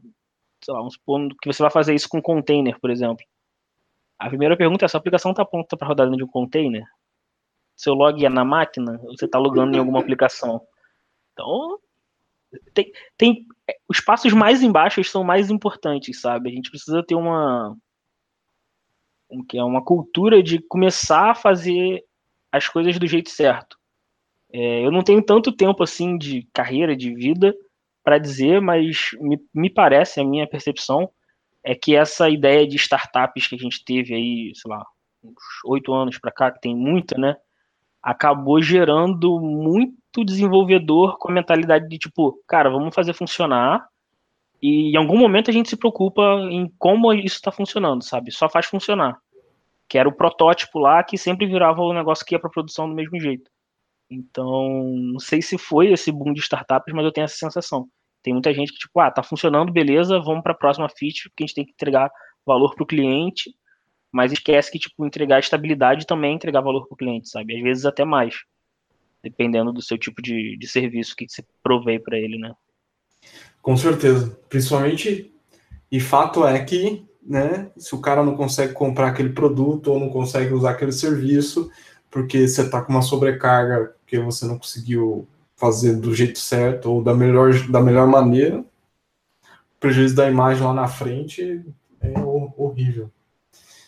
sei 0.64 0.74
lá, 0.74 0.80
vamos 0.80 0.94
supor 0.94 1.28
que 1.42 1.52
você 1.52 1.62
vai 1.62 1.72
fazer 1.72 1.94
isso 1.94 2.08
com 2.10 2.22
container, 2.22 2.80
por 2.80 2.90
exemplo. 2.90 3.26
A 4.18 4.28
primeira 4.28 4.58
pergunta 4.58 4.86
é: 4.86 4.88
sua 4.88 5.00
aplicação 5.00 5.32
está 5.32 5.46
pronta 5.46 5.78
para 5.78 5.88
rodar 5.88 6.06
dentro 6.08 6.18
de 6.18 6.24
um 6.24 6.32
container? 6.32 6.84
Seu 7.76 7.94
log 7.94 8.24
é 8.26 8.30
na 8.30 8.44
máquina? 8.44 9.00
Ou 9.04 9.18
você 9.18 9.26
está 9.26 9.40
logando 9.40 9.76
em 9.76 9.80
alguma 9.80 10.00
aplicação? 10.00 10.62
Então, 11.32 11.80
tem, 12.74 12.92
tem, 13.18 13.46
os 13.88 14.02
passos 14.02 14.34
mais 14.34 14.62
embaixo 14.62 15.04
são 15.04 15.24
mais 15.24 15.50
importantes, 15.50 16.20
sabe? 16.20 16.50
A 16.50 16.54
gente 16.54 16.70
precisa 16.70 17.04
ter 17.04 17.16
uma 17.16 17.76
que 19.48 19.58
é 19.58 19.64
uma 19.64 19.84
cultura 19.84 20.42
de 20.42 20.60
começar 20.60 21.32
a 21.32 21.36
fazer 21.36 22.04
as 22.52 22.68
coisas 22.68 22.98
do 22.98 23.08
jeito 23.08 23.30
certo. 23.30 23.79
É, 24.52 24.86
eu 24.86 24.92
não 24.92 25.02
tenho 25.02 25.24
tanto 25.24 25.52
tempo 25.52 25.84
assim 25.84 26.18
de 26.18 26.48
carreira, 26.54 26.96
de 26.96 27.14
vida 27.14 27.54
para 28.04 28.18
dizer, 28.18 28.62
mas 28.62 29.12
me, 29.20 29.40
me 29.54 29.70
parece, 29.70 30.20
a 30.20 30.24
minha 30.24 30.48
percepção, 30.48 31.10
é 31.64 31.76
que 31.76 31.96
essa 31.96 32.30
ideia 32.30 32.68
de 32.68 32.78
startups 32.78 33.48
que 33.48 33.56
a 33.56 33.58
gente 33.58 33.84
teve 33.84 34.14
aí, 34.14 34.52
sei 34.56 34.72
lá, 34.72 34.84
uns 35.24 35.36
oito 35.66 35.94
anos 35.94 36.18
para 36.18 36.32
cá, 36.32 36.52
que 36.52 36.62
tem 36.62 36.76
muita, 36.76 37.18
né? 37.18 37.36
Acabou 38.02 38.62
gerando 38.62 39.40
muito 39.40 40.24
desenvolvedor 40.24 41.18
com 41.20 41.30
a 41.30 41.34
mentalidade 41.34 41.88
de 41.88 41.98
tipo, 41.98 42.42
cara, 42.48 42.70
vamos 42.70 42.96
fazer 42.96 43.14
funcionar. 43.14 43.88
E 44.62 44.92
em 44.94 44.98
algum 44.98 45.18
momento 45.18 45.50
a 45.50 45.54
gente 45.54 45.70
se 45.70 45.78
preocupa 45.78 46.22
em 46.50 46.72
como 46.78 47.14
isso 47.14 47.36
está 47.36 47.52
funcionando, 47.52 48.04
sabe? 48.04 48.32
Só 48.32 48.50
faz 48.50 48.66
funcionar. 48.66 49.18
Que 49.88 49.98
era 49.98 50.08
o 50.08 50.16
protótipo 50.16 50.80
lá 50.80 51.04
que 51.04 51.18
sempre 51.18 51.46
virava 51.46 51.82
o 51.82 51.94
negócio 51.94 52.26
que 52.26 52.36
ia 52.36 52.40
para 52.40 52.50
produção 52.50 52.88
do 52.88 52.96
mesmo 52.96 53.20
jeito. 53.20 53.52
Então, 54.10 54.84
não 55.14 55.20
sei 55.20 55.42
se 55.42 55.58
foi 55.58 55.92
esse 55.92 56.12
boom 56.12 56.34
de 56.34 56.40
startups, 56.40 56.94
mas 56.94 57.06
eu 57.06 57.12
tenho 57.12 57.26
essa 57.26 57.38
sensação. 57.38 57.88
Tem 58.24 58.34
muita 58.34 58.54
gente 58.54 58.74
que, 58.74 58.80
tipo, 58.80 59.00
ah, 59.00 59.12
tá 59.12 59.24
funcionando, 59.24 59.72
beleza, 59.72 60.20
vamos 60.20 60.44
para 60.44 60.52
a 60.52 60.58
próxima 60.58 60.90
feature, 60.90 61.30
porque 61.30 61.44
a 61.44 61.48
gente 61.48 61.56
tem 61.56 61.66
que 61.66 61.72
entregar 61.72 62.12
valor 62.46 62.74
para 62.76 62.84
o 62.84 62.88
cliente, 62.88 63.54
mas 64.12 64.32
esquece 64.32 64.72
que, 64.72 64.80
tipo, 64.80 65.06
entregar 65.06 65.40
estabilidade 65.40 66.08
também 66.08 66.32
é 66.32 66.36
entregar 66.36 66.62
valor 66.62 66.88
para 66.88 66.96
o 66.96 66.98
cliente, 66.98 67.30
sabe? 67.30 67.56
Às 67.56 67.62
vezes 67.62 67.86
até 67.86 68.04
mais, 68.04 68.36
dependendo 69.24 69.72
do 69.72 69.82
seu 69.82 69.98
tipo 69.98 70.22
de, 70.22 70.58
de 70.58 70.68
serviço 70.68 71.16
que 71.16 71.30
você 71.30 71.46
provei 71.62 72.00
para 72.00 72.18
ele, 72.18 72.38
né? 72.38 72.54
Com 73.62 73.78
certeza. 73.78 74.38
Principalmente, 74.50 75.32
e 75.92 76.00
fato 76.00 76.46
é 76.46 76.64
que, 76.64 77.06
né, 77.22 77.72
se 77.78 77.94
o 77.94 78.02
cara 78.02 78.24
não 78.24 78.36
consegue 78.36 78.74
comprar 78.74 79.10
aquele 79.10 79.30
produto 79.30 79.92
ou 79.92 80.00
não 80.00 80.10
consegue 80.10 80.54
usar 80.54 80.72
aquele 80.72 80.92
serviço, 80.92 81.70
porque 82.10 82.48
você 82.48 82.64
está 82.64 82.82
com 82.82 82.92
uma 82.92 83.02
sobrecarga 83.02 83.94
que 84.06 84.20
você 84.20 84.46
não 84.46 84.58
conseguiu 84.58 85.28
fazer 85.56 85.96
do 85.98 86.14
jeito 86.14 86.40
certo 86.40 86.92
ou 86.92 87.04
da 87.04 87.14
melhor, 87.14 87.52
da 87.70 87.82
melhor 87.82 88.08
maneira, 88.08 88.60
o 88.60 89.80
prejuízo 89.80 90.16
da 90.16 90.30
imagem 90.30 90.64
lá 90.64 90.74
na 90.74 90.88
frente 90.88 91.64
é 92.02 92.14
horrível. 92.58 93.12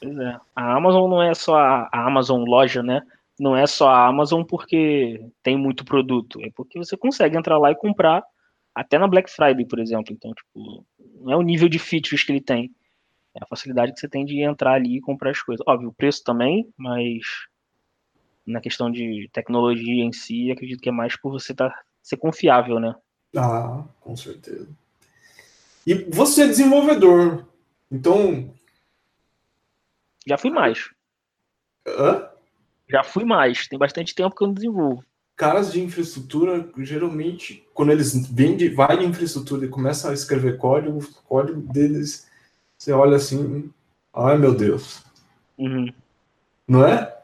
Pois 0.02 0.18
é. 0.18 0.40
A 0.56 0.76
Amazon 0.76 1.10
não 1.10 1.22
é 1.22 1.34
só 1.34 1.56
a, 1.56 1.90
Amazon 1.92 2.44
loja, 2.44 2.84
né? 2.84 3.02
Não 3.40 3.56
é 3.56 3.66
só 3.66 3.90
a 3.90 4.08
Amazon 4.08 4.44
porque 4.44 5.26
tem 5.42 5.58
muito 5.58 5.86
produto, 5.86 6.40
é 6.42 6.50
porque 6.56 6.78
você 6.78 6.98
consegue 6.98 7.38
entrar 7.38 7.58
lá 7.58 7.72
e 7.72 7.76
comprar 7.76 8.24
até 8.76 8.98
na 8.98 9.08
Black 9.08 9.32
Friday, 9.32 9.66
por 9.66 9.80
exemplo. 9.80 10.14
Então, 10.14 10.34
tipo, 10.34 10.86
não 11.22 11.32
é 11.32 11.36
o 11.36 11.42
nível 11.42 11.70
de 11.70 11.80
features 11.80 12.24
que 12.24 12.32
ele 12.32 12.42
tem. 12.42 12.72
É 13.36 13.44
a 13.44 13.48
facilidade 13.48 13.94
que 13.94 14.00
você 14.00 14.10
tem 14.10 14.26
de 14.26 14.42
entrar 14.42 14.74
ali 14.74 14.98
e 14.98 15.02
comprar 15.02 15.32
as 15.32 15.42
coisas. 15.42 15.66
Óbvio, 15.68 15.90
o 15.90 15.94
preço 15.94 16.24
também, 16.24 16.68
mas 16.78 17.22
na 18.46 18.60
questão 18.62 18.92
de 18.92 19.30
tecnologia 19.32 20.04
em 20.04 20.12
si, 20.12 20.52
acredito 20.52 20.82
que 20.82 20.90
é 20.90 20.92
mais 20.92 21.16
por 21.16 21.32
você 21.32 21.54
tá, 21.54 21.74
ser 22.02 22.18
confiável, 22.18 22.80
né? 22.80 22.96
Ah, 23.36 23.86
com 24.00 24.16
certeza. 24.16 24.68
E 25.86 25.94
você 25.94 26.44
é 26.44 26.48
desenvolvedor, 26.48 27.46
então. 27.92 28.54
Já 30.28 30.38
fui 30.38 30.52
mais. 30.52 30.90
Hã? 31.88 32.30
Já 32.90 33.04
fui 33.04 33.24
mais. 33.24 33.68
Tem 33.68 33.80
bastante 33.80 34.14
tempo 34.14 34.36
que 34.36 34.44
eu 34.44 34.48
não 34.48 34.54
desenvolvo. 34.54 35.04
caras 35.36 35.72
de 35.72 35.82
infraestrutura, 35.82 36.70
geralmente, 36.78 37.68
quando 37.74 37.92
eles 37.92 38.28
vêm 38.28 38.56
de, 38.56 38.70
vai 38.70 38.98
de 38.98 39.06
infraestrutura 39.06 39.66
e 39.66 39.70
começam 39.70 40.12
a 40.12 40.14
escrever 40.14 40.58
código, 40.58 41.00
o 41.00 41.24
código 41.24 41.62
deles, 41.62 42.30
você 42.78 42.92
olha 42.92 43.18
assim, 43.18 43.72
ai 44.14 44.38
meu 44.38 44.54
Deus. 44.54 45.04
Uhum. 45.58 45.92
Não 46.68 46.86
é? 46.86 47.21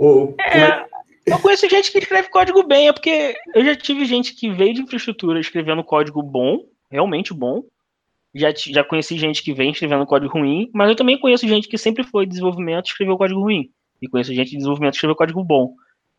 Ou, 0.00 0.34
é, 0.40 0.60
é? 0.60 0.86
Eu 1.26 1.38
conheço 1.38 1.68
gente 1.68 1.92
que 1.92 1.98
escreve 1.98 2.30
código 2.30 2.66
bem, 2.66 2.88
é 2.88 2.92
porque 2.92 3.36
eu 3.54 3.62
já 3.62 3.76
tive 3.76 4.06
gente 4.06 4.34
que 4.34 4.50
veio 4.50 4.72
de 4.72 4.80
infraestrutura 4.80 5.38
escrevendo 5.38 5.84
código 5.84 6.22
bom, 6.22 6.64
realmente 6.90 7.34
bom. 7.34 7.62
Já, 8.34 8.50
já 8.54 8.82
conheci 8.82 9.18
gente 9.18 9.42
que 9.42 9.52
vem 9.52 9.72
escrevendo 9.72 10.06
código 10.06 10.32
ruim, 10.32 10.70
mas 10.72 10.88
eu 10.88 10.96
também 10.96 11.20
conheço 11.20 11.46
gente 11.46 11.68
que 11.68 11.76
sempre 11.76 12.02
foi 12.02 12.24
de 12.24 12.30
desenvolvimento 12.30 12.86
e 12.86 12.88
escreveu 12.88 13.18
código 13.18 13.40
ruim. 13.40 13.70
E 14.00 14.08
conheço 14.08 14.32
gente 14.32 14.50
de 14.50 14.56
desenvolvimento 14.56 14.92
que 14.92 14.96
escreveu 14.96 15.16
código 15.16 15.44
bom. 15.44 15.74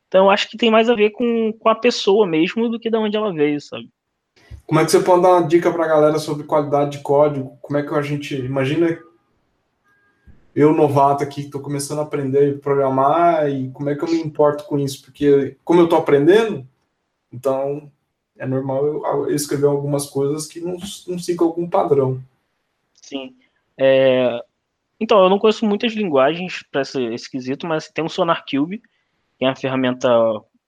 Então 0.07 0.29
acho 0.29 0.47
que 0.47 0.57
tem 0.57 0.69
mais 0.69 0.87
a 0.87 0.93
ver 0.93 1.09
com, 1.09 1.51
com 1.53 1.69
a 1.69 1.73
pessoa 1.73 2.27
mesmo 2.27 2.69
do 2.69 2.79
que 2.79 2.91
de 2.91 2.97
onde 2.97 3.17
ela 3.17 3.33
veio, 3.33 3.59
sabe? 3.59 3.89
Como 4.67 4.79
é 4.79 4.85
que 4.85 4.91
você 4.91 4.99
pode 4.99 5.23
dar 5.23 5.39
uma 5.39 5.47
dica 5.47 5.71
para 5.71 5.85
a 5.85 5.87
galera 5.87 6.19
sobre 6.19 6.45
qualidade 6.45 6.97
de 6.97 7.03
código? 7.03 7.57
Como 7.61 7.79
é 7.79 7.83
que 7.83 7.93
a 7.95 8.01
gente. 8.03 8.35
Imagina 8.35 8.99
eu, 10.53 10.73
novato 10.73 11.23
aqui, 11.23 11.41
estou 11.41 11.61
começando 11.61 11.99
a 11.99 12.03
aprender 12.03 12.55
a 12.55 12.59
programar 12.59 13.49
e 13.49 13.69
como 13.71 13.89
é 13.89 13.95
que 13.95 14.03
eu 14.03 14.09
me 14.09 14.19
importo 14.19 14.65
com 14.65 14.77
isso? 14.77 15.01
Porque, 15.03 15.57
como 15.63 15.79
eu 15.79 15.85
estou 15.85 15.99
aprendendo, 15.99 16.67
então 17.31 17.89
é 18.37 18.45
normal 18.45 18.85
eu, 18.85 19.35
escrever 19.35 19.67
algumas 19.67 20.07
coisas 20.07 20.47
que 20.47 20.59
não, 20.59 20.77
não 21.07 21.19
sigam 21.19 21.47
algum 21.47 21.69
padrão. 21.69 22.21
Sim. 23.01 23.35
É... 23.77 24.43
Então, 24.99 25.23
eu 25.23 25.29
não 25.29 25.39
conheço 25.39 25.65
muitas 25.65 25.93
linguagens 25.93 26.63
para 26.71 26.81
esse, 26.81 27.01
esse 27.05 27.29
quesito, 27.29 27.65
mas 27.65 27.89
tem 27.89 28.03
o 28.03 28.09
SonarCube, 28.09 28.81
que 29.37 29.45
é 29.45 29.47
uma 29.47 29.55
ferramenta 29.55 30.07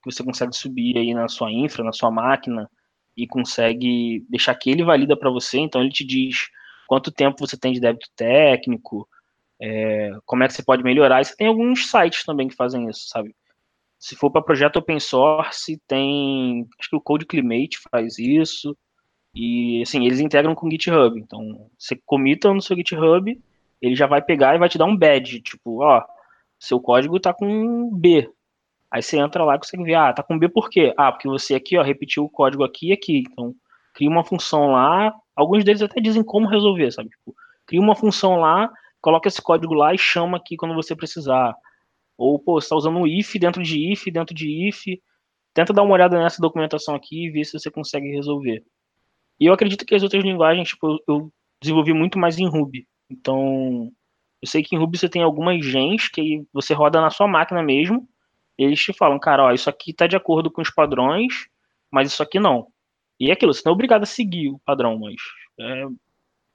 que 0.02 0.12
você 0.12 0.24
consegue 0.24 0.56
subir 0.56 0.96
aí 0.98 1.14
na 1.14 1.28
sua 1.28 1.52
infra, 1.52 1.84
na 1.84 1.92
sua 1.92 2.10
máquina, 2.10 2.68
e 3.16 3.26
consegue 3.26 4.24
deixar 4.28 4.54
que 4.56 4.70
ele 4.70 4.82
valida 4.82 5.16
para 5.16 5.30
você. 5.30 5.58
Então, 5.58 5.80
ele 5.80 5.90
te 5.90 6.04
diz 6.04 6.48
quanto 6.88 7.12
tempo 7.12 7.46
você 7.46 7.56
tem 7.56 7.72
de 7.72 7.80
débito 7.80 8.08
técnico, 8.16 9.08
é, 9.66 10.10
como 10.26 10.44
é 10.44 10.46
que 10.46 10.52
você 10.52 10.62
pode 10.62 10.82
melhorar. 10.82 11.22
E 11.22 11.24
você 11.24 11.34
tem 11.34 11.46
alguns 11.46 11.90
sites 11.90 12.22
também 12.24 12.48
que 12.48 12.54
fazem 12.54 12.86
isso, 12.90 13.08
sabe? 13.08 13.34
Se 13.98 14.14
for 14.14 14.30
para 14.30 14.42
projeto 14.42 14.76
open 14.76 15.00
source, 15.00 15.80
tem. 15.88 16.68
Acho 16.78 16.90
que 16.90 16.96
o 16.96 17.00
Code 17.00 17.24
Climate 17.24 17.78
faz 17.90 18.18
isso. 18.18 18.76
E 19.34 19.80
assim, 19.80 20.04
eles 20.04 20.20
integram 20.20 20.54
com 20.54 20.66
o 20.66 20.70
GitHub. 20.70 21.18
Então, 21.18 21.70
você 21.78 21.98
comita 22.04 22.52
no 22.52 22.60
seu 22.60 22.76
GitHub, 22.76 23.40
ele 23.80 23.96
já 23.96 24.06
vai 24.06 24.20
pegar 24.20 24.54
e 24.54 24.58
vai 24.58 24.68
te 24.68 24.76
dar 24.76 24.84
um 24.84 24.96
badge, 24.96 25.40
tipo, 25.40 25.82
ó, 25.82 26.04
seu 26.60 26.78
código 26.78 27.18
tá 27.18 27.32
com 27.32 27.90
B. 27.94 28.30
Aí 28.90 29.02
você 29.02 29.18
entra 29.18 29.44
lá 29.44 29.56
e 29.56 29.58
consegue 29.58 29.82
ver, 29.82 29.94
ah, 29.94 30.12
tá 30.12 30.22
com 30.22 30.38
B 30.38 30.48
por 30.48 30.68
quê? 30.68 30.92
Ah, 30.96 31.10
porque 31.10 31.26
você 31.26 31.54
aqui, 31.54 31.78
ó, 31.78 31.82
repetiu 31.82 32.24
o 32.24 32.30
código 32.30 32.62
aqui 32.62 32.90
e 32.90 32.92
aqui. 32.92 33.24
Então, 33.30 33.54
cria 33.94 34.10
uma 34.10 34.24
função 34.24 34.72
lá. 34.72 35.12
Alguns 35.34 35.64
deles 35.64 35.80
até 35.80 36.00
dizem 36.00 36.22
como 36.22 36.46
resolver, 36.46 36.92
sabe? 36.92 37.08
Tipo, 37.08 37.34
cria 37.66 37.80
uma 37.80 37.96
função 37.96 38.36
lá 38.36 38.70
coloca 39.04 39.28
esse 39.28 39.42
código 39.42 39.74
lá 39.74 39.92
e 39.92 39.98
chama 39.98 40.38
aqui 40.38 40.56
quando 40.56 40.74
você 40.74 40.96
precisar. 40.96 41.54
Ou, 42.16 42.38
pô, 42.38 42.58
você 42.58 42.64
está 42.64 42.74
usando 42.74 42.98
um 42.98 43.06
if 43.06 43.34
dentro 43.34 43.62
de 43.62 43.92
if, 43.92 44.06
dentro 44.06 44.34
de 44.34 44.66
if. 44.66 44.98
Tenta 45.52 45.74
dar 45.74 45.82
uma 45.82 45.92
olhada 45.92 46.18
nessa 46.18 46.40
documentação 46.40 46.94
aqui 46.94 47.26
e 47.26 47.30
ver 47.30 47.44
se 47.44 47.52
você 47.52 47.70
consegue 47.70 48.10
resolver. 48.10 48.64
E 49.38 49.44
eu 49.44 49.52
acredito 49.52 49.84
que 49.84 49.94
as 49.94 50.02
outras 50.02 50.24
linguagens, 50.24 50.68
tipo, 50.68 50.98
eu 51.06 51.30
desenvolvi 51.60 51.92
muito 51.92 52.18
mais 52.18 52.38
em 52.38 52.48
Ruby. 52.48 52.88
Então, 53.10 53.92
eu 54.40 54.48
sei 54.48 54.62
que 54.62 54.74
em 54.74 54.78
Ruby 54.78 54.96
você 54.96 55.08
tem 55.08 55.22
algumas 55.22 55.62
gens 55.62 56.08
que 56.08 56.42
você 56.50 56.72
roda 56.72 56.98
na 56.98 57.10
sua 57.10 57.28
máquina 57.28 57.62
mesmo. 57.62 58.08
eles 58.56 58.80
te 58.80 58.92
falam, 58.94 59.18
cara, 59.18 59.44
ó, 59.44 59.52
isso 59.52 59.68
aqui 59.68 59.90
está 59.90 60.06
de 60.06 60.16
acordo 60.16 60.50
com 60.50 60.62
os 60.62 60.70
padrões, 60.70 61.46
mas 61.90 62.10
isso 62.10 62.22
aqui 62.22 62.40
não. 62.40 62.68
E 63.20 63.28
é 63.28 63.34
aquilo, 63.34 63.52
você 63.52 63.62
não 63.66 63.72
é 63.72 63.74
obrigado 63.74 64.04
a 64.04 64.06
seguir 64.06 64.48
o 64.48 64.58
padrão, 64.64 64.98
mas 64.98 65.16
é, 65.60 65.82
a 65.84 65.88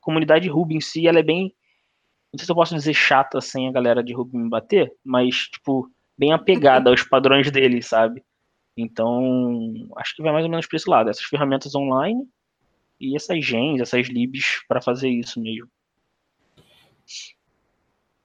comunidade 0.01 0.49
Ruby 0.49 0.75
em 0.75 0.81
si, 0.81 1.07
ela 1.07 1.19
é 1.19 1.23
bem 1.23 1.53
não 2.31 2.37
sei 2.37 2.45
se 2.45 2.51
eu 2.51 2.55
posso 2.55 2.75
dizer 2.75 2.93
chata 2.93 3.41
sem 3.41 3.67
a 3.67 3.71
galera 3.71 4.03
de 4.03 4.13
Ruby 4.13 4.37
me 4.37 4.49
bater, 4.49 4.93
mas, 5.03 5.47
tipo, 5.47 5.89
bem 6.17 6.31
apegada 6.31 6.89
aos 6.89 7.01
padrões 7.03 7.49
dele, 7.49 7.81
sabe? 7.81 8.23
Então, 8.77 9.89
acho 9.97 10.15
que 10.15 10.21
vai 10.21 10.31
mais 10.31 10.45
ou 10.45 10.51
menos 10.51 10.67
para 10.67 10.77
esse 10.77 10.89
lado. 10.89 11.09
Essas 11.09 11.25
ferramentas 11.25 11.73
online 11.75 12.27
e 12.99 13.15
essas 13.15 13.43
gens, 13.43 13.81
essas 13.81 14.07
libs 14.07 14.63
para 14.67 14.81
fazer 14.81 15.09
isso 15.09 15.41
mesmo. 15.41 15.69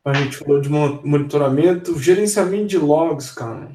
A 0.05 0.13
gente 0.13 0.37
falou 0.37 0.61
de 0.61 0.69
monitoramento, 0.69 1.99
gerenciamento 1.99 2.67
de 2.67 2.79
logs, 2.79 3.33
cara. 3.33 3.73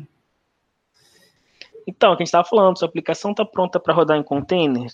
Então, 1.88 2.14
o 2.14 2.16
que 2.16 2.22
a 2.22 2.26
gente 2.26 2.28
estava 2.28 2.48
falando, 2.48 2.78
sua 2.78 2.88
aplicação 2.88 3.32
está 3.32 3.44
pronta 3.44 3.80
para 3.80 3.96
rodar 3.96 4.16
em 4.16 4.24
container? 4.24 4.92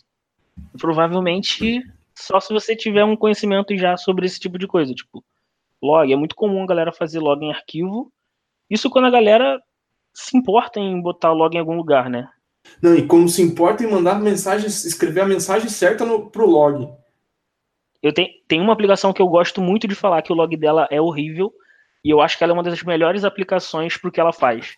Provavelmente 0.79 1.83
só 2.17 2.39
se 2.39 2.53
você 2.53 2.75
tiver 2.75 3.03
um 3.03 3.15
conhecimento 3.15 3.75
já 3.77 3.97
sobre 3.97 4.25
esse 4.25 4.39
tipo 4.39 4.57
de 4.57 4.67
coisa, 4.67 4.93
tipo, 4.93 5.23
log. 5.81 6.11
É 6.11 6.15
muito 6.15 6.35
comum 6.35 6.63
a 6.63 6.67
galera 6.67 6.91
fazer 6.91 7.19
log 7.19 7.43
em 7.43 7.51
arquivo. 7.51 8.11
Isso 8.69 8.89
quando 8.89 9.05
a 9.05 9.11
galera 9.11 9.59
se 10.13 10.37
importa 10.37 10.79
em 10.79 11.01
botar 11.01 11.31
log 11.31 11.55
em 11.55 11.59
algum 11.59 11.75
lugar, 11.75 12.09
né? 12.09 12.29
Não, 12.81 12.95
e 12.95 13.05
como 13.05 13.29
se 13.29 13.41
importa 13.41 13.83
em 13.83 13.91
mandar 13.91 14.19
mensagens, 14.19 14.85
escrever 14.85 15.21
a 15.21 15.27
mensagem 15.27 15.69
certa 15.69 16.05
no, 16.05 16.29
pro 16.29 16.49
log. 16.49 16.87
Eu 18.01 18.13
tenho, 18.13 18.29
tem 18.47 18.61
uma 18.61 18.73
aplicação 18.73 19.13
que 19.13 19.21
eu 19.21 19.27
gosto 19.27 19.61
muito 19.61 19.87
de 19.87 19.95
falar 19.95 20.21
que 20.21 20.31
o 20.31 20.35
log 20.35 20.55
dela 20.57 20.87
é 20.89 20.99
horrível, 20.99 21.53
e 22.03 22.09
eu 22.09 22.21
acho 22.21 22.37
que 22.37 22.43
ela 22.43 22.53
é 22.53 22.55
uma 22.55 22.63
das 22.63 22.81
melhores 22.83 23.23
aplicações 23.23 23.97
pro 23.97 24.11
que 24.11 24.19
ela 24.19 24.31
faz. 24.31 24.75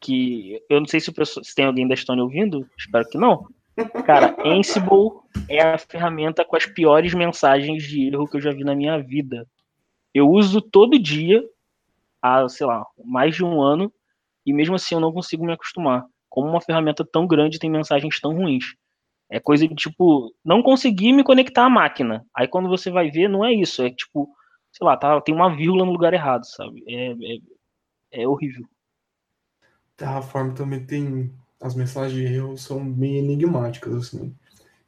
Que 0.00 0.60
eu 0.68 0.78
não 0.78 0.86
sei 0.86 1.00
se, 1.00 1.10
pessoa, 1.12 1.42
se 1.42 1.54
tem 1.54 1.64
alguém 1.64 1.88
da 1.88 1.94
Estônia 1.94 2.22
ouvindo, 2.22 2.68
espero 2.78 3.08
que 3.08 3.18
não. 3.18 3.46
Cara, 4.06 4.34
Ansible 4.44 5.20
é 5.48 5.60
a 5.60 5.78
ferramenta 5.78 6.44
com 6.44 6.56
as 6.56 6.64
piores 6.64 7.12
mensagens 7.12 7.82
de 7.82 8.08
erro 8.08 8.26
que 8.26 8.36
eu 8.36 8.40
já 8.40 8.50
vi 8.50 8.64
na 8.64 8.74
minha 8.74 8.98
vida. 8.98 9.46
Eu 10.14 10.30
uso 10.30 10.62
todo 10.62 10.98
dia, 10.98 11.42
há, 12.22 12.48
sei 12.48 12.66
lá, 12.66 12.86
mais 13.04 13.34
de 13.34 13.44
um 13.44 13.60
ano, 13.60 13.92
e 14.46 14.52
mesmo 14.52 14.76
assim 14.76 14.94
eu 14.94 15.00
não 15.00 15.12
consigo 15.12 15.44
me 15.44 15.52
acostumar. 15.52 16.06
Como 16.28 16.48
uma 16.48 16.60
ferramenta 16.60 17.04
tão 17.04 17.26
grande 17.26 17.58
tem 17.58 17.68
mensagens 17.68 18.18
tão 18.18 18.34
ruins. 18.34 18.74
É 19.28 19.40
coisa 19.40 19.66
de 19.68 19.74
tipo, 19.74 20.32
não 20.44 20.62
conseguir 20.62 21.12
me 21.12 21.24
conectar 21.24 21.66
à 21.66 21.70
máquina. 21.70 22.24
Aí 22.34 22.48
quando 22.48 22.68
você 22.68 22.90
vai 22.90 23.10
ver, 23.10 23.28
não 23.28 23.44
é 23.44 23.52
isso. 23.52 23.82
É 23.82 23.90
tipo, 23.90 24.28
sei 24.72 24.86
lá, 24.86 24.96
tá, 24.96 25.20
tem 25.20 25.34
uma 25.34 25.54
vírgula 25.54 25.84
no 25.84 25.92
lugar 25.92 26.14
errado, 26.14 26.46
sabe? 26.46 26.82
É, 26.86 27.12
é, 27.12 28.22
é 28.22 28.28
horrível. 28.28 28.64
Terraform 29.96 30.54
também 30.54 30.86
tem 30.86 31.34
as 31.60 31.74
mensagens 31.74 32.14
de 32.14 32.34
erro 32.34 32.56
são 32.56 32.84
bem 32.90 33.18
enigmáticas, 33.18 33.94
assim. 33.94 34.34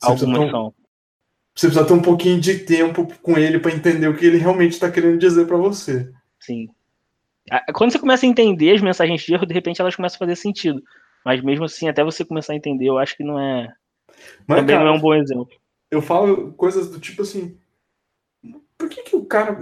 Você 0.01 0.11
Algumas 0.11 0.41
um, 0.41 0.51
são. 0.51 0.75
Você 1.55 1.67
precisa 1.67 1.87
ter 1.87 1.93
um 1.93 2.03
pouquinho 2.03 2.41
de 2.41 2.59
tempo 2.61 3.09
com 3.21 3.37
ele 3.37 3.59
para 3.59 3.73
entender 3.73 4.07
o 4.07 4.17
que 4.17 4.25
ele 4.25 4.39
realmente 4.39 4.73
está 4.73 4.91
querendo 4.91 5.19
dizer 5.19 5.47
para 5.47 5.57
você. 5.57 6.13
Sim. 6.39 6.69
Quando 7.75 7.91
você 7.91 7.99
começa 7.99 8.27
a 8.27 8.29
entender 8.29 8.75
as 8.75 8.81
mensagens 8.81 9.23
de 9.23 9.35
erro, 9.35 9.47
de 9.47 9.55
repente 9.55 9.81
elas 9.81 9.97
começam 9.97 10.17
a 10.17 10.19
fazer 10.21 10.37
sentido. 10.37 10.83
Mas 11.25 11.43
mesmo 11.43 11.65
assim, 11.65 11.89
até 11.89 12.05
você 12.05 12.25
começar 12.25 12.53
a 12.53 12.57
entender, 12.57 12.87
eu 12.87 12.99
acho 12.99 13.17
que 13.17 13.25
não 13.25 13.41
é. 13.41 13.73
Mas, 14.47 14.61
Também 14.61 14.77
cara, 14.77 14.85
não 14.85 14.95
é 14.95 14.97
um 14.97 15.01
bom 15.01 15.15
exemplo. 15.15 15.49
Eu 15.91 16.01
falo 16.01 16.53
coisas 16.53 16.91
do 16.91 17.01
tipo 17.01 17.23
assim. 17.23 17.59
Por 18.77 18.89
que, 18.89 19.03
que 19.03 19.17
o 19.17 19.25
cara. 19.25 19.59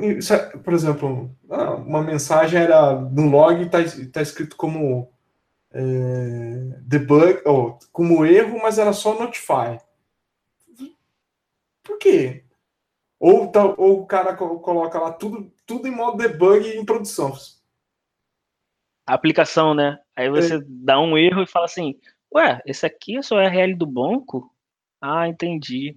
Por 0.63 0.75
exemplo, 0.75 1.35
ah, 1.49 1.77
uma 1.77 2.03
mensagem 2.03 2.61
era 2.61 2.95
no 3.01 3.31
log 3.31 3.63
e 3.63 3.71
tá, 3.71 3.79
tá 4.13 4.21
escrito 4.21 4.57
como 4.57 5.11
é, 5.79 6.79
debug, 6.81 7.43
ou 7.45 7.79
como 7.93 8.24
erro, 8.24 8.59
mas 8.62 8.79
era 8.79 8.95
só 8.95 9.18
notify. 9.18 9.79
Por 11.83 11.99
quê? 11.99 12.45
Ou, 13.20 13.49
tá, 13.49 13.64
ou 13.64 14.01
o 14.01 14.07
cara 14.07 14.35
coloca 14.35 14.99
lá 14.99 15.12
tudo, 15.12 15.53
tudo 15.66 15.87
em 15.87 15.91
modo 15.91 16.16
debug 16.16 16.66
em 16.66 16.85
produção. 16.85 17.33
A 19.07 19.14
aplicação, 19.14 19.74
né? 19.74 19.99
Aí 20.16 20.31
você 20.31 20.57
é. 20.57 20.61
dá 20.66 20.99
um 20.99 21.16
erro 21.16 21.43
e 21.43 21.47
fala 21.47 21.66
assim: 21.66 21.99
Ué, 22.35 22.61
esse 22.66 22.85
aqui 22.85 23.18
é 23.18 23.22
só 23.22 23.37
URL 23.37 23.74
do 23.77 23.87
banco? 23.87 24.53
Ah, 25.01 25.29
entendi. 25.29 25.97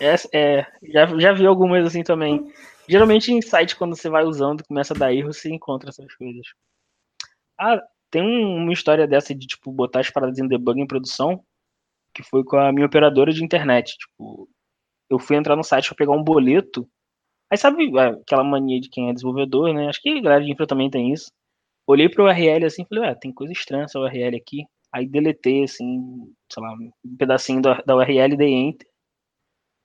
É, 0.00 0.14
é, 0.32 0.66
já, 0.82 1.06
já 1.18 1.32
vi 1.32 1.46
algumas 1.46 1.86
assim 1.86 2.02
também. 2.02 2.52
Geralmente 2.88 3.30
em 3.32 3.40
site, 3.40 3.76
quando 3.76 3.94
você 3.94 4.08
vai 4.08 4.24
usando, 4.24 4.64
começa 4.64 4.94
a 4.94 4.98
dar 4.98 5.14
erro, 5.14 5.32
você 5.32 5.48
encontra 5.50 5.90
essas 5.90 6.12
coisas. 6.14 6.46
Ah, 7.58 7.80
tem 8.10 8.22
uma 8.22 8.72
história 8.72 9.06
dessa 9.06 9.34
de, 9.34 9.46
tipo, 9.46 9.72
botar 9.72 10.00
as 10.00 10.10
paradas 10.10 10.38
em 10.38 10.48
debug 10.48 10.80
em 10.80 10.86
produção, 10.86 11.44
que 12.14 12.22
foi 12.22 12.44
com 12.44 12.56
a 12.56 12.72
minha 12.72 12.86
operadora 12.86 13.32
de 13.32 13.44
internet. 13.44 13.96
Tipo, 13.96 14.48
eu 15.10 15.18
fui 15.18 15.36
entrar 15.36 15.56
no 15.56 15.64
site 15.64 15.88
para 15.88 15.96
pegar 15.96 16.12
um 16.12 16.22
boleto. 16.22 16.88
Aí 17.50 17.58
sabe 17.58 17.86
é, 17.98 18.08
aquela 18.08 18.44
mania 18.44 18.80
de 18.80 18.88
quem 18.90 19.10
é 19.10 19.12
desenvolvedor, 19.14 19.74
né? 19.74 19.88
Acho 19.88 20.00
que 20.02 20.10
a 20.10 20.22
galera 20.22 20.44
de 20.44 20.52
infra 20.52 20.66
também 20.66 20.90
tem 20.90 21.12
isso. 21.12 21.30
Olhei 21.86 22.08
pro 22.08 22.24
URL 22.24 22.66
assim, 22.66 22.84
falei, 22.86 23.04
ué, 23.04 23.14
tem 23.14 23.32
coisa 23.32 23.52
estranha 23.52 23.84
essa 23.84 23.98
URL 23.98 24.36
aqui. 24.36 24.64
Aí 24.92 25.06
deletei, 25.06 25.64
assim, 25.64 26.32
sei 26.52 26.62
lá, 26.62 26.72
um 26.74 27.16
pedacinho 27.16 27.62
da, 27.62 27.82
da 27.82 27.96
URL 27.96 28.34
e 28.34 28.36
dei 28.36 28.52
enter. 28.54 28.88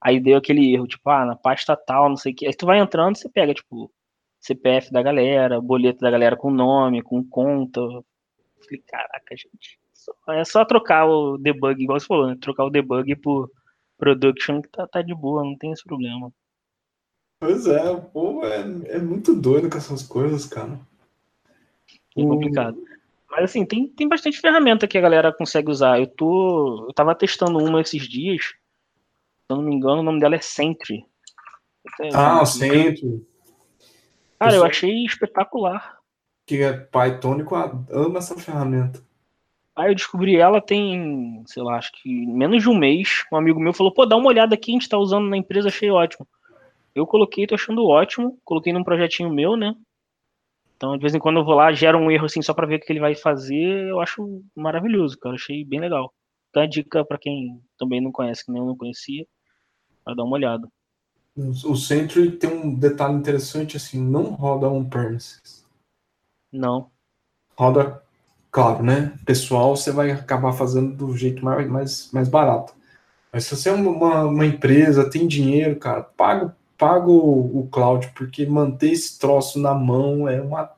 Aí 0.02 0.20
deu 0.20 0.38
aquele 0.38 0.74
erro, 0.74 0.88
tipo, 0.88 1.10
ah, 1.10 1.26
na 1.26 1.36
pasta 1.36 1.76
tal, 1.76 2.10
não 2.10 2.18
sei 2.18 2.34
o 2.34 2.36
que. 2.36 2.48
Aí 2.48 2.54
tu 2.54 2.66
vai 2.66 2.80
entrando, 2.80 3.18
você 3.18 3.30
pega, 3.30 3.54
tipo, 3.54 3.92
CPF 4.40 4.92
da 4.92 5.02
galera, 5.02 5.60
boleto 5.60 6.00
da 6.00 6.12
galera 6.12 6.38
com 6.38 6.52
nome, 6.52 7.02
com 7.02 7.24
conta, 7.28 7.82
Falei, 8.66 8.84
caraca, 8.88 9.36
gente. 9.36 9.80
É 10.30 10.44
só 10.44 10.64
trocar 10.66 11.06
o 11.06 11.38
debug, 11.38 11.82
igual 11.82 12.00
você 12.00 12.06
falou, 12.06 12.28
né? 12.28 12.38
Trocar 12.40 12.66
o 12.66 12.70
debug 12.70 13.16
por 13.18 13.50
production 13.98 14.62
que 14.62 14.70
tá, 14.70 14.88
tá 14.88 15.02
de 15.02 15.14
boa, 15.16 15.44
não 15.44 15.58
tem 15.58 15.72
esse 15.72 15.84
problema. 15.84 16.32
Pois 17.40 17.68
é, 17.68 17.90
o 17.90 18.02
povo 18.02 18.46
é, 18.46 18.62
é 18.88 19.00
muito 19.00 19.36
doido 19.36 19.70
com 19.70 19.78
essas 19.78 20.04
coisas, 20.04 20.46
cara. 20.46 20.80
É 22.18 22.22
complicado. 22.22 22.82
Mas 23.30 23.46
assim, 23.46 23.66
tem, 23.66 23.88
tem 23.88 24.08
bastante 24.08 24.40
ferramenta 24.40 24.88
que 24.88 24.98
a 24.98 25.02
galera 25.02 25.34
consegue 25.34 25.70
usar. 25.70 26.00
Eu 26.00 26.08
tô. 26.08 26.86
Eu 26.88 26.94
tava 26.94 27.14
testando 27.14 27.58
uma 27.58 27.82
esses 27.82 28.08
dias. 28.08 28.46
Se 28.46 28.54
eu 29.50 29.58
não 29.58 29.64
me 29.64 29.76
engano, 29.76 30.00
o 30.00 30.04
nome 30.04 30.20
dela 30.20 30.36
é 30.36 30.42
Sentry. 30.42 31.06
Ah, 32.14 32.42
o 32.42 32.46
Sentry. 32.46 33.26
Cara, 34.40 34.56
eu 34.56 34.64
achei 34.64 35.06
espetacular. 35.06 35.95
Que 36.46 36.62
é 36.62 36.74
Pythonico, 36.74 37.56
ama 37.56 38.20
essa 38.20 38.38
ferramenta. 38.38 39.02
Aí 39.76 39.92
eu 39.92 39.96
descobri 39.96 40.38
ela 40.38 40.62
tem, 40.62 41.44
sei 41.48 41.62
lá, 41.62 41.78
acho 41.78 41.92
que 41.92 42.26
menos 42.28 42.64
de 42.64 42.70
um 42.70 42.78
mês. 42.78 43.26
Um 43.32 43.36
amigo 43.36 43.60
meu 43.60 43.74
falou, 43.74 43.94
pô, 43.94 44.06
dá 44.06 44.16
uma 44.16 44.28
olhada 44.28 44.56
aqui, 44.56 44.72
a 44.72 44.74
gente 44.74 44.88
tá 44.88 44.98
usando 44.98 45.28
na 45.28 45.36
empresa, 45.36 45.68
achei 45.68 45.90
ótimo. 45.90 46.26
Eu 46.94 47.06
coloquei, 47.06 47.46
tô 47.46 47.56
achando 47.56 47.86
ótimo. 47.86 48.40
Coloquei 48.46 48.72
num 48.72 48.86
projetinho 48.86 49.30
meu, 49.30 49.58
né? 49.58 49.76
Então, 50.78 50.96
de 50.96 51.02
vez 51.02 51.14
em 51.14 51.20
quando 51.20 51.40
eu 51.40 51.46
vou 51.46 51.56
lá, 51.56 51.74
gera 51.74 51.98
um 51.98 52.10
erro 52.10 52.26
assim 52.26 52.42
só 52.42 52.54
para 52.54 52.68
ver 52.68 52.76
o 52.76 52.80
que 52.80 52.92
ele 52.92 53.02
vai 53.02 53.16
fazer. 53.16 53.90
Eu 53.90 54.00
acho 54.00 54.42
maravilhoso, 54.56 55.18
cara. 55.18 55.36
Achei 55.36 55.66
bem 55.66 55.82
legal. 55.82 56.14
Então, 56.50 56.64
a 56.64 56.68
dica 56.68 57.04
para 57.04 57.18
quem 57.18 57.62
também 57.78 58.00
não 58.00 58.14
conhece, 58.14 58.46
que 58.46 58.52
nem 58.52 58.62
eu 58.62 58.66
não 58.66 58.78
conhecia, 58.78 59.26
para 60.06 60.16
dar 60.16 60.24
uma 60.24 60.36
olhada. 60.36 60.70
O 61.36 61.76
Sentry 61.76 62.32
tem 62.32 62.50
um 62.50 62.74
detalhe 62.74 63.16
interessante 63.16 63.76
assim, 63.76 64.02
não 64.02 64.32
roda 64.32 64.70
on-premises. 64.70 65.65
Não. 66.56 66.90
Roda, 67.58 68.02
claro, 68.52 68.84
né? 68.84 69.14
Pessoal, 69.26 69.76
você 69.76 69.92
vai 69.92 70.12
acabar 70.12 70.54
fazendo 70.54 70.96
do 70.96 71.16
jeito 71.16 71.44
mais, 71.44 71.70
mais, 71.70 72.12
mais 72.12 72.30
barato. 72.30 72.74
Mas 73.32 73.46
se 73.46 73.56
você 73.56 73.70
é 73.70 73.74
uma, 73.74 74.24
uma 74.26 74.46
empresa, 74.46 75.10
tem 75.10 75.28
dinheiro, 75.28 75.76
cara, 75.78 76.02
paga 76.02 76.56
paga 76.78 77.08
o, 77.08 77.60
o 77.60 77.70
cloud, 77.70 78.12
porque 78.16 78.46
manter 78.46 78.92
esse 78.92 79.20
troço 79.20 79.60
na 79.60 79.74
mão 79.74 80.28
é 80.28 80.42
uma 80.42 80.72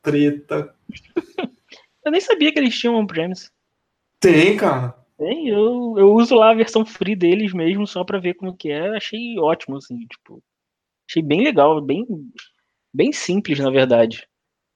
treta. 0.00 0.74
eu 2.04 2.12
nem 2.12 2.20
sabia 2.20 2.52
que 2.52 2.58
eles 2.58 2.78
tinham 2.78 2.96
on-premise. 2.96 3.50
Tem, 4.20 4.56
cara. 4.56 4.94
Tem, 5.18 5.48
eu, 5.48 5.94
eu 5.98 6.12
uso 6.12 6.34
lá 6.34 6.50
a 6.50 6.54
versão 6.54 6.84
free 6.84 7.14
deles 7.14 7.52
mesmo, 7.52 7.86
só 7.86 8.04
pra 8.04 8.18
ver 8.18 8.34
como 8.34 8.56
que 8.56 8.70
é. 8.70 8.96
Achei 8.96 9.38
ótimo, 9.38 9.76
assim, 9.76 9.98
tipo. 10.06 10.42
Achei 11.08 11.22
bem 11.22 11.42
legal, 11.42 11.80
bem, 11.80 12.06
bem 12.92 13.12
simples, 13.12 13.58
na 13.58 13.70
verdade. 13.70 14.26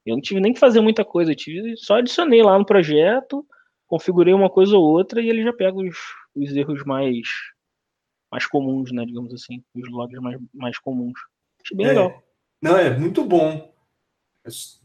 Eu 0.06 0.14
não 0.14 0.22
tive 0.22 0.40
nem 0.40 0.52
que 0.52 0.60
fazer 0.60 0.80
muita 0.80 1.04
coisa, 1.04 1.32
eu 1.32 1.36
tive, 1.36 1.76
só 1.76 1.96
adicionei 1.96 2.42
lá 2.42 2.56
no 2.56 2.64
projeto, 2.64 3.44
configurei 3.86 4.32
uma 4.32 4.48
coisa 4.48 4.76
ou 4.76 4.84
outra 4.84 5.20
e 5.20 5.28
ele 5.28 5.42
já 5.42 5.52
pega 5.52 5.76
os, 5.76 5.98
os 6.34 6.54
erros 6.54 6.84
mais 6.84 7.26
mais 8.30 8.46
comuns, 8.46 8.92
né, 8.92 9.04
digamos 9.04 9.32
assim, 9.32 9.62
os 9.74 9.88
logs 9.88 10.20
mais, 10.20 10.38
mais 10.52 10.78
comuns. 10.78 11.18
Achei 11.62 11.76
bem 11.76 11.86
é, 11.86 11.88
legal. 11.90 12.22
Não, 12.60 12.76
é 12.76 12.96
muito 12.96 13.24
bom. 13.24 13.72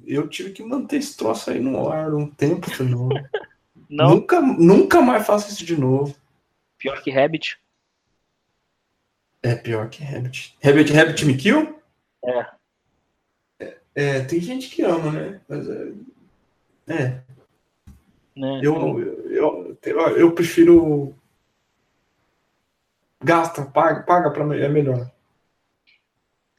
Eu 0.06 0.28
tive 0.28 0.52
que 0.52 0.64
manter 0.64 0.98
esse 0.98 1.18
troço 1.18 1.52
aí 1.52 1.60
no 1.60 1.90
ar 1.90 2.14
um 2.14 2.30
tempo 2.30 2.70
de 2.72 2.84
novo. 2.84 3.10
não. 3.90 4.16
Nunca, 4.16 4.42
nunca 4.42 5.02
mais 5.02 5.26
faço 5.26 5.50
isso 5.50 5.66
de 5.66 5.76
novo. 5.76 6.16
Pior 6.78 7.02
que 7.02 7.12
Rabbit. 7.12 7.60
É 9.44 9.56
pior 9.56 9.90
que 9.90 10.04
Rabbit. 10.04 10.56
Rabbit, 10.64 10.94
Rabbit 10.94 11.26
me 11.26 11.36
kill? 11.36 11.80
É. 12.24 12.61
é. 13.96 14.22
tem 14.22 14.40
gente 14.40 14.70
que 14.70 14.82
ama, 14.82 15.12
né? 15.12 15.42
Mas 15.48 15.70
é. 15.70 15.92
é. 16.88 17.22
Né? 18.36 18.62
Eu, 18.64 19.00
eu, 19.30 19.78
eu, 19.84 20.18
eu 20.18 20.32
prefiro 20.32 21.14
gasta, 23.24 23.66
paga, 23.66 24.04
paga 24.04 24.32
para 24.32 24.58
é 24.58 24.68
melhor. 24.68 25.10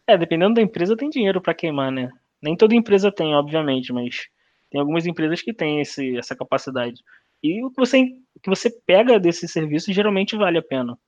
É, 0.07 0.17
dependendo 0.17 0.55
da 0.55 0.63
empresa 0.63 0.97
tem 0.97 1.11
dinheiro 1.11 1.41
para 1.41 1.55
queimar, 1.55 1.91
né? 1.91 2.11
Nem 2.41 2.57
toda 2.57 2.75
empresa 2.75 3.11
tem, 3.11 3.35
obviamente, 3.35 3.93
mas 3.93 4.29
tem 4.71 4.81
algumas 4.81 5.07
empresas 5.07 5.41
que 5.41 5.53
têm 5.53 5.81
esse, 5.81 6.17
essa 6.17 6.35
capacidade. 6.35 7.03
E 7.43 7.63
o 7.65 7.71
que 7.71 7.77
você, 7.77 8.03
o 8.35 8.41
que 8.41 8.51
você 8.51 8.71
pega 8.71 9.19
desse 9.19 9.49
serviço 9.49 9.93
geralmente 9.93 10.37
vale 10.37 10.59
a 10.59 10.63
pena. 10.63 10.99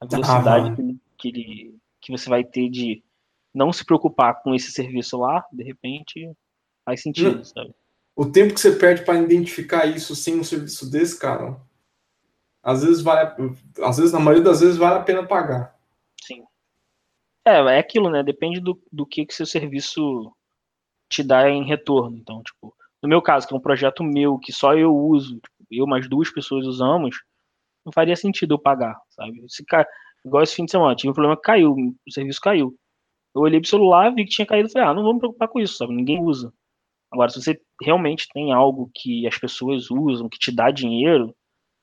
A 0.00 0.06
velocidade 0.06 0.70
ah, 0.70 0.74
que, 1.18 1.32
que, 1.32 1.74
que 2.00 2.12
você 2.12 2.28
vai 2.28 2.44
ter 2.44 2.68
de 2.68 3.02
não 3.56 3.72
se 3.72 3.84
preocupar 3.86 4.42
com 4.42 4.54
esse 4.54 4.70
serviço 4.70 5.16
lá, 5.16 5.42
de 5.50 5.64
repente, 5.64 6.30
faz 6.84 7.00
sentido, 7.00 7.42
sabe? 7.42 7.74
O 8.14 8.26
tempo 8.26 8.52
que 8.52 8.60
você 8.60 8.72
perde 8.72 9.02
para 9.02 9.18
identificar 9.18 9.86
isso 9.86 10.14
sem 10.14 10.38
um 10.38 10.44
serviço 10.44 10.90
desse, 10.90 11.18
cara, 11.18 11.58
às 12.62 12.84
vezes 12.84 13.02
vale, 13.02 13.30
às 13.82 13.96
vezes 13.96 14.12
na 14.12 14.20
maioria 14.20 14.44
das 14.44 14.60
vezes 14.60 14.76
vale 14.76 14.98
a 14.98 15.02
pena 15.02 15.26
pagar. 15.26 15.74
Sim. 16.22 16.44
É, 17.46 17.52
é 17.52 17.78
aquilo, 17.78 18.10
né? 18.10 18.22
Depende 18.22 18.60
do, 18.60 18.78
do 18.92 19.06
que 19.06 19.24
que 19.24 19.34
seu 19.34 19.46
serviço 19.46 20.30
te 21.08 21.22
dá 21.22 21.48
em 21.48 21.64
retorno. 21.64 22.18
Então, 22.18 22.42
tipo, 22.42 22.76
no 23.02 23.08
meu 23.08 23.22
caso, 23.22 23.48
que 23.48 23.54
é 23.54 23.56
um 23.56 23.60
projeto 23.60 24.04
meu 24.04 24.38
que 24.38 24.52
só 24.52 24.74
eu 24.74 24.94
uso, 24.94 25.36
tipo, 25.36 25.66
eu 25.70 25.86
mais 25.86 26.08
duas 26.08 26.30
pessoas 26.30 26.66
usamos, 26.66 27.22
não 27.84 27.92
faria 27.92 28.16
sentido 28.16 28.54
eu 28.54 28.58
pagar, 28.58 29.00
sabe? 29.10 29.42
Se. 29.48 29.64
Igual 30.24 30.42
esse 30.42 30.56
fim 30.56 30.64
de 30.64 30.72
semana, 30.72 30.96
tive 30.96 31.10
um 31.10 31.14
problema 31.14 31.36
que 31.36 31.42
caiu, 31.42 31.72
o 31.72 32.12
serviço 32.12 32.40
caiu. 32.40 32.76
Eu 33.36 33.42
olhei 33.42 33.60
pro 33.60 33.68
celular, 33.68 34.14
vi 34.14 34.24
que 34.24 34.30
tinha 34.30 34.46
caído 34.46 34.70
falei, 34.70 34.88
ah, 34.88 34.94
não 34.94 35.02
vou 35.02 35.14
me 35.14 35.20
preocupar 35.20 35.48
com 35.48 35.60
isso, 35.60 35.76
sabe? 35.76 35.94
Ninguém 35.94 36.22
usa. 36.22 36.52
Agora, 37.10 37.30
se 37.30 37.40
você 37.40 37.60
realmente 37.82 38.26
tem 38.32 38.52
algo 38.52 38.90
que 38.94 39.26
as 39.26 39.38
pessoas 39.38 39.90
usam, 39.90 40.28
que 40.28 40.38
te 40.38 40.50
dá 40.50 40.70
dinheiro, 40.70 41.34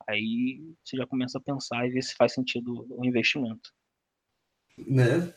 Aí 0.08 0.62
você 0.84 0.98
já 0.98 1.08
começa 1.08 1.38
a 1.38 1.42
pensar 1.42 1.86
e 1.86 1.92
ver 1.92 2.02
se 2.02 2.16
faz 2.16 2.34
sentido 2.34 2.86
o 2.90 3.06
investimento. 3.06 3.72
Né? 4.78 5.34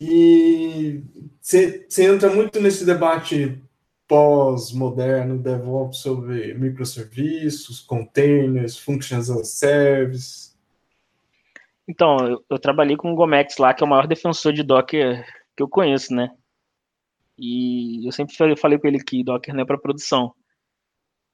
E 0.00 1.02
você 1.40 1.86
entra 1.98 2.32
muito 2.32 2.60
nesse 2.60 2.84
debate 2.84 3.60
pós-moderno, 4.06 5.42
DevOps 5.42 5.98
sobre 5.98 6.54
microserviços, 6.54 7.80
containers, 7.80 8.78
functions 8.78 9.28
as 9.28 9.48
service. 9.48 10.47
Então, 11.88 12.18
eu, 12.18 12.44
eu, 12.50 12.58
trabalhei 12.58 12.96
com 12.96 13.10
o 13.10 13.14
Gomex 13.14 13.56
lá, 13.56 13.72
que 13.72 13.82
é 13.82 13.86
o 13.86 13.88
maior 13.88 14.06
defensor 14.06 14.52
de 14.52 14.62
Docker 14.62 15.24
que 15.56 15.62
eu 15.62 15.68
conheço, 15.68 16.14
né? 16.14 16.30
E 17.38 18.06
eu 18.06 18.12
sempre 18.12 18.36
falei, 18.36 18.56
falei 18.56 18.78
ele 18.84 19.02
que 19.02 19.24
Docker 19.24 19.54
não 19.54 19.62
é 19.62 19.64
para 19.64 19.78
produção. 19.78 20.34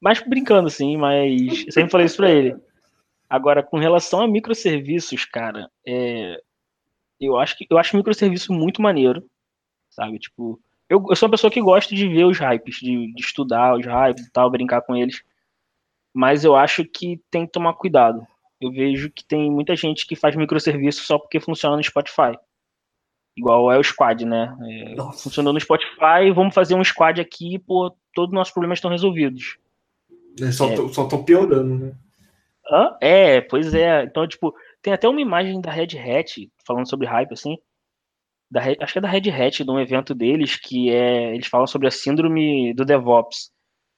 Mas 0.01 0.21
brincando, 0.21 0.69
assim, 0.69 0.97
mas 0.97 1.67
eu 1.67 1.73
sempre 1.73 1.91
falei 1.91 2.07
isso 2.07 2.19
pra 2.19 2.31
ele. 2.31 2.57
Agora, 3.29 3.63
com 3.63 3.79
relação 3.79 4.21
a 4.21 4.29
microserviços, 4.29 5.25
cara, 5.25 5.69
é, 5.85 6.41
eu 7.19 7.37
acho 7.39 7.57
que 7.57 7.67
eu 7.69 7.79
acho 7.79 7.97
microserviço 7.97 8.53
muito 8.53 8.83
maneiro, 8.83 9.29
sabe? 9.91 10.19
Tipo, 10.19 10.61
eu, 10.89 11.05
eu 11.09 11.17
sou 11.17 11.27
uma 11.27 11.33
pessoa 11.33 11.51
que 11.51 11.61
gosta 11.61 11.95
de 11.95 12.07
ver 12.07 12.25
os 12.27 12.39
hypes, 12.39 12.77
de, 12.77 13.13
de 13.13 13.21
estudar 13.21 13.77
os 13.77 13.87
hypes 13.87 14.27
e 14.27 14.31
tal, 14.31 14.51
brincar 14.51 14.83
com 14.83 14.95
eles. 14.95 15.23
Mas 16.13 16.45
eu 16.45 16.55
acho 16.55 16.85
que 16.85 17.21
tem 17.31 17.47
que 17.47 17.53
tomar 17.53 17.75
cuidado. 17.75 18.25
Eu 18.61 18.71
vejo 18.71 19.11
que 19.11 19.25
tem 19.25 19.51
muita 19.51 19.77
gente 19.77 20.07
que 20.07 20.17
faz 20.17 20.37
microserviço 20.37 21.05
só 21.05 21.19
porque 21.19 21.41
funciona 21.41 21.77
no 21.77 21.85
Spotify. 21.85 22.39
Igual 23.37 23.73
é 23.73 23.79
o 23.79 23.83
squad, 23.83 24.25
né? 24.25 24.57
É, 24.63 24.95
funcionou 25.19 25.53
no 25.53 25.61
Spotify, 25.61 26.31
vamos 26.33 26.55
fazer 26.55 26.75
um 26.75 26.85
squad 26.85 27.21
aqui, 27.21 27.59
pô, 27.59 27.95
todos 28.15 28.31
os 28.31 28.35
nossos 28.35 28.55
problemas 28.55 28.79
estão 28.79 28.91
resolvidos. 28.91 29.59
É, 30.41 30.53
só, 30.53 30.69
é. 30.69 30.77
Tô, 30.77 30.89
só 30.89 31.07
tô 31.07 31.25
piorando, 31.25 31.87
né? 31.87 31.93
É, 33.01 33.41
pois 33.41 33.75
é. 33.75 34.05
Então, 34.05 34.27
tipo, 34.27 34.55
tem 34.81 34.93
até 34.93 35.09
uma 35.09 35.21
imagem 35.21 35.61
da 35.61 35.71
Red 35.71 35.99
Hat, 35.99 36.51
falando 36.67 36.89
sobre 36.89 37.07
hype, 37.07 37.33
assim. 37.33 37.57
Da, 38.51 38.61
acho 38.81 38.93
que 38.93 38.99
é 38.99 39.03
da 39.03 39.09
Red 39.09 39.31
Hat, 39.31 39.65
de 39.65 39.71
um 39.71 39.81
evento 39.81 40.15
deles, 40.15 40.57
que 40.57 40.91
é. 40.91 41.35
Eles 41.35 41.49
falam 41.49 41.67
sobre 41.67 41.89
a 41.89 41.91
síndrome 41.91 42.73
do 42.75 42.85
DevOps. 42.85 43.51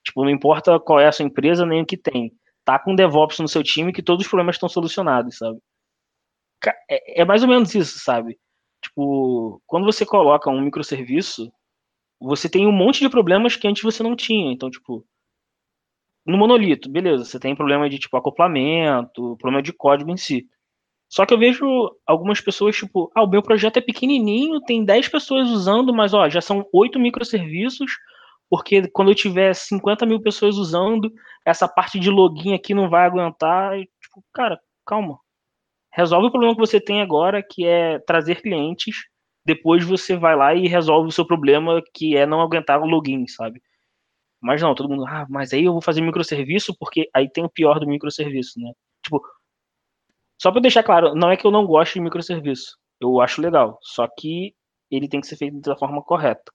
Tipo, 0.03 0.23
não 0.23 0.31
importa 0.31 0.79
qual 0.79 0.99
é 0.99 1.07
a 1.07 1.11
sua 1.11 1.25
empresa, 1.25 1.65
nem 1.65 1.81
o 1.81 1.85
que 1.85 1.97
tem. 1.97 2.31
Tá 2.67 2.77
com 2.77 2.93
DevOps 2.93 3.39
no 3.39 3.47
seu 3.47 3.63
time 3.63 3.93
que 3.93 4.03
todos 4.03 4.25
os 4.25 4.29
problemas 4.29 4.57
estão 4.57 4.67
solucionados, 4.67 5.37
sabe? 5.37 5.57
É, 6.89 7.21
é 7.21 7.25
mais 7.25 7.41
ou 7.41 7.47
menos 7.47 7.73
isso, 7.73 7.97
sabe? 7.99 8.37
Tipo, 8.83 9.61
quando 9.65 9.85
você 9.85 10.05
coloca 10.05 10.49
um 10.49 10.59
microserviço, 10.59 11.49
você 12.19 12.49
tem 12.49 12.67
um 12.67 12.71
monte 12.73 12.99
de 12.99 13.09
problemas 13.09 13.55
que 13.55 13.69
antes 13.69 13.81
você 13.81 14.03
não 14.03 14.17
tinha. 14.17 14.51
Então, 14.51 14.69
tipo, 14.69 15.05
no 16.25 16.37
monolito, 16.37 16.89
beleza, 16.89 17.23
você 17.23 17.39
tem 17.39 17.55
problema 17.55 17.89
de 17.89 17.99
tipo 17.99 18.17
acoplamento, 18.17 19.37
problema 19.37 19.63
de 19.63 19.71
código 19.71 20.11
em 20.11 20.17
si. 20.17 20.45
Só 21.09 21.25
que 21.25 21.33
eu 21.33 21.39
vejo 21.39 21.65
algumas 22.05 22.41
pessoas, 22.41 22.75
tipo, 22.75 23.09
ah, 23.15 23.23
o 23.23 23.29
meu 23.29 23.41
projeto 23.41 23.77
é 23.77 23.81
pequenininho, 23.81 24.59
tem 24.59 24.83
10 24.83 25.07
pessoas 25.07 25.49
usando, 25.49 25.93
mas 25.93 26.13
ó, 26.13 26.27
já 26.27 26.41
são 26.41 26.67
8 26.73 26.99
microserviços, 26.99 27.93
porque 28.49 28.87
quando 28.89 29.11
eu 29.11 29.15
tiver 29.15 29.53
50 29.53 30.05
mil 30.05 30.21
pessoas 30.21 30.57
usando, 30.57 31.11
essa 31.45 31.67
parte 31.67 31.99
de 31.99 32.09
login 32.09 32.53
aqui 32.53 32.73
não 32.73 32.89
vai 32.89 33.05
aguentar. 33.05 33.77
E, 33.77 33.85
tipo, 34.01 34.23
cara, 34.33 34.59
calma. 34.85 35.19
Resolve 35.93 36.27
o 36.27 36.31
problema 36.31 36.53
que 36.55 36.59
você 36.61 36.79
tem 36.79 37.01
agora, 37.01 37.43
que 37.43 37.65
é 37.65 37.99
trazer 37.99 38.41
clientes. 38.41 38.95
Depois 39.45 39.83
você 39.85 40.17
vai 40.17 40.35
lá 40.35 40.53
e 40.53 40.67
resolve 40.67 41.09
o 41.09 41.11
seu 41.11 41.25
problema, 41.25 41.81
que 41.93 42.15
é 42.17 42.25
não 42.25 42.41
aguentar 42.41 42.81
o 42.81 42.85
login, 42.85 43.27
sabe? 43.27 43.61
Mas 44.41 44.61
não, 44.61 44.75
todo 44.75 44.89
mundo, 44.89 45.05
ah, 45.07 45.25
mas 45.29 45.53
aí 45.53 45.65
eu 45.65 45.73
vou 45.73 45.81
fazer 45.81 46.01
microserviço 46.01 46.75
porque 46.79 47.09
aí 47.13 47.29
tem 47.29 47.43
o 47.43 47.49
pior 47.49 47.79
do 47.79 47.87
microserviço, 47.87 48.59
né? 48.59 48.71
Tipo, 49.03 49.21
só 50.41 50.51
para 50.51 50.61
deixar 50.61 50.83
claro, 50.83 51.15
não 51.15 51.31
é 51.31 51.37
que 51.37 51.45
eu 51.45 51.51
não 51.51 51.65
gosto 51.65 51.93
de 51.95 52.01
microserviço. 52.01 52.77
Eu 53.01 53.19
acho 53.21 53.41
legal, 53.41 53.79
só 53.81 54.07
que 54.07 54.53
ele 54.91 55.07
tem 55.09 55.21
que 55.21 55.27
ser 55.27 55.37
feito 55.37 55.59
da 55.61 55.77
forma 55.77 56.03
correta. 56.03 56.51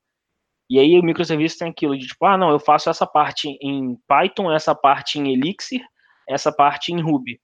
E 0.72 0.78
aí 0.78 0.98
o 0.98 1.02
microserviço 1.02 1.58
tem 1.58 1.68
aquilo 1.68 1.98
de 1.98 2.06
tipo, 2.06 2.24
ah, 2.24 2.38
não, 2.38 2.48
eu 2.48 2.58
faço 2.58 2.88
essa 2.88 3.06
parte 3.06 3.58
em 3.60 3.94
Python, 4.08 4.50
essa 4.50 4.74
parte 4.74 5.18
em 5.18 5.30
Elixir, 5.30 5.82
essa 6.26 6.50
parte 6.50 6.94
em 6.94 6.98
Ruby. 6.98 7.38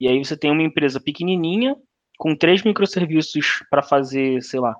E 0.00 0.08
aí 0.08 0.24
você 0.24 0.38
tem 0.38 0.50
uma 0.50 0.62
empresa 0.62 0.98
pequenininha 0.98 1.76
com 2.16 2.34
três 2.34 2.62
microserviços 2.62 3.62
para 3.68 3.82
fazer, 3.82 4.40
sei 4.40 4.58
lá, 4.58 4.74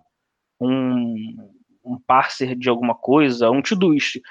um, 0.59 1.37
um 1.85 2.01
parser 2.07 2.57
de 2.57 2.71
alguma 2.71 2.95
coisa, 2.95 3.51
um 3.51 3.61
Todoist. 3.61 4.23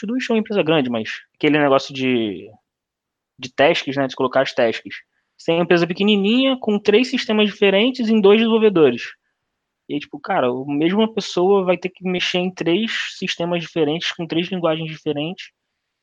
Todoist 0.00 0.28
é 0.28 0.34
uma 0.34 0.40
empresa 0.40 0.64
grande, 0.64 0.90
mas 0.90 1.20
aquele 1.36 1.56
negócio 1.56 1.94
de, 1.94 2.50
de 3.38 3.54
tasks, 3.54 3.94
né, 3.94 4.08
de 4.08 4.16
colocar 4.16 4.42
as 4.42 4.52
tasks. 4.52 4.96
Você 5.38 5.52
tem 5.52 5.54
uma 5.54 5.62
empresa 5.62 5.86
pequenininha 5.86 6.58
com 6.58 6.80
três 6.80 7.10
sistemas 7.10 7.46
diferentes 7.46 8.08
em 8.08 8.20
dois 8.20 8.38
desenvolvedores. 8.38 9.04
E 9.88 9.98
tipo, 9.98 10.18
cara, 10.20 10.48
a 10.48 10.64
mesma 10.66 11.12
pessoa 11.12 11.64
vai 11.64 11.76
ter 11.76 11.90
que 11.90 12.08
mexer 12.08 12.38
em 12.38 12.52
três 12.52 13.16
sistemas 13.18 13.62
diferentes, 13.62 14.12
com 14.12 14.26
três 14.26 14.48
linguagens 14.48 14.90
diferentes. 14.90 15.50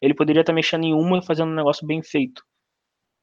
Ele 0.02 0.14
poderia 0.14 0.42
estar 0.42 0.54
mexendo 0.54 0.84
em 0.86 0.94
uma 0.94 1.20
e 1.20 1.26
fazendo 1.26 1.52
um 1.52 1.56
negócio 1.56 1.86
bem 1.86 2.02
feito. 2.04 2.44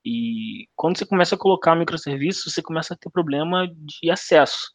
E 0.04 0.66
quando 0.76 0.98
você 0.98 1.06
começa 1.06 1.34
a 1.34 1.38
colocar 1.38 1.74
microserviços, 1.76 2.52
você 2.52 2.62
começa 2.62 2.94
a 2.94 2.96
ter 2.96 3.10
problema 3.10 3.68
de 3.68 4.10
acesso. 4.10 4.72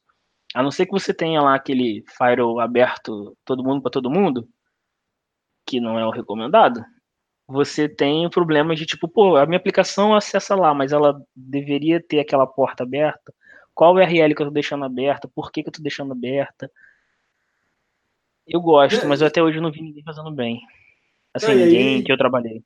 A 0.54 0.62
não 0.62 0.72
ser 0.72 0.86
que 0.86 0.92
você 0.92 1.14
tenha 1.14 1.42
lá 1.42 1.56
aquele 1.56 2.04
firewall 2.18 2.60
aberto 2.60 3.36
todo 3.46 3.64
mundo 3.64 3.82
para 3.82 3.92
todo 3.92 4.12
mundo, 4.12 4.48
que 5.66 5.80
não 5.80 5.98
é 5.98 6.06
o 6.06 6.12
recomendado, 6.12 6.84
você 7.48 7.90
tem 7.90 8.30
problemas 8.30 8.80
de 8.80 8.86
tipo, 8.86 9.08
pô, 9.08 9.36
a 9.36 9.46
minha 9.46 9.58
aplicação 9.58 10.16
acessa 10.16 10.56
lá, 10.56 10.74
mas 10.74 10.92
ela 10.92 11.20
deveria 11.36 12.02
ter 12.02 12.20
aquela 12.20 12.48
porta 12.48 12.84
aberta. 12.84 13.34
Qual 13.74 13.96
URL 13.96 14.36
que 14.36 14.42
eu 14.42 14.48
tô 14.48 14.52
deixando 14.52 14.86
aberta? 14.86 15.28
Por 15.28 15.52
que, 15.52 15.64
que 15.64 15.70
eu 15.70 15.74
tô 15.74 15.82
deixando 15.82 16.12
aberta? 16.12 16.72
Eu 18.48 18.62
gosto, 18.62 19.08
mas 19.08 19.22
eu 19.22 19.28
até 19.28 19.42
hoje 19.42 19.60
não 19.60 19.72
vi 19.72 19.82
ninguém 19.82 20.04
fazendo 20.04 20.32
bem. 20.32 20.62
Assim, 21.34 21.52
é, 21.52 21.56
ninguém 21.56 21.96
aí, 21.96 22.04
que 22.04 22.12
eu 22.12 22.18
trabalhei. 22.18 22.62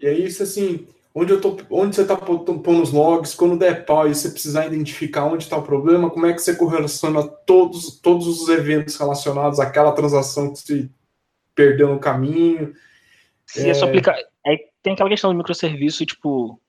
E 0.00 0.06
é 0.06 0.12
isso, 0.12 0.42
assim, 0.42 0.88
onde, 1.14 1.32
eu 1.32 1.40
tô, 1.40 1.56
onde 1.70 1.94
você 1.94 2.02
está 2.02 2.16
pondo 2.16 2.82
os 2.82 2.92
logs, 2.92 3.34
quando 3.34 3.58
der 3.58 3.84
pau 3.84 4.08
e 4.08 4.14
você 4.14 4.30
precisar 4.30 4.66
identificar 4.66 5.26
onde 5.26 5.44
está 5.44 5.56
o 5.56 5.62
problema, 5.62 6.10
como 6.10 6.26
é 6.26 6.32
que 6.32 6.40
você 6.40 6.56
correlaciona 6.56 7.22
todos, 7.26 8.00
todos 8.00 8.26
os 8.26 8.48
eventos 8.48 8.96
relacionados 8.96 9.60
àquela 9.60 9.92
transação 9.92 10.52
que 10.52 10.58
se 10.58 10.90
perdeu 11.54 11.88
no 11.88 12.00
caminho. 12.00 12.74
Se 13.46 13.68
é... 13.68 13.74
só 13.74 13.86
aplicar. 13.86 14.16
Aí 14.46 14.58
tem 14.82 14.94
aquela 14.94 15.10
questão 15.10 15.30
do 15.30 15.36
microserviço, 15.36 16.06
tipo, 16.06 16.60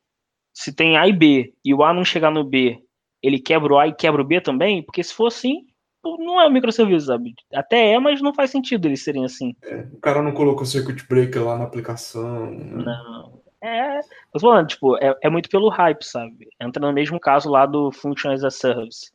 se 0.53 0.73
tem 0.73 0.97
A 0.97 1.07
e 1.07 1.13
B 1.13 1.53
e 1.63 1.73
o 1.73 1.83
A 1.83 1.93
não 1.93 2.03
chegar 2.03 2.31
no 2.31 2.43
B, 2.43 2.83
ele 3.21 3.39
quebra 3.39 3.73
o 3.73 3.77
A 3.77 3.87
e 3.87 3.93
quebra 3.93 4.21
o 4.21 4.25
B 4.25 4.41
também? 4.41 4.83
Porque 4.83 5.03
se 5.03 5.13
for 5.13 5.27
assim, 5.27 5.65
não 6.03 6.39
é 6.39 6.47
um 6.47 6.51
microserviço, 6.51 7.07
sabe? 7.07 7.33
Até 7.53 7.93
é, 7.93 7.99
mas 7.99 8.21
não 8.21 8.33
faz 8.33 8.51
sentido 8.51 8.87
eles 8.87 9.03
serem 9.03 9.25
assim. 9.25 9.55
É, 9.63 9.87
o 9.93 9.99
cara 9.99 10.21
não 10.21 10.31
colocou 10.31 10.65
circuit 10.65 11.05
breaker 11.07 11.43
lá 11.43 11.57
na 11.57 11.65
aplicação. 11.65 12.51
Né? 12.51 12.83
Não. 12.83 13.39
É, 13.61 13.99
tô 14.31 14.39
falando, 14.39 14.67
tipo, 14.67 14.95
é, 14.97 15.13
é, 15.21 15.29
muito 15.29 15.49
pelo 15.49 15.67
hype, 15.67 16.01
sabe? 16.03 16.47
Entra 16.61 16.85
no 16.85 16.93
mesmo 16.93 17.19
caso 17.19 17.49
lá 17.49 17.65
do 17.65 17.91
Function 17.91 18.31
as 18.31 18.43
a 18.43 18.49
Service, 18.49 19.11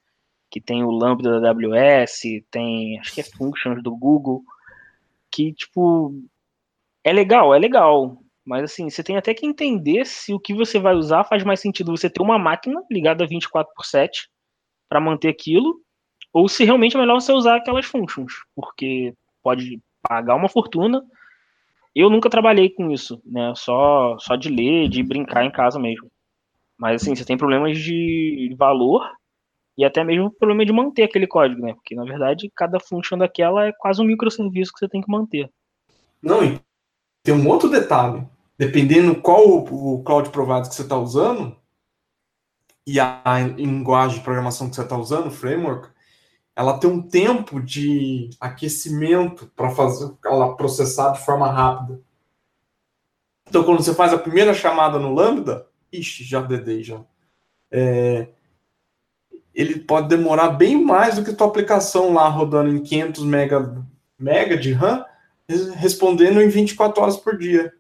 que 0.50 0.60
tem 0.60 0.84
o 0.84 0.90
Lambda 0.90 1.40
da 1.40 1.50
AWS, 1.50 2.20
tem, 2.50 2.98
acho 3.00 3.14
que 3.14 3.22
é 3.22 3.24
Functions 3.24 3.82
do 3.82 3.96
Google, 3.96 4.42
que, 5.30 5.52
tipo, 5.54 6.14
é 7.02 7.10
legal, 7.10 7.54
é 7.54 7.58
legal, 7.58 8.18
mas 8.44 8.64
assim, 8.64 8.90
você 8.90 9.02
tem 9.02 9.16
até 9.16 9.32
que 9.32 9.46
entender 9.46 10.04
se 10.04 10.32
o 10.34 10.40
que 10.40 10.52
você 10.52 10.78
vai 10.78 10.94
usar 10.94 11.24
faz 11.24 11.42
mais 11.42 11.60
sentido 11.60 11.96
você 11.96 12.10
ter 12.10 12.22
uma 12.22 12.38
máquina 12.38 12.82
ligada 12.90 13.26
24 13.26 13.72
por 13.74 13.84
7 13.84 14.28
para 14.88 15.00
manter 15.00 15.28
aquilo, 15.28 15.80
ou 16.32 16.48
se 16.48 16.64
realmente 16.64 16.96
é 16.96 17.00
melhor 17.00 17.20
você 17.20 17.32
usar 17.32 17.56
aquelas 17.56 17.86
functions, 17.86 18.32
porque 18.54 19.14
pode 19.42 19.80
pagar 20.02 20.34
uma 20.34 20.48
fortuna, 20.48 21.02
eu 21.94 22.10
nunca 22.10 22.28
trabalhei 22.28 22.68
com 22.68 22.90
isso, 22.90 23.22
né? 23.24 23.52
Só, 23.56 24.18
só 24.18 24.36
de 24.36 24.48
ler, 24.48 24.88
de 24.88 25.02
brincar 25.02 25.44
em 25.44 25.50
casa 25.50 25.78
mesmo. 25.78 26.10
Mas 26.76 27.00
assim, 27.00 27.14
você 27.14 27.24
tem 27.24 27.38
problemas 27.38 27.78
de 27.78 28.54
valor 28.58 29.08
e 29.78 29.84
até 29.84 30.04
mesmo 30.04 30.30
problema 30.30 30.66
de 30.66 30.72
manter 30.72 31.04
aquele 31.04 31.26
código, 31.26 31.62
né? 31.62 31.72
Porque 31.74 31.94
na 31.94 32.04
verdade 32.04 32.50
cada 32.54 32.80
função 32.80 33.16
daquela 33.16 33.66
é 33.66 33.72
quase 33.72 34.02
um 34.02 34.04
microserviço 34.04 34.72
que 34.72 34.80
você 34.80 34.88
tem 34.88 35.00
que 35.00 35.10
manter. 35.10 35.48
Não, 36.20 36.44
e 36.44 36.60
tem 37.22 37.34
um 37.34 37.48
outro 37.48 37.70
detalhe. 37.70 38.26
Dependendo 38.56 39.20
qual 39.20 39.48
o, 39.48 40.02
cloud 40.04 40.30
provider 40.30 40.68
que 40.68 40.74
você 40.74 40.82
está 40.82 40.96
usando 40.96 41.56
e 42.86 43.00
a 43.00 43.22
linguagem 43.56 44.18
de 44.18 44.24
programação 44.24 44.68
que 44.68 44.76
você 44.76 44.82
está 44.82 44.96
usando, 44.96 45.26
o 45.26 45.32
framework, 45.32 45.88
ela 46.54 46.78
tem 46.78 46.88
um 46.88 47.02
tempo 47.02 47.60
de 47.60 48.30
aquecimento 48.38 49.50
para 49.56 49.70
fazer 49.70 50.12
ela 50.24 50.54
processar 50.56 51.12
de 51.12 51.24
forma 51.24 51.50
rápida. 51.50 52.00
Então, 53.48 53.64
quando 53.64 53.82
você 53.82 53.94
faz 53.94 54.12
a 54.12 54.18
primeira 54.18 54.54
chamada 54.54 54.98
no 54.98 55.12
Lambda, 55.12 55.66
ixi, 55.92 56.24
já 56.24 56.40
dedei 56.40 56.82
já. 56.82 57.00
É, 57.70 58.28
ele 59.54 59.80
pode 59.80 60.08
demorar 60.08 60.50
bem 60.50 60.82
mais 60.82 61.16
do 61.16 61.24
que 61.24 61.30
a 61.30 61.34
tua 61.34 61.46
aplicação 61.46 62.12
lá 62.12 62.28
rodando 62.28 62.70
em 62.70 62.82
500 62.82 63.24
mega, 63.24 63.84
mega 64.18 64.56
de 64.56 64.72
RAM, 64.72 65.04
respondendo 65.76 66.40
em 66.40 66.48
24 66.48 67.02
horas 67.02 67.16
por 67.16 67.38
dia. 67.38 67.72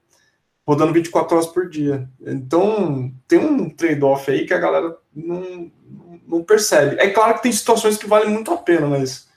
Rodando 0.66 0.92
24 0.92 1.36
horas 1.36 1.46
por 1.46 1.68
dia. 1.68 2.08
Então, 2.20 3.12
tem 3.28 3.38
um 3.38 3.68
trade-off 3.68 4.30
aí 4.30 4.46
que 4.46 4.54
a 4.54 4.58
galera 4.58 4.96
não, 5.14 5.70
não 6.26 6.42
percebe. 6.42 6.96
É 6.98 7.10
claro 7.10 7.34
que 7.34 7.42
tem 7.42 7.52
situações 7.52 7.98
que 7.98 8.06
valem 8.06 8.30
muito 8.30 8.50
a 8.50 8.56
pena, 8.56 8.86
mas 8.86 9.28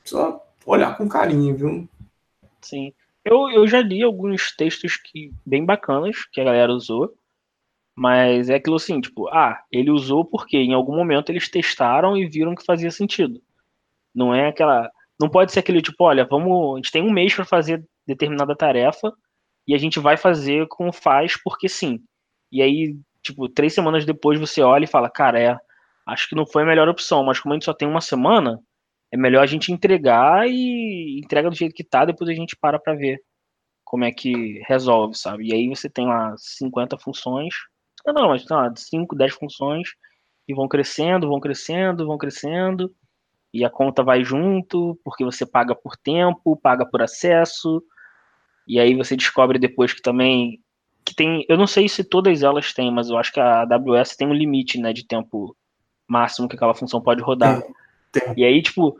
precisa 0.00 0.40
olhar 0.64 0.96
com 0.96 1.08
carinho, 1.08 1.56
viu? 1.56 1.88
Sim. 2.62 2.92
Eu, 3.24 3.50
eu 3.50 3.66
já 3.66 3.80
li 3.80 4.02
alguns 4.02 4.54
textos 4.56 4.96
que 4.96 5.30
bem 5.44 5.64
bacanas 5.64 6.24
que 6.32 6.40
a 6.40 6.44
galera 6.44 6.72
usou, 6.72 7.14
mas 7.94 8.48
é 8.48 8.54
aquilo 8.54 8.76
assim, 8.76 9.00
tipo, 9.00 9.28
ah, 9.28 9.60
ele 9.70 9.90
usou 9.90 10.24
porque 10.24 10.56
em 10.56 10.72
algum 10.72 10.96
momento 10.96 11.30
eles 11.30 11.50
testaram 11.50 12.16
e 12.16 12.26
viram 12.26 12.54
que 12.54 12.64
fazia 12.64 12.90
sentido. 12.90 13.42
Não 14.14 14.34
é 14.34 14.48
aquela. 14.48 14.90
Não 15.20 15.28
pode 15.28 15.52
ser 15.52 15.58
aquele 15.60 15.82
tipo, 15.82 16.04
olha, 16.04 16.24
vamos. 16.24 16.74
A 16.74 16.76
gente 16.76 16.92
tem 16.92 17.02
um 17.02 17.10
mês 17.10 17.34
para 17.34 17.44
fazer 17.44 17.84
determinada 18.06 18.56
tarefa 18.56 19.12
e 19.68 19.74
a 19.74 19.78
gente 19.78 20.00
vai 20.00 20.16
fazer 20.16 20.66
como 20.68 20.92
faz 20.92 21.40
porque 21.42 21.68
sim. 21.68 22.00
E 22.50 22.62
aí, 22.62 22.96
tipo, 23.22 23.48
três 23.50 23.74
semanas 23.74 24.06
depois 24.06 24.40
você 24.40 24.62
olha 24.62 24.84
e 24.84 24.88
fala, 24.88 25.10
cara, 25.10 25.38
é, 25.38 25.56
acho 26.06 26.28
que 26.28 26.34
não 26.34 26.46
foi 26.46 26.62
a 26.62 26.66
melhor 26.66 26.88
opção, 26.88 27.22
mas 27.22 27.38
como 27.38 27.52
a 27.52 27.56
gente 27.56 27.66
só 27.66 27.74
tem 27.74 27.86
uma 27.86 28.00
semana, 28.00 28.58
é 29.12 29.16
melhor 29.16 29.42
a 29.42 29.46
gente 29.46 29.70
entregar 29.70 30.48
e 30.48 31.20
entrega 31.22 31.50
do 31.50 31.56
jeito 31.56 31.74
que 31.74 31.84
tá, 31.84 32.06
depois 32.06 32.30
a 32.30 32.34
gente 32.34 32.56
para 32.56 32.78
para 32.78 32.94
ver 32.94 33.20
como 33.84 34.04
é 34.04 34.12
que 34.12 34.60
resolve, 34.66 35.14
sabe? 35.16 35.48
E 35.48 35.54
aí 35.54 35.68
você 35.68 35.88
tem 35.88 36.06
lá 36.06 36.34
50 36.36 36.98
funções, 36.98 37.54
não, 38.06 38.28
mas 38.28 38.44
tem 38.44 38.56
lá 38.56 38.72
5, 38.74 39.16
10 39.16 39.34
funções 39.34 39.88
e 40.46 40.54
vão 40.54 40.68
crescendo, 40.68 41.28
vão 41.28 41.40
crescendo, 41.40 42.06
vão 42.06 42.18
crescendo, 42.18 42.94
e 43.52 43.64
a 43.64 43.70
conta 43.70 44.02
vai 44.02 44.24
junto, 44.24 44.98
porque 45.04 45.24
você 45.24 45.46
paga 45.46 45.74
por 45.74 45.96
tempo, 45.96 46.56
paga 46.56 46.86
por 46.86 47.02
acesso, 47.02 47.82
e 48.68 48.78
aí 48.78 48.94
você 48.94 49.16
descobre 49.16 49.58
depois 49.58 49.92
que 49.92 50.02
também 50.02 50.60
que 51.04 51.14
tem, 51.14 51.44
eu 51.48 51.56
não 51.56 51.66
sei 51.66 51.88
se 51.88 52.04
todas 52.04 52.42
elas 52.42 52.74
têm, 52.74 52.92
mas 52.92 53.08
eu 53.08 53.16
acho 53.16 53.32
que 53.32 53.40
a 53.40 53.62
AWS 53.62 54.14
tem 54.14 54.28
um 54.28 54.34
limite, 54.34 54.78
né, 54.78 54.92
de 54.92 55.06
tempo 55.06 55.56
máximo 56.06 56.46
que 56.46 56.54
aquela 56.54 56.74
função 56.74 57.00
pode 57.00 57.22
rodar. 57.22 57.62
Tem, 57.62 57.72
tem. 58.12 58.34
E 58.36 58.44
aí, 58.44 58.60
tipo, 58.60 58.94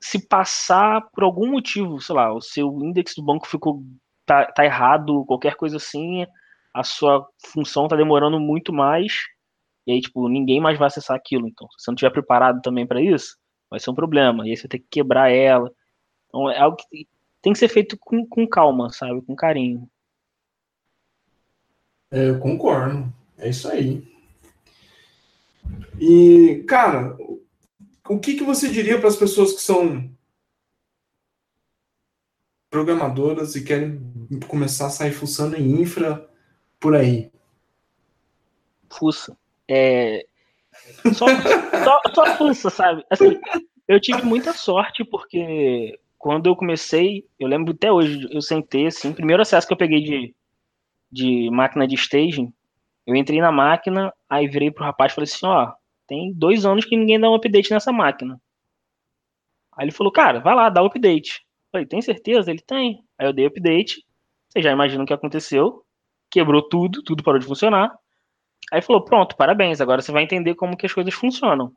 se 0.00 0.26
passar 0.26 1.02
por 1.12 1.22
algum 1.22 1.48
motivo, 1.52 2.00
sei 2.00 2.14
lá, 2.16 2.32
o 2.32 2.40
seu 2.40 2.68
index 2.82 3.14
do 3.14 3.22
banco 3.22 3.46
ficou 3.46 3.84
tá, 4.26 4.46
tá 4.46 4.64
errado, 4.64 5.24
qualquer 5.26 5.54
coisa 5.54 5.76
assim, 5.76 6.26
a 6.72 6.82
sua 6.82 7.24
função 7.52 7.86
tá 7.86 7.94
demorando 7.94 8.40
muito 8.40 8.72
mais, 8.72 9.12
e 9.86 9.92
aí, 9.92 10.00
tipo, 10.00 10.28
ninguém 10.28 10.60
mais 10.60 10.78
vai 10.78 10.88
acessar 10.88 11.16
aquilo. 11.16 11.46
Então, 11.46 11.68
se 11.70 11.84
você 11.84 11.90
não 11.90 11.94
estiver 11.94 12.10
preparado 12.10 12.60
também 12.62 12.86
para 12.86 13.00
isso, 13.00 13.36
vai 13.70 13.78
ser 13.78 13.90
um 13.90 13.94
problema. 13.94 14.46
E 14.46 14.50
aí 14.50 14.56
você 14.56 14.66
tem 14.66 14.80
que 14.80 14.86
quebrar 14.90 15.30
ela. 15.30 15.70
Então, 16.28 16.50
é 16.50 16.58
algo 16.58 16.76
que 16.76 17.06
tem 17.44 17.52
que 17.52 17.58
ser 17.58 17.68
feito 17.68 17.98
com, 17.98 18.26
com 18.26 18.48
calma, 18.48 18.90
sabe? 18.90 19.20
Com 19.20 19.36
carinho. 19.36 19.86
É, 22.10 22.30
eu 22.30 22.40
concordo. 22.40 23.12
É 23.36 23.50
isso 23.50 23.68
aí. 23.68 24.02
E, 26.00 26.64
cara, 26.66 27.14
o 28.08 28.18
que, 28.18 28.34
que 28.34 28.42
você 28.42 28.70
diria 28.70 28.98
para 28.98 29.08
as 29.08 29.16
pessoas 29.16 29.52
que 29.52 29.60
são 29.60 30.10
programadoras 32.70 33.54
e 33.54 33.62
querem 33.62 34.00
começar 34.48 34.86
a 34.86 34.90
sair 34.90 35.12
fuçando 35.12 35.54
em 35.54 35.82
infra 35.82 36.26
por 36.80 36.96
aí? 36.96 37.30
Fuça. 38.90 39.36
É... 39.68 40.26
Só, 41.12 41.26
só, 41.84 42.00
só 42.14 42.36
fuça, 42.38 42.70
sabe? 42.70 43.04
Assim, 43.10 43.38
eu 43.86 44.00
tive 44.00 44.22
muita 44.22 44.54
sorte 44.54 45.04
porque 45.04 45.98
quando 46.24 46.46
eu 46.46 46.56
comecei, 46.56 47.22
eu 47.38 47.46
lembro 47.46 47.74
até 47.74 47.92
hoje, 47.92 48.26
eu 48.30 48.40
sentei 48.40 48.86
assim, 48.86 49.12
primeiro 49.12 49.42
acesso 49.42 49.66
que 49.66 49.74
eu 49.74 49.76
peguei 49.76 50.02
de, 50.02 50.34
de 51.12 51.50
máquina 51.50 51.86
de 51.86 51.96
staging, 51.96 52.50
eu 53.06 53.14
entrei 53.14 53.42
na 53.42 53.52
máquina, 53.52 54.10
aí 54.26 54.48
virei 54.48 54.70
pro 54.70 54.86
rapaz 54.86 55.12
e 55.12 55.14
falei 55.16 55.28
assim, 55.30 55.44
ó, 55.44 55.74
tem 56.08 56.32
dois 56.32 56.64
anos 56.64 56.86
que 56.86 56.96
ninguém 56.96 57.20
dá 57.20 57.28
um 57.28 57.34
update 57.34 57.70
nessa 57.70 57.92
máquina. 57.92 58.40
Aí 59.76 59.84
ele 59.84 59.92
falou, 59.92 60.10
cara, 60.10 60.40
vai 60.40 60.54
lá, 60.54 60.70
dá 60.70 60.82
o 60.82 60.86
update. 60.86 61.42
Eu 61.42 61.72
falei, 61.72 61.86
tem 61.86 62.00
certeza? 62.00 62.50
Ele 62.50 62.62
tem. 62.62 63.04
Aí 63.18 63.26
eu 63.26 63.32
dei 63.34 63.44
update, 63.44 64.02
você 64.48 64.62
já 64.62 64.72
imagina 64.72 65.04
o 65.04 65.06
que 65.06 65.12
aconteceu, 65.12 65.84
quebrou 66.30 66.66
tudo, 66.66 67.02
tudo 67.02 67.22
parou 67.22 67.38
de 67.38 67.44
funcionar. 67.44 67.94
Aí 68.72 68.80
falou, 68.80 69.04
pronto, 69.04 69.36
parabéns, 69.36 69.78
agora 69.82 70.00
você 70.00 70.10
vai 70.10 70.22
entender 70.22 70.54
como 70.54 70.74
que 70.74 70.86
as 70.86 70.92
coisas 70.94 71.12
funcionam. 71.12 71.70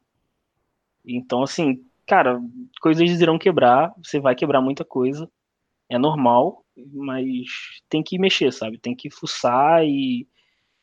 Então, 1.05 1.43
assim, 1.43 1.85
cara, 2.07 2.39
coisas 2.81 3.21
irão 3.21 3.37
quebrar, 3.37 3.93
você 4.03 4.19
vai 4.19 4.35
quebrar 4.35 4.61
muita 4.61 4.85
coisa, 4.85 5.29
é 5.89 5.97
normal, 5.97 6.63
mas 6.93 7.47
tem 7.89 8.03
que 8.03 8.19
mexer, 8.19 8.51
sabe? 8.51 8.79
Tem 8.79 8.95
que 8.95 9.09
fuçar 9.09 9.83
e, 9.85 10.27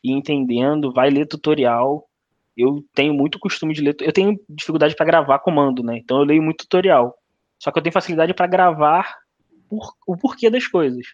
ir 0.04 0.12
entendendo, 0.12 0.92
vai 0.92 1.10
ler 1.10 1.26
tutorial. 1.26 2.08
Eu 2.56 2.84
tenho 2.94 3.14
muito 3.14 3.38
costume 3.38 3.74
de 3.74 3.82
ler, 3.82 3.96
eu 4.00 4.12
tenho 4.12 4.38
dificuldade 4.48 4.94
para 4.94 5.06
gravar 5.06 5.38
comando, 5.40 5.82
né? 5.82 5.98
Então 5.98 6.18
eu 6.18 6.24
leio 6.24 6.42
muito 6.42 6.58
tutorial. 6.64 7.14
Só 7.58 7.72
que 7.72 7.78
eu 7.78 7.82
tenho 7.82 7.92
facilidade 7.92 8.34
para 8.34 8.46
gravar 8.46 9.16
por, 9.68 9.94
o 10.06 10.16
porquê 10.16 10.50
das 10.50 10.66
coisas. 10.68 11.06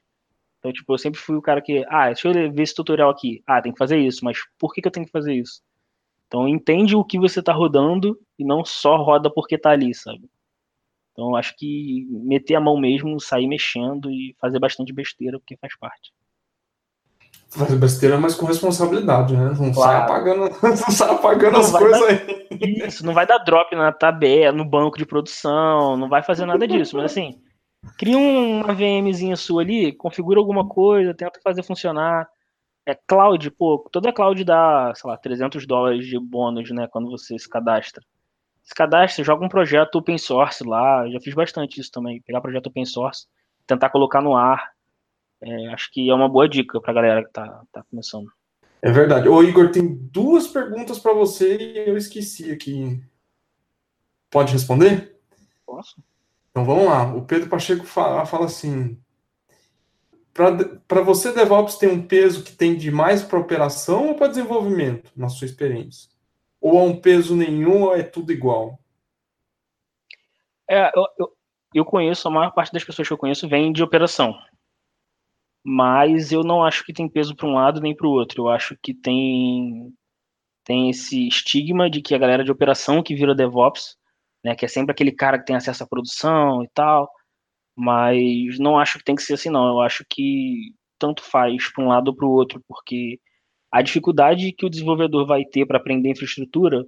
Então, 0.59 0.73
tipo, 0.73 0.93
eu 0.93 0.99
sempre 0.99 1.21
fui 1.21 1.37
o 1.37 1.43
cara 1.43 1.63
que, 1.63 1.85
ah, 1.89 2.07
deixa 2.07 2.29
eu 2.29 2.53
ver 2.53 2.63
esse 2.63 2.75
tutorial 2.75 3.11
aqui. 3.11 3.43
Ah, 3.47 3.63
tem 3.63 3.73
que 3.73 3.79
fazer 3.79 3.99
isso, 3.99 4.25
mas 4.25 4.39
por 4.59 4.75
que, 4.75 4.83
que 4.83 4.89
eu 4.89 4.93
tenho 4.93 5.07
que 5.07 5.13
fazer 5.13 5.35
isso? 5.35 5.63
Então 6.31 6.47
entende 6.47 6.95
o 6.95 7.05
que 7.05 7.19
você 7.19 7.41
está 7.41 7.53
rodando 7.53 8.17
e 8.39 8.45
não 8.45 8.65
só 8.65 8.97
roda 8.97 9.29
porque 9.29 9.57
está 9.57 9.71
ali, 9.71 9.93
sabe? 9.93 10.31
Então 11.11 11.35
acho 11.35 11.57
que 11.57 12.07
meter 12.09 12.55
a 12.55 12.61
mão 12.61 12.79
mesmo, 12.79 13.19
sair 13.19 13.49
mexendo 13.49 14.09
e 14.09 14.37
fazer 14.41 14.61
bastante 14.61 14.93
besteira, 14.93 15.41
porque 15.41 15.57
faz 15.57 15.77
parte. 15.77 16.13
Fazer 17.49 17.75
besteira, 17.75 18.17
mas 18.17 18.37
com 18.37 18.47
responsabilidade, 18.47 19.37
né? 19.37 19.53
Não 19.59 19.73
claro. 19.73 19.75
sai 19.75 19.97
apagando, 19.97 20.51
não 20.63 20.77
sai 20.77 21.11
apagando 21.11 21.53
não 21.55 21.61
as 21.63 21.73
coisas 21.73 22.01
dar, 22.01 22.09
aí. 22.09 22.87
Isso, 22.87 23.05
não 23.05 23.13
vai 23.13 23.27
dar 23.27 23.39
drop 23.39 23.75
na 23.75 23.91
tabela, 23.91 24.57
no 24.57 24.65
banco 24.65 24.97
de 24.97 25.05
produção, 25.05 25.97
não 25.97 26.09
vai 26.09 26.23
fazer 26.23 26.47
nada 26.47 26.65
disso, 26.69 26.97
mas 26.97 27.07
assim, 27.07 27.43
cria 27.99 28.17
uma 28.17 28.73
VMzinha 28.73 29.35
sua 29.35 29.63
ali, 29.63 29.93
configura 29.93 30.39
alguma 30.39 30.69
coisa, 30.69 31.13
tenta 31.13 31.41
fazer 31.43 31.65
funcionar 31.65 32.29
é 32.87 32.95
cloud, 32.95 33.51
pô, 33.53 33.89
toda 33.93 34.13
cloud 34.13 34.43
dá, 34.45 34.93
sei 34.95 35.11
lá, 35.11 35.17
300 35.17 35.67
dólares 35.67 36.07
de 36.07 36.19
bônus, 36.19 36.71
né, 36.71 36.89
quando 36.89 37.11
você 37.11 37.39
se 37.39 37.49
cadastra. 37.49 38.03
Se 38.63 38.75
cadastra, 38.75 39.25
joga 39.25 39.45
um 39.45 39.49
projeto 39.49 39.97
open 39.97 40.19
source 40.19 40.65
lá, 40.65 41.09
já 41.09 41.21
fiz 41.21 41.35
bastante 41.35 41.81
isso 41.81 41.91
também, 41.91 42.23
pegar 42.23 42.41
projeto 42.41 42.67
open 42.67 42.85
source, 42.85 43.27
tentar 43.67 43.91
colocar 43.91 44.21
no 44.21 44.37
ar. 44.37 44.73
É, 45.43 45.69
acho 45.69 45.91
que 45.91 46.11
é 46.11 46.15
uma 46.15 46.29
boa 46.29 46.49
dica 46.49 46.81
pra 46.81 46.93
galera 46.93 47.25
que 47.25 47.33
tá, 47.33 47.63
tá 47.73 47.83
começando. 47.91 48.31
É 48.83 48.91
verdade. 48.91 49.29
Ô, 49.29 49.43
Igor, 49.43 49.71
tem 49.71 49.95
duas 49.95 50.47
perguntas 50.47 50.99
para 50.99 51.13
você 51.13 51.57
e 51.57 51.89
eu 51.89 51.97
esqueci 51.97 52.51
aqui. 52.51 53.03
Pode 54.31 54.53
responder? 54.53 55.17
Posso. 55.67 56.03
Então 56.51 56.65
vamos 56.65 56.87
lá. 56.87 57.15
O 57.15 57.23
Pedro 57.23 57.49
Pacheco 57.49 57.85
fala, 57.85 58.25
fala 58.27 58.47
assim: 58.47 58.99
para 60.87 61.03
você, 61.03 61.33
DevOps 61.33 61.77
tem 61.77 61.89
um 61.89 62.07
peso 62.07 62.43
que 62.43 62.53
tem 62.53 62.77
de 62.77 62.91
mais 62.91 63.23
para 63.23 63.39
operação 63.39 64.09
ou 64.09 64.15
para 64.15 64.29
desenvolvimento, 64.29 65.11
na 65.17 65.29
sua 65.29 65.45
experiência? 65.45 66.11
Ou 66.61 66.79
há 66.79 66.83
um 66.83 67.01
peso 67.01 67.37
nenhum 67.37 67.83
ou 67.83 67.97
é 67.97 68.03
tudo 68.03 68.33
igual? 68.33 68.79
É, 70.69 70.91
eu, 70.97 71.05
eu, 71.19 71.33
eu 71.75 71.85
conheço, 71.85 72.29
a 72.29 72.31
maior 72.31 72.53
parte 72.53 72.73
das 72.73 72.85
pessoas 72.85 73.09
que 73.09 73.13
eu 73.13 73.19
conheço 73.19 73.49
vem 73.49 73.73
de 73.73 73.83
operação. 73.83 74.35
Mas 75.65 76.33
eu 76.33 76.43
não 76.43 76.65
acho 76.65 76.85
que 76.85 76.93
tem 76.93 77.09
peso 77.09 77.35
para 77.35 77.47
um 77.47 77.55
lado 77.55 77.81
nem 77.81 77.95
para 77.95 78.07
o 78.07 78.11
outro. 78.11 78.45
Eu 78.45 78.49
acho 78.49 78.77
que 78.83 78.95
tem, 78.95 79.93
tem 80.65 80.91
esse 80.91 81.27
estigma 81.27 81.91
de 81.91 82.01
que 82.01 82.15
a 82.15 82.19
galera 82.19 82.45
de 82.45 82.53
operação 82.53 83.03
que 83.03 83.15
vira 83.15 83.35
DevOps, 83.35 83.97
né, 84.45 84.55
que 84.55 84.65
é 84.65 84.69
sempre 84.69 84.93
aquele 84.93 85.13
cara 85.13 85.39
que 85.39 85.45
tem 85.45 85.57
acesso 85.57 85.83
à 85.83 85.87
produção 85.87 86.63
e 86.63 86.69
tal, 86.69 87.11
mas 87.77 88.59
não 88.59 88.79
acho 88.79 88.99
que 88.99 89.05
tem 89.05 89.15
que 89.15 89.23
ser 89.23 89.35
assim, 89.35 89.51
não. 89.51 89.69
Eu 89.69 89.81
acho 89.81 90.05
que 90.09 90.75
tanto 90.99 91.23
faz 91.23 91.73
para 91.73 91.85
um 91.85 91.89
lado 91.89 92.09
ou 92.09 92.17
para 92.17 92.27
o 92.27 92.31
outro, 92.31 92.63
porque 92.69 93.21
a 93.73 93.83
dificuldade 93.83 94.53
que 94.53 94.67
o 94.67 94.71
desenvolvedor 94.71 95.27
vai 95.27 95.45
ter 95.45 95.67
para 95.67 95.79
aprender 95.79 96.11
infraestrutura 96.11 96.85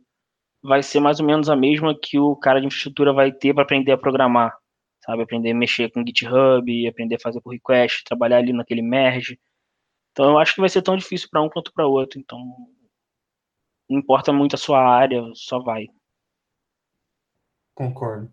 vai 0.63 0.83
ser 0.83 1.01
mais 1.01 1.21
ou 1.21 1.27
menos 1.27 1.49
a 1.49 1.57
mesma 1.57 1.99
que 1.99 2.19
o 2.19 2.37
cara 2.37 2.61
de 2.61 2.67
infraestrutura 2.67 3.13
vai 3.13 3.33
ter 3.33 3.55
para 3.55 3.65
aprender 3.65 3.93
a 3.93 3.99
programar, 3.99 4.57
sabe? 5.05 5.23
Aprender 5.23 5.51
a 5.53 5.55
mexer 5.55 5.91
com 5.91 6.05
GitHub, 6.07 6.89
aprender 6.89 7.17
a 7.17 7.21
fazer 7.21 7.41
por 7.41 7.53
request, 7.53 8.05
trabalhar 8.05 8.39
ali 8.39 8.53
naquele 8.53 8.83
merge. 8.83 9.39
Então 10.13 10.31
eu 10.31 10.39
acho 10.39 10.55
que 10.55 10.61
vai 10.61 10.69
ser 10.69 10.83
tão 10.83 10.97
difícil 10.97 11.29
para 11.31 11.43
um 11.43 11.49
quanto 11.49 11.73
para 11.73 11.87
outro. 11.87 12.21
Então 12.21 12.39
não 13.89 13.99
importa 13.99 14.33
muito 14.33 14.55
a 14.55 14.59
sua 14.59 14.81
área, 14.81 15.23
só 15.35 15.59
vai. 15.59 15.87
Concordo. 17.75 18.33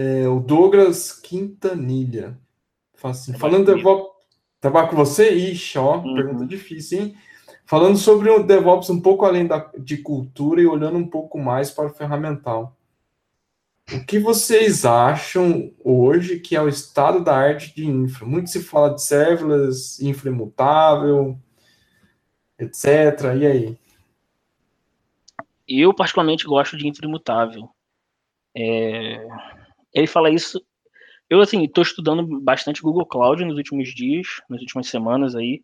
É, 0.00 0.26
o 0.26 0.40
Douglas 0.40 1.12
Quintanilha. 1.12 2.38
Assim, 3.02 3.34
falando 3.34 3.66
de 3.66 3.74
DevOps. 3.74 4.18
Trabalhar 4.58 4.88
com 4.88 4.96
você? 4.96 5.30
Ixi, 5.30 5.78
ó, 5.78 5.98
uhum. 5.98 6.14
pergunta 6.14 6.46
difícil, 6.46 7.02
hein? 7.02 7.16
Falando 7.66 7.98
sobre 7.98 8.30
o 8.30 8.42
DevOps 8.42 8.88
um 8.88 8.98
pouco 8.98 9.26
além 9.26 9.46
da, 9.46 9.70
de 9.78 9.98
cultura 9.98 10.62
e 10.62 10.66
olhando 10.66 10.96
um 10.96 11.06
pouco 11.06 11.38
mais 11.38 11.70
para 11.70 11.86
o 11.86 11.92
ferramental. 11.92 12.74
O 13.92 14.02
que 14.06 14.18
vocês 14.18 14.86
acham 14.86 15.70
hoje 15.84 16.40
que 16.40 16.56
é 16.56 16.62
o 16.62 16.68
estado 16.68 17.22
da 17.22 17.36
arte 17.36 17.74
de 17.74 17.86
infra? 17.86 18.24
Muito 18.24 18.48
se 18.48 18.62
fala 18.62 18.94
de 18.94 19.02
serverless, 19.02 20.02
infra 20.06 20.30
imutável, 20.30 21.38
etc. 22.58 22.86
E 23.38 23.46
aí? 23.46 23.78
Eu, 25.68 25.92
particularmente, 25.92 26.46
gosto 26.46 26.78
de 26.78 26.88
infra 26.88 27.06
imutável. 27.06 27.68
É 28.56 29.26
ele 29.92 30.06
fala 30.06 30.30
isso. 30.30 30.60
Eu, 31.28 31.40
assim, 31.40 31.64
estou 31.64 31.82
estudando 31.82 32.40
bastante 32.40 32.82
Google 32.82 33.06
Cloud 33.06 33.44
nos 33.44 33.56
últimos 33.56 33.94
dias, 33.94 34.26
nas 34.48 34.60
últimas 34.60 34.88
semanas 34.88 35.34
aí. 35.36 35.62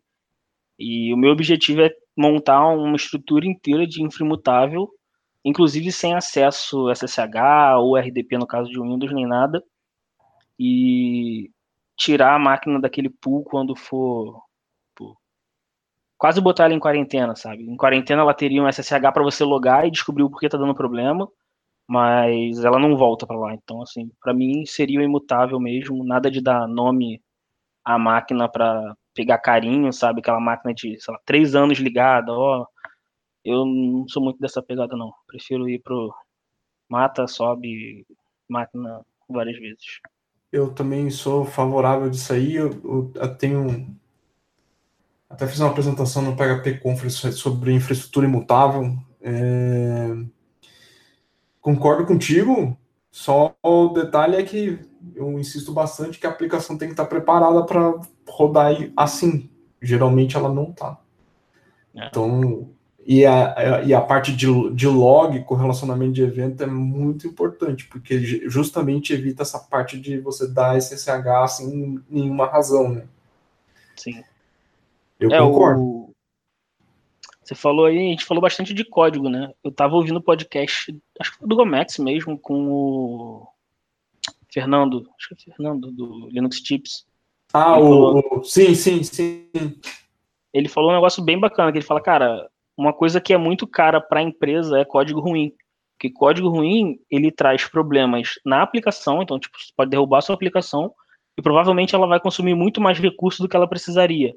E 0.79 1.13
o 1.13 1.17
meu 1.17 1.31
objetivo 1.31 1.81
é 1.81 1.91
montar 2.15 2.67
uma 2.67 2.95
estrutura 2.95 3.45
inteira 3.45 3.85
de 3.85 4.01
inframutável, 4.01 4.89
inclusive 5.43 5.91
sem 5.91 6.13
acesso 6.15 6.89
SSH 6.89 7.75
ou 7.79 7.97
RDP 7.97 8.37
no 8.37 8.47
caso 8.47 8.69
de 8.69 8.79
Windows 8.79 9.13
nem 9.13 9.27
nada. 9.27 9.63
E 10.59 11.51
tirar 11.95 12.35
a 12.35 12.39
máquina 12.39 12.79
daquele 12.79 13.09
pool 13.09 13.43
quando 13.43 13.75
for 13.75 14.41
quase 16.17 16.41
botar 16.41 16.65
ela 16.65 16.73
em 16.73 16.79
quarentena, 16.79 17.35
sabe? 17.35 17.63
Em 17.63 17.77
quarentena 17.77 18.21
ela 18.21 18.33
teria 18.33 18.61
um 18.61 18.71
SSH 18.71 19.11
para 19.13 19.23
você 19.23 19.43
logar 19.43 19.85
e 19.85 19.91
descobrir 19.91 20.23
o 20.23 20.29
porquê 20.29 20.49
tá 20.49 20.57
dando 20.57 20.73
problema 20.73 21.29
mas 21.87 22.63
ela 22.63 22.77
não 22.77 22.97
volta 22.97 23.25
para 23.25 23.37
lá. 23.37 23.53
Então, 23.53 23.81
assim, 23.81 24.11
para 24.21 24.33
mim 24.33 24.65
seria 24.65 25.01
imutável 25.01 25.59
mesmo, 25.59 26.03
nada 26.03 26.29
de 26.29 26.41
dar 26.41 26.67
nome 26.67 27.21
à 27.83 27.97
máquina 27.97 28.49
para 28.49 28.95
pegar 29.15 29.37
carinho, 29.37 29.91
sabe? 29.93 30.19
Aquela 30.19 30.39
máquina 30.39 30.73
de, 30.73 30.99
sei 30.99 31.13
lá, 31.13 31.19
três 31.25 31.55
anos 31.55 31.79
ligada, 31.79 32.33
ó. 32.33 32.65
Eu 33.43 33.65
não 33.65 34.07
sou 34.09 34.21
muito 34.21 34.39
dessa 34.39 34.61
pegada, 34.61 34.97
não. 34.97 35.13
Prefiro 35.25 35.69
ir 35.69 35.79
pro 35.79 36.13
mata, 36.89 37.25
sobe, 37.27 38.05
máquina 38.49 39.01
várias 39.29 39.57
vezes. 39.57 40.01
Eu 40.51 40.73
também 40.73 41.09
sou 41.09 41.45
favorável 41.45 42.09
disso 42.09 42.33
aí. 42.33 42.55
Eu, 42.55 42.71
eu, 42.83 43.11
eu 43.15 43.37
tenho. 43.37 43.95
Até 45.29 45.47
fiz 45.47 45.59
uma 45.59 45.69
apresentação 45.69 46.21
no 46.21 46.35
PHP 46.35 46.79
Conference 46.79 47.31
sobre 47.33 47.73
infraestrutura 47.73 48.27
imutável. 48.27 48.97
É 49.21 50.36
concordo 51.67 52.05
contigo, 52.05 52.77
só 53.11 53.53
o 53.61 53.89
detalhe 53.89 54.37
é 54.37 54.43
que 54.43 54.79
eu 55.13 55.37
insisto 55.37 55.73
bastante 55.73 56.17
que 56.17 56.25
a 56.25 56.29
aplicação 56.29 56.77
tem 56.77 56.87
que 56.87 56.93
estar 56.93 57.05
preparada 57.05 57.61
para 57.65 57.99
rodar 58.25 58.73
assim. 58.95 59.49
Geralmente 59.81 60.37
ela 60.37 60.47
não 60.47 60.69
está. 60.69 60.97
É. 61.93 62.07
Então, 62.07 62.69
e 63.05 63.25
a, 63.25 63.83
e 63.83 63.93
a 63.93 63.99
parte 63.99 64.33
de, 64.33 64.47
de 64.73 64.87
log 64.87 65.43
com 65.43 65.55
relacionamento 65.55 66.13
de 66.13 66.23
evento 66.23 66.63
é 66.63 66.67
muito 66.67 67.27
importante, 67.27 67.85
porque 67.85 68.17
justamente 68.47 69.11
evita 69.11 69.41
essa 69.41 69.59
parte 69.59 69.99
de 69.99 70.19
você 70.19 70.47
dar 70.47 70.79
SSH 70.79 71.57
sem 71.57 72.01
nenhuma 72.09 72.45
razão, 72.45 72.87
né? 72.87 73.03
Sim. 73.97 74.23
Eu 75.19 75.29
é, 75.33 75.37
concordo. 75.37 75.81
O, 75.81 76.15
você 77.47 77.55
falou 77.55 77.85
aí, 77.85 77.97
a 77.97 78.09
gente 78.09 78.25
falou 78.25 78.41
bastante 78.41 78.73
de 78.73 78.83
código, 78.83 79.29
né? 79.29 79.53
Eu 79.63 79.71
tava 79.71 79.95
ouvindo 79.95 80.17
o 80.17 80.21
podcast, 80.21 80.93
acho 81.17 81.31
que 81.31 81.37
foi 81.37 81.47
do 81.47 81.55
Gomex 81.55 81.97
mesmo, 81.97 82.37
com 82.37 82.67
o 82.69 83.47
Fernando, 84.51 85.07
acho 85.17 85.29
que 85.29 85.49
é 85.49 85.55
Fernando, 85.55 85.89
do 85.91 86.27
Linux 86.29 86.59
Tips. 86.61 87.05
Ah, 87.53 87.79
o, 87.79 88.21
falou, 88.21 88.43
sim, 88.43 88.75
sim, 88.75 89.01
sim. 89.01 89.49
Ele 90.53 90.67
falou 90.67 90.91
um 90.91 90.95
negócio 90.95 91.23
bem 91.23 91.39
bacana, 91.39 91.71
que 91.71 91.77
ele 91.77 91.85
fala, 91.85 92.01
cara, 92.01 92.49
uma 92.75 92.91
coisa 92.91 93.21
que 93.21 93.33
é 93.33 93.37
muito 93.37 93.65
cara 93.65 94.01
para 94.01 94.19
a 94.19 94.23
empresa 94.23 94.77
é 94.77 94.83
código 94.83 95.21
ruim. 95.21 95.53
Porque 95.93 96.13
código 96.13 96.49
ruim, 96.49 96.99
ele 97.09 97.31
traz 97.31 97.65
problemas 97.65 98.33
na 98.45 98.61
aplicação, 98.61 99.21
então, 99.21 99.39
tipo, 99.39 99.57
você 99.57 99.71
pode 99.75 99.89
derrubar 99.89 100.17
a 100.17 100.21
sua 100.21 100.35
aplicação 100.35 100.93
e 101.37 101.41
provavelmente 101.41 101.95
ela 101.95 102.07
vai 102.07 102.19
consumir 102.19 102.55
muito 102.55 102.81
mais 102.81 102.99
recursos 102.99 103.39
do 103.39 103.47
que 103.47 103.55
ela 103.55 103.69
precisaria. 103.69 104.35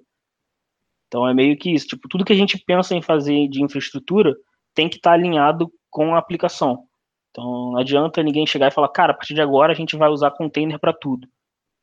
Então 1.10 1.26
é 1.26 1.34
meio 1.34 1.58
que 1.58 1.74
isso, 1.74 1.88
tipo, 1.88 2.08
tudo 2.08 2.24
que 2.24 2.32
a 2.32 2.36
gente 2.36 2.56
pensa 2.56 2.94
em 2.94 3.02
fazer 3.02 3.48
de 3.48 3.62
infraestrutura 3.62 4.32
tem 4.72 4.88
que 4.88 4.96
estar 4.96 5.10
tá 5.10 5.14
alinhado 5.14 5.68
com 5.90 6.14
a 6.14 6.18
aplicação. 6.18 6.84
Então 7.30 7.72
não 7.72 7.78
adianta 7.78 8.22
ninguém 8.22 8.46
chegar 8.46 8.68
e 8.68 8.70
falar, 8.70 8.88
cara, 8.90 9.10
a 9.12 9.14
partir 9.16 9.34
de 9.34 9.40
agora 9.40 9.72
a 9.72 9.76
gente 9.76 9.96
vai 9.96 10.08
usar 10.08 10.30
container 10.30 10.78
para 10.78 10.92
tudo. 10.92 11.26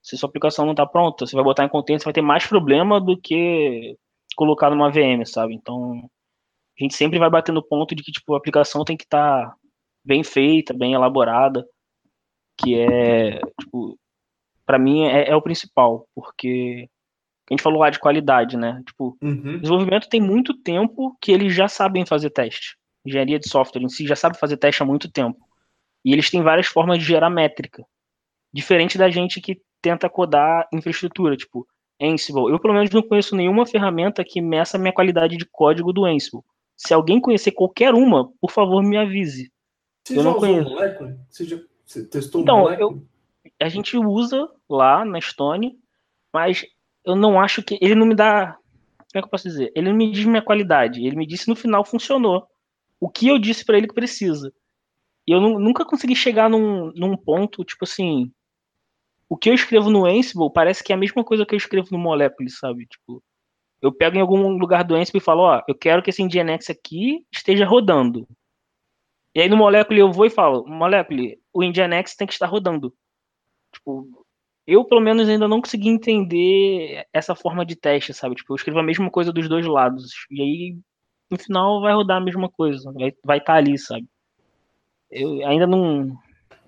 Se 0.02 0.18
sua 0.18 0.30
aplicação 0.30 0.64
não 0.64 0.72
está 0.72 0.86
pronta, 0.86 1.26
você 1.26 1.36
vai 1.36 1.44
botar 1.44 1.66
em 1.66 1.70
container, 1.70 2.00
você 2.00 2.06
vai 2.06 2.14
ter 2.14 2.22
mais 2.22 2.48
problema 2.48 3.02
do 3.02 3.20
que 3.20 3.98
colocar 4.38 4.70
numa 4.70 4.90
VM, 4.90 5.26
sabe? 5.26 5.54
Então 5.54 6.10
a 6.80 6.84
gente 6.84 6.96
sempre 6.96 7.20
vai 7.20 7.30
bater 7.30 7.52
no 7.52 7.62
ponto 7.62 7.94
de 7.94 8.04
que 8.04 8.12
tipo 8.14 8.34
a 8.34 8.38
aplicação 8.38 8.86
tem 8.86 8.96
que 8.96 9.04
estar 9.04 9.50
tá 9.50 9.56
bem 10.06 10.24
feita, 10.24 10.74
bem 10.74 10.94
elaborada, 10.94 11.68
que 12.58 12.80
é 12.80 13.42
tipo 13.60 14.00
para 14.66 14.80
mim 14.80 15.04
é, 15.06 15.30
é, 15.30 15.36
o 15.36 15.42
principal, 15.42 16.08
porque 16.14 16.90
a 17.50 17.54
gente 17.54 17.64
falou 17.64 17.80
lá 17.80 17.90
de 17.90 18.00
qualidade, 18.00 18.58
né? 18.58 18.82
Tipo, 18.86 19.18
uhum. 19.22 19.60
desenvolvimento 19.60 20.10
tem 20.10 20.22
muito 20.22 20.54
tempo 20.54 21.18
que 21.22 21.32
eles 21.32 21.54
já 21.54 21.68
sabem 21.68 22.06
fazer 22.06 22.30
teste 22.30 22.78
engenharia 23.08 23.40
de 23.40 23.50
software 23.50 23.82
em 23.82 23.90
si 23.90 24.06
já 24.06 24.16
sabe 24.16 24.38
fazer 24.38 24.58
teste 24.58 24.84
há 24.84 24.86
muito 24.86 25.10
tempo. 25.10 25.40
E 26.04 26.14
eles 26.14 26.30
têm 26.30 26.44
várias 26.44 26.68
formas 26.68 27.00
de 27.00 27.06
gerar 27.06 27.30
métrica. 27.30 27.84
Diferente 28.54 28.98
da 28.98 29.10
gente 29.10 29.42
que 29.42 29.62
tenta 29.82 30.10
codar 30.10 30.68
infraestrutura, 30.74 31.36
tipo 31.36 31.66
Ansible. 32.02 32.52
Eu, 32.52 32.60
pelo 32.60 32.74
menos, 32.74 32.90
não 32.92 33.02
conheço 33.02 33.36
nenhuma 33.36 33.66
ferramenta 33.66 34.24
que 34.24 34.42
meça 34.42 34.78
a 34.78 34.80
minha 34.80 34.94
qualidade 34.94 35.38
de 35.38 35.46
código 35.46 35.92
do 35.92 36.06
Ansible. 36.06 36.44
Se 36.76 36.94
alguém 36.94 37.20
conhecer 37.20 37.52
qualquer 37.52 37.94
uma, 37.94 38.32
por 38.40 38.52
favor, 38.52 38.84
me 38.84 38.98
avise. 38.98 39.52
Você 40.06 40.18
eu 40.18 40.24
não 40.24 40.36
conheço. 40.36 40.70
Moleque? 40.70 41.16
Você 41.30 41.46
já 41.46 41.58
você 41.86 42.06
testou 42.06 42.42
então, 42.42 42.70
eu, 42.74 43.02
a 43.62 43.70
gente 43.70 43.98
usa 43.98 44.50
lá 44.70 45.06
na 45.06 45.22
Stone, 45.22 45.80
mas 46.34 46.66
eu 47.08 47.16
não 47.16 47.40
acho 47.40 47.64
que. 47.64 47.80
Ele 47.82 47.96
não 47.96 48.06
me 48.06 48.14
dá. 48.14 48.58
Como 48.98 49.16
é 49.16 49.20
que 49.20 49.26
eu 49.26 49.30
posso 49.30 49.48
dizer? 49.48 49.72
Ele 49.74 49.90
não 49.90 49.96
me 49.96 50.12
diz 50.12 50.26
minha 50.26 50.42
qualidade. 50.42 51.06
Ele 51.06 51.16
me 51.16 51.26
disse 51.26 51.48
no 51.48 51.56
final 51.56 51.86
funcionou 51.86 52.46
o 53.00 53.10
que 53.10 53.30
eu 53.30 53.40
disse 53.40 53.64
para 53.66 53.78
ele 53.78 53.88
que 53.88 53.94
precisa. 53.94 54.54
E 55.26 55.32
eu 55.32 55.40
nunca 55.40 55.86
consegui 55.86 56.16
chegar 56.16 56.50
num, 56.50 56.92
num 56.96 57.16
ponto, 57.16 57.64
tipo 57.64 57.86
assim, 57.86 58.32
o 59.30 59.38
que 59.38 59.50
eu 59.50 59.54
escrevo 59.54 59.90
no 59.90 60.06
Ansible 60.06 60.52
parece 60.54 60.84
que 60.84 60.92
é 60.92 60.96
a 60.96 61.00
mesma 61.00 61.24
coisa 61.24 61.46
que 61.46 61.54
eu 61.54 61.58
escrevo 61.58 61.88
no 61.92 61.98
Molecule, 61.98 62.50
sabe? 62.50 62.86
Tipo, 62.86 63.24
eu 63.82 63.92
pego 63.92 64.18
em 64.18 64.22
algum 64.22 64.58
lugar 64.58 64.84
do 64.84 64.96
Ansible 64.96 65.20
e 65.20 65.24
falo, 65.24 65.44
ó, 65.44 65.62
eu 65.68 65.76
quero 65.76 66.02
que 66.02 66.10
esse 66.10 66.24
Nginx 66.24 66.70
aqui 66.70 67.26
esteja 67.32 67.66
rodando. 67.66 68.28
E 69.36 69.42
aí 69.42 69.50
no 69.50 69.58
Molecule 69.58 70.00
eu 70.00 70.12
vou 70.12 70.26
e 70.26 70.30
falo, 70.30 70.66
Molecule, 70.66 71.40
o 71.54 71.64
Nginx 71.64 72.16
tem 72.16 72.28
que 72.28 72.34
estar 72.34 72.48
rodando. 72.48 72.94
Tipo, 73.74 74.26
eu 74.68 74.84
pelo 74.84 75.00
menos 75.00 75.30
ainda 75.30 75.48
não 75.48 75.62
consegui 75.62 75.88
entender 75.88 77.06
essa 77.14 77.34
forma 77.34 77.66
de 77.66 77.76
teste, 77.76 78.14
sabe? 78.14 78.36
Tipo, 78.36 78.52
eu 78.52 78.58
escrevo 78.58 78.80
a 78.80 78.84
mesma 78.84 79.10
coisa 79.10 79.32
dos 79.32 79.48
dois 79.48 79.66
lados. 79.66 80.12
E 80.30 80.42
aí 80.42 80.78
no 81.32 81.40
final 81.40 81.82
vai 81.82 81.94
rodar 81.94 82.18
a 82.18 82.24
mesma 82.24 82.50
coisa, 82.50 82.92
vai 82.92 83.10
estar 83.10 83.22
vai 83.24 83.42
tá 83.42 83.54
ali, 83.54 83.78
sabe? 83.78 84.06
Eu 85.10 85.48
ainda 85.48 85.66
não. 85.66 86.18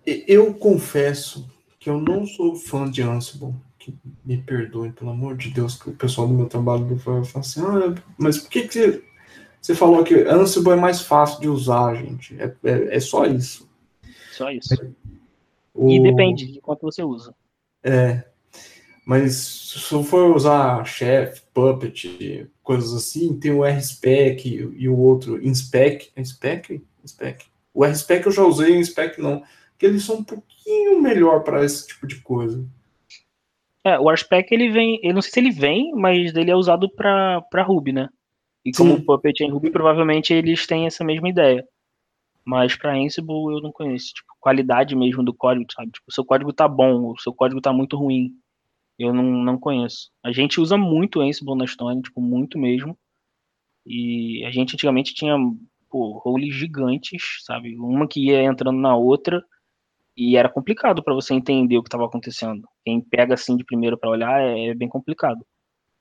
Eu 0.05 0.53
confesso 0.53 1.45
que 1.77 1.89
eu 1.89 1.99
não 1.99 2.25
sou 2.25 2.55
fã 2.55 2.89
de 2.89 3.01
Ansible. 3.01 3.53
Que 3.77 3.93
me 4.25 4.37
perdoem, 4.37 4.91
pelo 4.91 5.11
amor 5.11 5.37
de 5.37 5.51
Deus, 5.51 5.81
que 5.81 5.89
o 5.89 5.95
pessoal 5.95 6.27
do 6.27 6.33
meu 6.33 6.47
trabalho 6.47 6.97
fala 6.99 7.21
assim: 7.35 7.61
ah, 7.61 7.95
mas 8.17 8.37
por 8.37 8.49
que, 8.49 8.67
que 8.67 8.73
você, 8.73 9.03
você 9.61 9.73
falou 9.73 10.03
que 10.03 10.15
Ansible 10.15 10.73
é 10.73 10.75
mais 10.75 11.01
fácil 11.01 11.39
de 11.39 11.47
usar, 11.47 11.95
gente? 11.95 12.35
É, 12.41 12.53
é, 12.63 12.97
é 12.97 12.99
só 12.99 13.25
isso. 13.25 13.69
Só 14.31 14.51
isso. 14.51 14.75
O... 15.73 15.89
E 15.89 16.01
depende 16.01 16.51
de 16.51 16.59
quanto 16.59 16.81
você 16.81 17.01
usa. 17.01 17.33
É. 17.83 18.23
Mas 19.05 19.33
se 19.35 19.93
eu 19.93 20.03
for 20.03 20.35
usar 20.35 20.85
Chef, 20.85 21.41
Puppet, 21.53 22.47
coisas 22.61 22.93
assim, 22.93 23.39
tem 23.39 23.51
o 23.51 23.63
RSpec 23.63 24.47
e 24.47 24.87
o 24.87 24.97
outro 24.97 25.43
InSpec. 25.43 26.11
InSpec? 26.15 26.83
InSpec. 27.03 27.45
O 27.73 27.83
RSpec 27.83 28.25
eu 28.25 28.31
já 28.31 28.43
usei, 28.43 28.71
o 28.71 28.75
InSpec 28.75 29.19
não. 29.19 29.43
Que 29.77 29.85
eles 29.85 30.03
são 30.03 30.17
um 30.17 30.23
pouquinho 30.23 31.01
melhor 31.01 31.43
para 31.43 31.65
esse 31.65 31.87
tipo 31.87 32.05
de 32.05 32.17
coisa. 32.17 32.63
É, 33.83 33.97
o 33.97 34.11
RSpec 34.11 34.53
ele 34.53 34.69
vem, 34.69 34.99
eu 35.01 35.13
não 35.13 35.21
sei 35.21 35.31
se 35.31 35.39
ele 35.39 35.51
vem, 35.51 35.91
mas 35.95 36.35
ele 36.35 36.51
é 36.51 36.55
usado 36.55 36.89
para 36.89 37.63
Ruby, 37.63 37.93
né? 37.93 38.09
E 38.63 38.71
como 38.71 38.95
Sim. 38.95 39.01
o 39.01 39.05
Puppet 39.05 39.41
é 39.41 39.47
em 39.47 39.51
Ruby, 39.51 39.71
provavelmente 39.71 40.33
eles 40.33 40.67
têm 40.67 40.85
essa 40.85 41.03
mesma 41.03 41.29
ideia. 41.29 41.65
Mas 42.49 42.75
para 42.75 42.95
Ansible 42.95 43.53
eu 43.53 43.61
não 43.61 43.71
conheço, 43.71 44.11
tipo, 44.11 44.33
qualidade 44.39 44.95
mesmo 44.95 45.23
do 45.23 45.31
código, 45.31 45.71
sabe? 45.71 45.91
Tipo, 45.91 46.05
o 46.09 46.11
seu 46.11 46.25
código 46.25 46.51
tá 46.51 46.67
bom, 46.67 47.11
o 47.11 47.19
seu 47.19 47.31
código 47.31 47.61
tá 47.61 47.71
muito 47.71 47.95
ruim. 47.95 48.33
Eu 48.97 49.13
não, 49.13 49.23
não 49.23 49.59
conheço. 49.59 50.09
A 50.23 50.31
gente 50.31 50.59
usa 50.59 50.75
muito 50.75 51.21
Ansible 51.21 51.55
na 51.55 51.67
Stone, 51.67 52.01
tipo, 52.01 52.19
muito 52.19 52.57
mesmo. 52.57 52.97
E 53.85 54.43
a 54.45 54.51
gente 54.51 54.73
antigamente 54.73 55.13
tinha, 55.13 55.35
pô, 55.91 56.17
roles 56.17 56.55
gigantes, 56.55 57.43
sabe? 57.45 57.77
Uma 57.77 58.07
que 58.07 58.25
ia 58.25 58.43
entrando 58.43 58.79
na 58.79 58.95
outra 58.95 59.45
e 60.17 60.35
era 60.35 60.49
complicado 60.49 61.03
para 61.03 61.13
você 61.13 61.35
entender 61.35 61.77
o 61.77 61.83
que 61.83 61.87
estava 61.87 62.07
acontecendo. 62.07 62.67
Quem 62.83 62.99
pega 62.99 63.35
assim 63.35 63.55
de 63.57 63.63
primeiro 63.63 63.95
para 63.95 64.09
olhar 64.09 64.41
é, 64.41 64.69
é, 64.69 64.73
bem 64.73 64.89
complicado. 64.89 65.45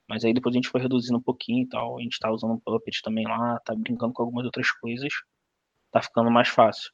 Mas 0.07 0.25
aí 0.25 0.33
depois 0.33 0.55
a 0.55 0.57
gente 0.57 0.69
foi 0.69 0.81
reduzindo 0.81 1.19
um 1.19 1.21
pouquinho 1.21 1.63
e 1.65 1.69
tal. 1.69 1.99
A 1.99 2.01
gente 2.01 2.17
tá 2.19 2.31
usando 2.31 2.53
um 2.53 2.59
Puppet 2.59 3.01
também 3.03 3.27
lá, 3.27 3.59
tá 3.59 3.75
brincando 3.75 4.13
com 4.13 4.23
algumas 4.23 4.45
outras 4.45 4.71
coisas. 4.71 5.13
Tá 5.91 6.01
ficando 6.01 6.29
mais 6.29 6.49
fácil. 6.49 6.91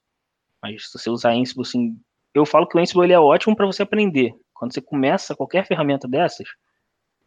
Mas 0.61 0.89
se 0.89 0.97
você 0.97 1.09
usar 1.09 1.31
Ansible, 1.33 1.61
assim, 1.61 1.97
eu 2.33 2.45
falo 2.45 2.67
que 2.67 2.77
o 2.77 2.81
Ansible 2.81 3.03
ele 3.03 3.13
é 3.13 3.19
ótimo 3.19 3.55
para 3.55 3.65
você 3.65 3.83
aprender. 3.83 4.33
Quando 4.53 4.73
você 4.73 4.81
começa 4.81 5.35
qualquer 5.35 5.65
ferramenta 5.65 6.07
dessas, 6.07 6.47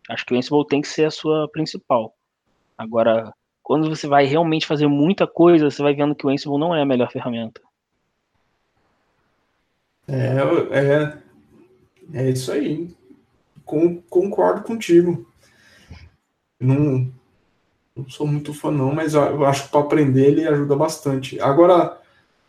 acho 0.09 0.25
que 0.25 0.35
o 0.35 0.37
Ansible 0.37 0.67
tem 0.67 0.81
que 0.81 0.89
ser 0.89 1.05
a 1.05 1.11
sua 1.11 1.49
principal. 1.51 2.15
Agora, 2.77 3.33
quando 3.63 3.89
você 3.89 4.07
vai 4.07 4.25
realmente 4.25 4.67
fazer 4.67 4.87
muita 4.87 5.27
coisa, 5.27 5.71
você 5.71 5.83
vai 5.83 5.95
vendo 5.95 6.15
que 6.15 6.27
o 6.27 6.31
Ansible 6.31 6.59
não 6.59 6.75
é 6.75 6.83
a 6.83 6.87
melhor 6.87 7.11
ferramenta. 7.11 7.61
É, 10.09 10.39
é, 10.73 11.23
é 12.15 12.31
isso 12.31 12.51
aí. 12.51 12.97
Com, 13.65 14.01
concordo 14.03 14.63
contigo. 14.63 15.31
Não, 16.59 17.13
não 17.99 18.09
sou 18.09 18.27
muito 18.27 18.55
fã, 18.55 18.71
não, 18.71 18.95
mas 18.95 19.15
eu 19.15 19.45
acho 19.45 19.65
que 19.65 19.71
para 19.71 19.81
aprender 19.81 20.27
ele 20.27 20.47
ajuda 20.47 20.77
bastante. 20.77 21.41
Agora, 21.41 22.01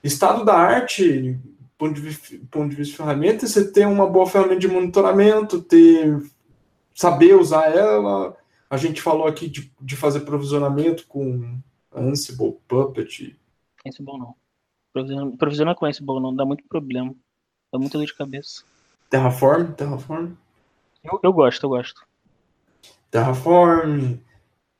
estado 0.04 0.46
da 0.46 0.54
arte, 0.54 1.38
ponto 1.78 1.94
de, 1.94 2.02
vista, 2.02 2.38
ponto 2.52 2.70
de 2.70 2.76
vista 2.76 2.92
de 2.92 2.98
ferramenta, 2.98 3.48
você 3.48 3.72
ter 3.72 3.88
uma 3.88 4.08
boa 4.08 4.28
ferramenta 4.28 4.60
de 4.60 4.68
monitoramento, 4.68 5.62
ter 5.62 6.22
saber 6.94 7.34
usar 7.36 7.72
ela. 7.76 8.36
A 8.70 8.78
gente 8.78 9.02
falou 9.02 9.26
aqui 9.26 9.48
de, 9.48 9.72
de 9.80 9.96
fazer 9.96 10.20
provisionamento 10.20 11.08
com 11.08 11.58
Ansible, 11.96 12.58
Puppet. 12.68 13.36
Ansible 13.88 14.18
não. 14.18 14.36
Provisionar, 15.38 15.76
com 15.76 15.86
Ansible 15.86 16.20
não 16.20 16.36
dá 16.36 16.46
muito 16.46 16.64
problema. 16.68 17.16
Dá 17.72 17.80
muita 17.80 17.98
dor 17.98 18.06
de 18.06 18.16
cabeça. 18.16 18.64
Terraform? 19.10 19.72
Terraform? 19.72 20.34
Eu, 21.04 21.20
eu 21.24 21.34
gosto, 21.34 21.64
eu 21.64 21.70
gosto. 21.70 22.06
Terraform, 23.10 24.18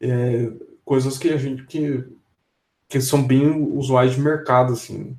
é, 0.02 0.52
coisas 0.86 1.18
que 1.18 1.30
a 1.30 1.38
gente 1.38 1.66
que, 1.66 2.04
que 2.88 3.02
são 3.02 3.26
bem 3.26 3.50
usuais 3.76 4.14
de 4.14 4.22
mercado, 4.22 4.74
assim. 4.74 5.18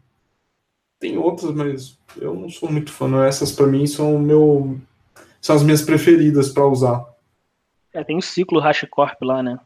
Tem 0.99 1.17
outras, 1.17 1.55
mas 1.55 1.99
eu 2.17 2.35
não 2.35 2.49
sou 2.49 2.71
muito 2.71 2.93
fã. 2.93 3.09
Não. 3.09 3.23
Essas 3.23 3.53
para 3.53 3.67
mim 3.67 3.87
são 3.87 4.19
meu 4.19 4.79
são 5.41 5.57
as 5.57 5.63
minhas 5.63 5.83
preferidas 5.83 6.51
para 6.51 6.67
usar. 6.67 7.07
É, 7.93 8.05
tem 8.05 8.19
o 8.19 8.23
ciclo 8.23 8.61
HashiCorp 8.61 9.21
lá, 9.23 9.43
né? 9.43 9.59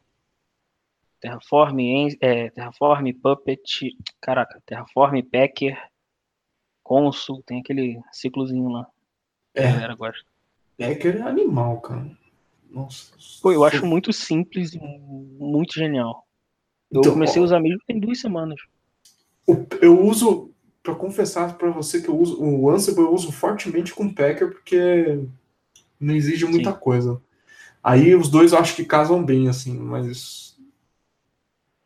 Terraform, 1.20 1.78
é, 2.20 2.50
Terraform, 2.50 3.10
Puppet, 3.12 3.96
caraca, 4.20 4.62
Terraform, 4.66 5.22
Packer, 5.22 5.76
Consul, 6.82 7.42
tem 7.46 7.60
aquele 7.60 7.98
ciclozinho 8.12 8.68
lá. 8.68 8.86
É, 9.54 9.66
a 9.66 9.72
galera 9.72 9.94
gosta. 9.94 10.26
Packer 10.76 11.16
é 11.16 11.22
animal, 11.22 11.80
cara. 11.80 12.10
Nossa. 12.74 13.12
Pô, 13.40 13.52
eu 13.52 13.64
acho 13.64 13.86
muito 13.86 14.12
simples 14.12 14.74
e 14.74 14.80
muito 14.80 15.74
genial. 15.74 16.26
Eu 16.90 17.00
então, 17.00 17.12
comecei 17.12 17.40
a 17.40 17.44
usar 17.44 17.60
mesmo 17.60 17.80
tem 17.86 18.00
duas 18.00 18.20
semanas. 18.20 18.60
Eu 19.80 20.04
uso 20.04 20.50
para 20.82 20.94
confessar 20.94 21.56
para 21.56 21.70
você 21.70 22.02
que 22.02 22.08
eu 22.08 22.18
uso 22.18 22.42
o 22.42 22.68
Ansible 22.68 23.02
eu 23.02 23.14
uso 23.14 23.30
fortemente 23.30 23.94
com 23.94 24.12
Packer 24.12 24.50
porque 24.50 25.20
não 26.00 26.14
exige 26.14 26.44
muita 26.46 26.72
Sim. 26.72 26.78
coisa. 26.80 27.22
Aí 27.82 28.14
os 28.14 28.28
dois 28.28 28.52
eu 28.52 28.58
acho 28.58 28.74
que 28.74 28.84
casam 28.84 29.24
bem 29.24 29.48
assim, 29.48 29.78
mas 29.78 30.58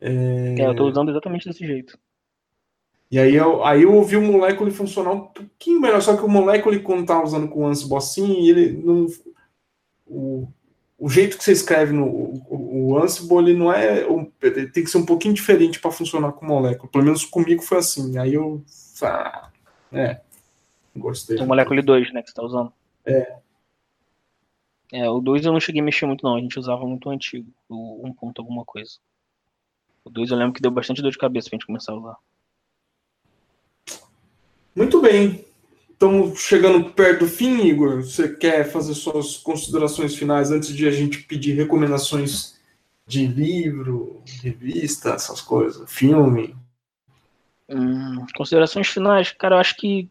é... 0.01 0.55
é 0.57 0.65
eu 0.65 0.75
tô 0.75 0.87
usando 0.87 1.11
exatamente 1.11 1.47
desse 1.47 1.65
jeito. 1.65 1.99
E 3.11 3.19
aí 3.19 3.35
eu, 3.35 3.63
aí 3.63 3.83
eu 3.83 3.93
ouvi 3.93 4.15
o 4.15 4.21
molécula 4.21 4.71
funcionar 4.71 5.11
um 5.11 5.21
pouquinho 5.27 5.81
melhor, 5.81 6.01
só 6.01 6.15
que 6.15 6.23
o 6.23 6.29
molécula 6.29 6.79
quando 6.79 7.05
tá 7.05 7.21
usando 7.21 7.47
com 7.47 7.63
o 7.63 7.67
Ansible 7.67 7.97
assim, 7.97 8.47
ele 8.47 8.71
não 8.71 9.07
o, 10.09 10.47
o 10.99 11.09
jeito 11.09 11.37
que 11.37 11.43
você 11.43 11.53
escreve 11.53 11.93
no 11.93 12.05
o, 12.05 12.91
o 12.91 12.97
Ansible 13.01 13.37
ele 13.37 13.53
não 13.53 13.71
é 13.71 14.03
tem 14.39 14.83
que 14.83 14.87
ser 14.87 14.97
um 14.97 15.05
pouquinho 15.05 15.33
diferente 15.33 15.79
para 15.79 15.91
funcionar 15.91 16.33
com 16.33 16.45
molécula. 16.45 16.91
Pelo 16.91 17.05
menos 17.05 17.23
comigo 17.23 17.61
foi 17.61 17.77
assim. 17.77 18.17
Aí 18.17 18.33
eu 18.33 18.63
ah, 19.01 19.49
é, 19.91 20.19
gostei. 20.95 21.37
O 21.37 21.47
molécula 21.47 21.81
2, 21.81 22.13
né, 22.13 22.21
que 22.21 22.29
você 22.29 22.35
tá 22.35 22.43
usando. 22.43 22.73
É. 23.05 23.37
É, 24.91 25.09
o 25.09 25.19
2 25.19 25.45
eu 25.45 25.53
não 25.53 25.59
cheguei 25.59 25.81
a 25.81 25.85
mexer 25.85 26.05
muito 26.05 26.23
não, 26.23 26.35
a 26.35 26.39
gente 26.39 26.57
usava 26.57 26.83
muito 26.85 27.07
o 27.07 27.11
antigo, 27.11 27.47
o 27.69 28.07
1 28.07 28.13
ponto 28.13 28.41
alguma 28.41 28.65
coisa. 28.65 28.93
O 30.03 30.09
2 30.09 30.31
eu 30.31 30.37
lembro 30.37 30.53
que 30.53 30.61
deu 30.61 30.71
bastante 30.71 31.01
dor 31.01 31.11
de 31.11 31.17
cabeça 31.17 31.49
pra 31.49 31.57
gente 31.57 31.67
começar 31.67 31.93
a 31.93 31.95
usar. 31.95 32.17
Muito 34.75 34.99
bem. 35.01 35.45
Estamos 36.01 36.39
chegando 36.39 36.91
perto 36.91 37.25
do 37.25 37.27
fim, 37.27 37.59
Igor. 37.59 38.01
Você 38.01 38.33
quer 38.33 38.71
fazer 38.71 38.93
suas 38.93 39.35
considerações 39.35 40.15
finais 40.15 40.49
antes 40.49 40.73
de 40.73 40.87
a 40.87 40.91
gente 40.91 41.23
pedir 41.23 41.55
recomendações 41.55 42.57
de 43.05 43.27
livro, 43.27 44.23
revista, 44.41 45.09
essas 45.09 45.41
coisas, 45.41 45.91
filme? 45.91 46.55
Hum, 47.67 48.25
considerações 48.33 48.87
finais, 48.87 49.33
cara, 49.33 49.55
eu 49.55 49.59
acho 49.59 49.75
que 49.75 50.09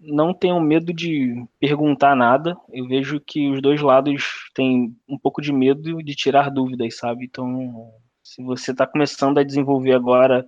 não 0.00 0.34
tenham 0.34 0.58
medo 0.58 0.92
de 0.92 1.46
perguntar 1.60 2.16
nada. 2.16 2.56
Eu 2.72 2.88
vejo 2.88 3.20
que 3.20 3.48
os 3.52 3.62
dois 3.62 3.80
lados 3.80 4.50
têm 4.52 4.96
um 5.08 5.16
pouco 5.16 5.40
de 5.40 5.52
medo 5.52 6.02
de 6.02 6.16
tirar 6.16 6.50
dúvidas, 6.50 6.96
sabe? 6.96 7.26
Então, 7.26 7.88
se 8.20 8.42
você 8.42 8.72
está 8.72 8.84
começando 8.84 9.38
a 9.38 9.44
desenvolver 9.44 9.92
agora 9.92 10.44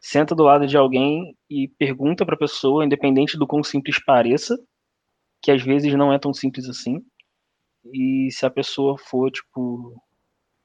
senta 0.00 0.34
do 0.34 0.42
lado 0.42 0.66
de 0.66 0.76
alguém 0.76 1.36
e 1.50 1.68
pergunta 1.68 2.24
para 2.24 2.34
a 2.34 2.38
pessoa, 2.38 2.84
independente 2.84 3.36
do 3.36 3.46
quão 3.46 3.62
simples 3.62 4.02
pareça, 4.04 4.56
que 5.42 5.50
às 5.50 5.62
vezes 5.62 5.94
não 5.94 6.12
é 6.12 6.18
tão 6.18 6.32
simples 6.32 6.68
assim. 6.68 7.04
E 7.92 8.28
se 8.30 8.44
a 8.44 8.50
pessoa 8.50 8.98
for, 8.98 9.30
tipo, 9.30 10.00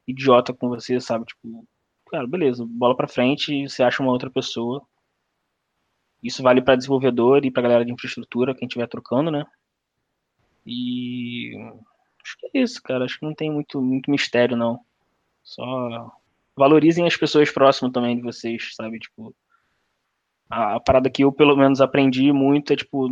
idiota 0.07 0.53
com 0.53 0.69
você, 0.69 0.99
sabe? 0.99 1.25
Tipo, 1.25 1.65
cara, 2.09 2.27
beleza, 2.27 2.65
bola 2.67 2.95
para 2.95 3.07
frente, 3.07 3.67
você 3.67 3.83
acha 3.83 4.03
uma 4.03 4.11
outra 4.11 4.29
pessoa. 4.29 4.85
Isso 6.21 6.41
vale 6.41 6.61
para 6.61 6.75
desenvolvedor 6.75 7.45
e 7.45 7.51
para 7.51 7.63
galera 7.63 7.85
de 7.85 7.91
infraestrutura, 7.91 8.55
quem 8.55 8.67
estiver 8.67 8.87
trocando, 8.87 9.29
né? 9.29 9.45
E 10.65 11.53
acho 12.23 12.37
que 12.39 12.57
é 12.57 12.61
isso, 12.61 12.81
cara. 12.81 13.03
Acho 13.05 13.19
que 13.19 13.25
não 13.25 13.35
tem 13.35 13.51
muito, 13.51 13.81
muito 13.81 14.09
mistério, 14.09 14.55
não. 14.55 14.79
Só 15.43 16.11
valorizem 16.55 17.05
as 17.05 17.17
pessoas 17.17 17.49
próximas 17.51 17.91
também 17.91 18.15
de 18.15 18.21
vocês, 18.21 18.73
sabe? 18.75 18.99
Tipo, 18.99 19.35
a, 20.49 20.79
parada 20.79 21.09
que 21.09 21.23
eu 21.23 21.31
pelo 21.31 21.55
menos 21.55 21.81
aprendi 21.81 22.31
muito 22.31 22.73
é 22.73 22.75
tipo, 22.75 23.09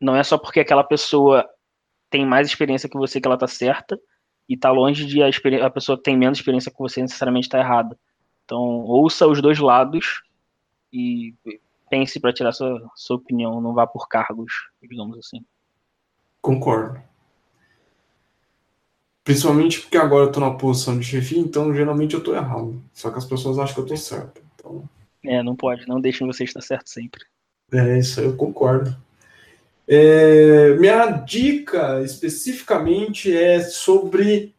não 0.00 0.14
é 0.14 0.22
só 0.22 0.36
porque 0.36 0.60
aquela 0.60 0.84
pessoa 0.84 1.48
tem 2.10 2.26
mais 2.26 2.46
experiência 2.46 2.88
que 2.88 2.98
você 2.98 3.20
que 3.20 3.26
ela 3.26 3.38
tá 3.38 3.46
certa 3.46 3.98
e 4.48 4.56
tá 4.56 4.70
longe 4.70 5.06
de 5.06 5.22
a, 5.22 5.28
a 5.66 5.70
pessoa 5.70 5.96
que 5.96 6.04
tem 6.04 6.16
menos 6.16 6.38
experiência 6.38 6.70
que 6.70 6.78
você 6.78 7.00
necessariamente 7.00 7.48
tá 7.48 7.58
errada. 7.58 7.98
Então, 8.44 8.58
ouça 8.58 9.26
os 9.26 9.40
dois 9.40 9.58
lados 9.58 10.22
e 10.92 11.34
pense 11.88 12.20
para 12.20 12.32
tirar 12.32 12.52
sua, 12.52 12.90
sua 12.94 13.16
opinião, 13.16 13.60
não 13.60 13.72
vá 13.72 13.86
por 13.86 14.08
cargos, 14.08 14.52
digamos 14.82 15.18
assim. 15.18 15.44
Concordo. 16.40 17.11
Principalmente 19.24 19.80
porque 19.80 19.96
agora 19.96 20.24
eu 20.26 20.32
tô 20.32 20.40
na 20.40 20.50
posição 20.50 20.98
de 20.98 21.04
chefia, 21.04 21.38
então 21.38 21.72
geralmente 21.74 22.14
eu 22.14 22.22
tô 22.22 22.34
errado. 22.34 22.82
Só 22.92 23.10
que 23.10 23.18
as 23.18 23.24
pessoas 23.24 23.58
acham 23.58 23.74
que 23.74 23.80
eu 23.80 23.86
tô 23.86 23.96
certo. 23.96 24.42
Então... 24.54 24.88
É, 25.24 25.42
não 25.42 25.54
pode, 25.54 25.86
não 25.86 26.00
deixem 26.00 26.26
você 26.26 26.44
estar 26.44 26.60
certo 26.60 26.90
sempre. 26.90 27.24
É, 27.72 27.98
isso 27.98 28.18
aí 28.18 28.26
eu 28.26 28.36
concordo. 28.36 28.96
É, 29.86 30.74
minha 30.76 31.06
dica 31.06 32.02
especificamente 32.02 33.34
é 33.36 33.60
sobre 33.60 34.54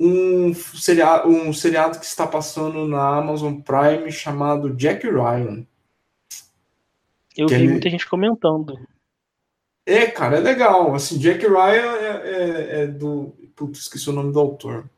um 0.00 0.52
seriado, 0.54 1.28
um 1.28 1.52
seriado 1.52 1.98
que 1.98 2.04
está 2.04 2.26
passando 2.26 2.86
na 2.86 3.18
Amazon 3.18 3.60
Prime 3.60 4.10
chamado 4.10 4.74
Jack 4.74 5.06
Ryan. 5.08 5.64
Eu 7.36 7.48
vi 7.48 7.66
é... 7.66 7.68
muita 7.68 7.90
gente 7.90 8.08
comentando. 8.08 8.78
É, 9.86 10.06
cara, 10.06 10.36
é 10.36 10.40
legal. 10.40 10.94
Assim, 10.94 11.18
Jack 11.18 11.46
Ryan 11.46 11.92
é, 11.96 12.22
é, 12.24 12.82
é 12.82 12.86
do. 12.86 13.34
Putz, 13.54 13.80
esqueci 13.80 14.08
o 14.10 14.12
nome 14.12 14.32
do 14.32 14.40
autor. 14.40 14.88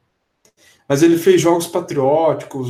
Mas 0.89 1.03
ele 1.03 1.19
fez 1.19 1.41
jogos 1.41 1.67
patrióticos, 1.67 2.69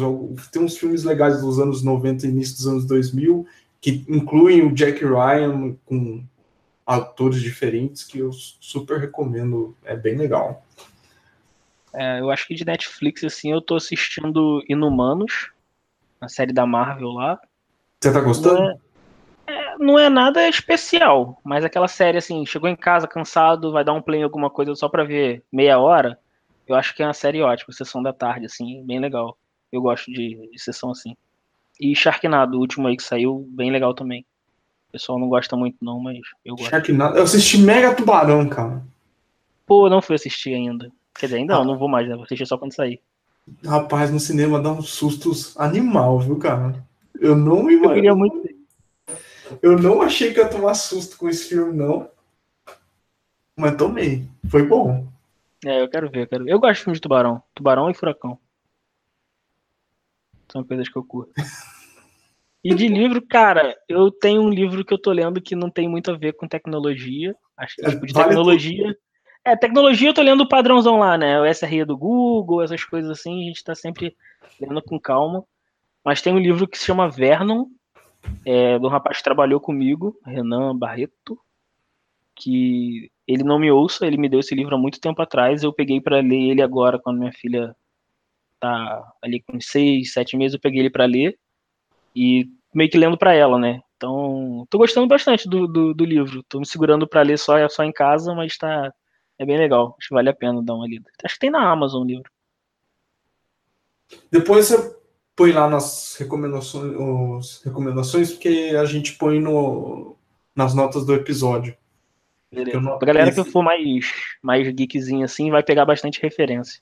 tem 0.51 0.63
uns 0.63 0.77
filmes 0.77 1.05
legais 1.05 1.41
dos 1.41 1.59
anos 1.59 1.83
90 1.83 2.27
e 2.27 2.31
início 2.31 2.57
dos 2.57 2.67
anos 2.67 2.87
2000, 2.87 3.47
que 3.81 4.05
incluem 4.09 4.63
o 4.63 4.73
Jack 4.73 5.05
Ryan 5.05 5.77
com 5.85 6.25
atores 6.87 7.41
diferentes, 7.41 8.05
que 8.05 8.21
eu 8.21 8.33
super 8.33 8.99
recomendo. 8.99 9.77
É 9.85 9.95
bem 9.95 10.17
legal. 10.17 10.65
É, 11.93 12.21
eu 12.21 12.31
acho 12.31 12.47
que 12.47 12.55
de 12.55 12.65
Netflix, 12.65 13.23
assim, 13.23 13.53
eu 13.53 13.61
tô 13.61 13.75
assistindo 13.75 14.63
Inumanos, 14.69 15.51
a 16.21 16.29
série 16.29 16.53
da 16.53 16.67
Marvel 16.67 17.11
lá. 17.11 17.39
Você 18.01 18.13
tá 18.13 18.21
gostando? 18.21 18.81
Não 19.79 19.99
é 19.99 20.09
nada 20.09 20.49
especial, 20.49 21.41
mas 21.45 21.65
aquela 21.65 21.89
série 21.89 22.19
assim, 22.19 22.45
chegou 22.47 22.69
em 22.69 22.77
casa 22.77 23.07
cansado, 23.07 23.73
vai 23.73 23.85
dar 23.85 23.93
um 23.93 24.03
play 24.03 24.21
em 24.21 24.25
alguma 24.25 24.51
coisa 24.51 24.75
só 24.75 24.89
pra 24.89 25.05
ver 25.05 25.43
meia 25.53 25.79
hora, 25.79 26.19
eu 26.67 26.75
acho 26.75 26.95
que 26.95 27.03
é 27.03 27.07
uma 27.07 27.15
série 27.15 27.43
ótima, 27.43 27.73
sessão 27.73 28.03
da 28.03 28.13
tarde, 28.13 28.47
assim, 28.47 28.85
bem 28.85 28.99
legal. 28.99 29.39
Eu 29.71 29.81
gosto 29.81 30.11
de, 30.11 30.51
de 30.51 30.59
sessão 30.61 30.91
assim. 30.91 31.17
E 31.81 31.95
Sharknado, 31.95 32.57
o 32.57 32.61
último 32.61 32.89
aí 32.89 32.97
que 32.97 33.03
saiu, 33.03 33.47
bem 33.51 33.71
legal 33.71 33.95
também. 33.95 34.25
O 34.89 34.93
pessoal 34.93 35.19
não 35.19 35.29
gosta 35.29 35.57
muito 35.57 35.77
não, 35.81 36.01
mas 36.01 36.19
eu 36.45 36.57
gosto. 36.57 36.71
Sharknado, 36.71 37.17
eu 37.17 37.23
assisti 37.23 37.59
Mega 37.59 37.95
Tubarão, 37.95 38.49
cara. 38.49 38.83
Pô, 39.65 39.89
não 39.89 40.03
fui 40.03 40.17
assistir 40.17 40.55
ainda. 40.55 40.91
Quer 41.15 41.27
dizer, 41.27 41.39
ainda 41.39 41.55
ah. 41.55 41.59
não, 41.59 41.73
não 41.73 41.79
vou 41.79 41.89
mais, 41.89 42.09
né? 42.09 42.15
Vou 42.15 42.25
assistir 42.25 42.47
só 42.47 42.59
quando 42.59 42.75
sair. 42.75 43.01
Rapaz, 43.65 44.11
no 44.11 44.19
cinema 44.19 44.61
dá 44.61 44.73
uns 44.73 44.91
sustos 44.91 45.57
animal, 45.57 46.19
viu, 46.19 46.37
cara? 46.39 46.85
Eu 47.21 47.37
não 47.37 47.71
imagino. 47.71 47.85
Eu 47.85 47.95
queria 47.95 48.15
muito 48.15 48.46
eu 49.63 49.79
não 49.79 50.03
achei 50.03 50.33
que 50.33 50.41
ia 50.41 50.49
tomar 50.49 50.75
susto 50.75 51.17
com 51.17 51.29
esse 51.29 51.49
filme, 51.49 51.77
não. 51.77 52.11
Mas 53.57 53.77
tomei. 53.77 54.29
Foi 54.49 54.63
bom. 54.63 55.07
É, 55.65 55.83
eu 55.83 55.89
quero 55.89 56.11
ver, 56.11 56.23
eu 56.23 56.27
quero 56.27 56.45
ver. 56.45 56.53
Eu 56.53 56.61
gosto 56.61 56.75
de 56.79 56.85
filme 56.85 56.95
de 56.95 57.01
tubarão. 57.01 57.43
Tubarão 57.55 57.91
e 57.91 57.95
furacão. 57.95 58.39
São 60.51 60.63
coisas 60.63 60.89
que 60.89 60.97
eu 60.97 61.05
curto. 61.05 61.33
E 62.63 62.75
de 62.75 62.89
livro, 62.89 63.25
cara, 63.25 63.77
eu 63.89 64.11
tenho 64.11 64.43
um 64.43 64.51
livro 64.51 64.85
que 64.85 64.93
eu 64.93 64.99
tô 64.99 65.13
lendo 65.13 65.41
que 65.41 65.55
não 65.55 65.71
tem 65.71 65.89
muito 65.89 66.11
a 66.11 66.17
ver 66.17 66.33
com 66.33 66.49
tecnologia. 66.49 67.35
Acho 67.57 67.77
que 67.77 67.87
é, 67.87 67.91
tipo 67.91 68.07
de 68.07 68.13
tecnologia. 68.13 68.97
É, 69.45 69.57
tecnologia 69.57 70.09
eu 70.09 70.15
tô 70.15 70.21
lendo 70.21 70.43
o 70.43 70.49
padrãozão 70.49 70.99
lá, 70.99 71.17
né? 71.17 71.41
O 71.41 71.47
SRE 71.47 71.85
do 71.85 71.97
Google, 71.97 72.65
essas 72.65 72.83
coisas 72.85 73.09
assim, 73.09 73.45
a 73.45 73.47
gente 73.47 73.63
tá 73.63 73.75
sempre 73.75 74.17
lendo 74.61 74.83
com 74.83 74.99
calma. 74.99 75.45
Mas 76.05 76.21
tem 76.21 76.35
um 76.35 76.41
livro 76.41 76.67
que 76.67 76.77
se 76.77 76.85
chama 76.85 77.09
Vernon, 77.09 77.67
é, 78.45 78.79
do 78.79 78.89
rapaz 78.89 79.19
que 79.19 79.25
trabalhou 79.25 79.61
comigo, 79.61 80.19
Renan 80.25 80.77
Barreto, 80.77 81.39
que 82.35 83.11
ele 83.27 83.43
não 83.43 83.59
me 83.59 83.71
ouça, 83.71 84.07
ele 84.07 84.17
me 84.17 84.29
deu 84.29 84.41
esse 84.41 84.55
livro 84.55 84.75
há 84.75 84.79
muito 84.79 85.01
tempo 85.01 85.21
atrás, 85.21 85.63
eu 85.63 85.73
peguei 85.73 86.01
para 86.01 86.21
ler 86.21 86.51
ele 86.51 86.63
agora, 86.63 86.99
quando 86.99 87.19
minha 87.19 87.33
filha 87.33 87.75
tá 88.61 89.13
ali 89.23 89.43
com 89.43 89.61
seis, 89.61 90.13
sete 90.13 90.37
meses, 90.37 90.55
eu 90.55 90.61
peguei 90.61 90.81
ele 90.81 90.91
para 90.91 91.07
ler, 91.07 91.39
e 92.15 92.49
meio 92.75 92.91
que 92.91 92.99
lendo 92.99 93.19
para 93.19 93.35
ela, 93.35 93.59
né? 93.59 93.81
Então, 93.97 94.67
tô 94.69 94.79
gostando 94.79 95.07
bastante 95.07 95.49
do, 95.49 95.67
do, 95.67 95.95
do 95.95 96.05
livro, 96.05 96.43
tô 96.45 96.61
me 96.61 96.67
segurando 96.67 97.09
para 97.09 97.23
ler 97.23 97.39
só, 97.39 97.67
só 97.69 97.83
em 97.83 97.93
casa, 97.93 98.35
mas 98.35 98.57
tá, 98.57 98.93
é 99.39 99.47
bem 99.47 99.59
legal, 99.59 99.97
acho 99.99 100.09
que 100.09 100.15
vale 100.15 100.29
a 100.29 100.35
pena 100.35 100.63
dar 100.63 100.75
uma 100.75 100.87
lida. 100.87 101.11
Acho 101.25 101.35
que 101.35 101.41
tem 101.41 101.51
na 101.51 101.71
Amazon 101.71 102.03
o 102.03 102.07
livro. 102.07 102.31
Depois 104.31 104.67
você 104.67 104.97
põe 105.37 105.53
lá 105.53 105.69
nas 105.69 106.17
recomendações, 106.19 107.63
recomendações 107.63 108.33
porque 108.33 108.75
a 108.81 108.85
gente 108.87 109.13
põe 109.13 109.39
no, 109.39 110.17
nas 110.55 110.75
notas 110.75 111.05
do 111.05 111.15
episódio. 111.15 111.77
Beleza. 112.51 112.81
Não... 112.81 112.95
A 112.95 113.05
galera 113.05 113.31
que 113.33 113.45
for 113.45 113.63
mais, 113.63 114.13
mais 114.43 114.67
geekzinho 114.75 115.25
assim 115.25 115.51
vai 115.51 115.63
pegar 115.63 115.85
bastante 115.85 116.21
referência. 116.23 116.81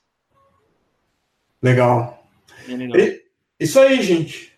Legal. 1.61 2.25
legal. 2.67 2.97
E, 2.97 3.25
isso 3.59 3.79
aí, 3.79 4.01
gente. 4.01 4.57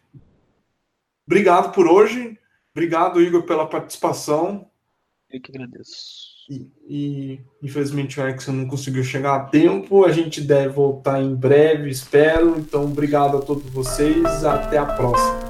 Obrigado 1.25 1.73
por 1.73 1.87
hoje. 1.87 2.37
Obrigado, 2.71 3.21
Igor, 3.21 3.43
pela 3.43 3.65
participação. 3.65 4.69
Eu 5.29 5.41
que 5.41 5.51
agradeço. 5.51 6.36
E, 6.49 7.41
infelizmente 7.61 8.19
o 8.19 8.23
Erickson 8.23 8.53
não 8.53 8.67
conseguiu 8.67 9.03
chegar 9.03 9.35
a 9.35 9.39
tempo. 9.41 10.05
A 10.05 10.11
gente 10.11 10.39
deve 10.41 10.69
voltar 10.69 11.21
em 11.21 11.35
breve, 11.35 11.89
espero. 11.89 12.55
Então, 12.57 12.85
obrigado 12.85 13.37
a 13.37 13.41
todos 13.41 13.69
vocês. 13.71 14.45
Até 14.45 14.77
a 14.77 14.85
próxima. 14.85 15.46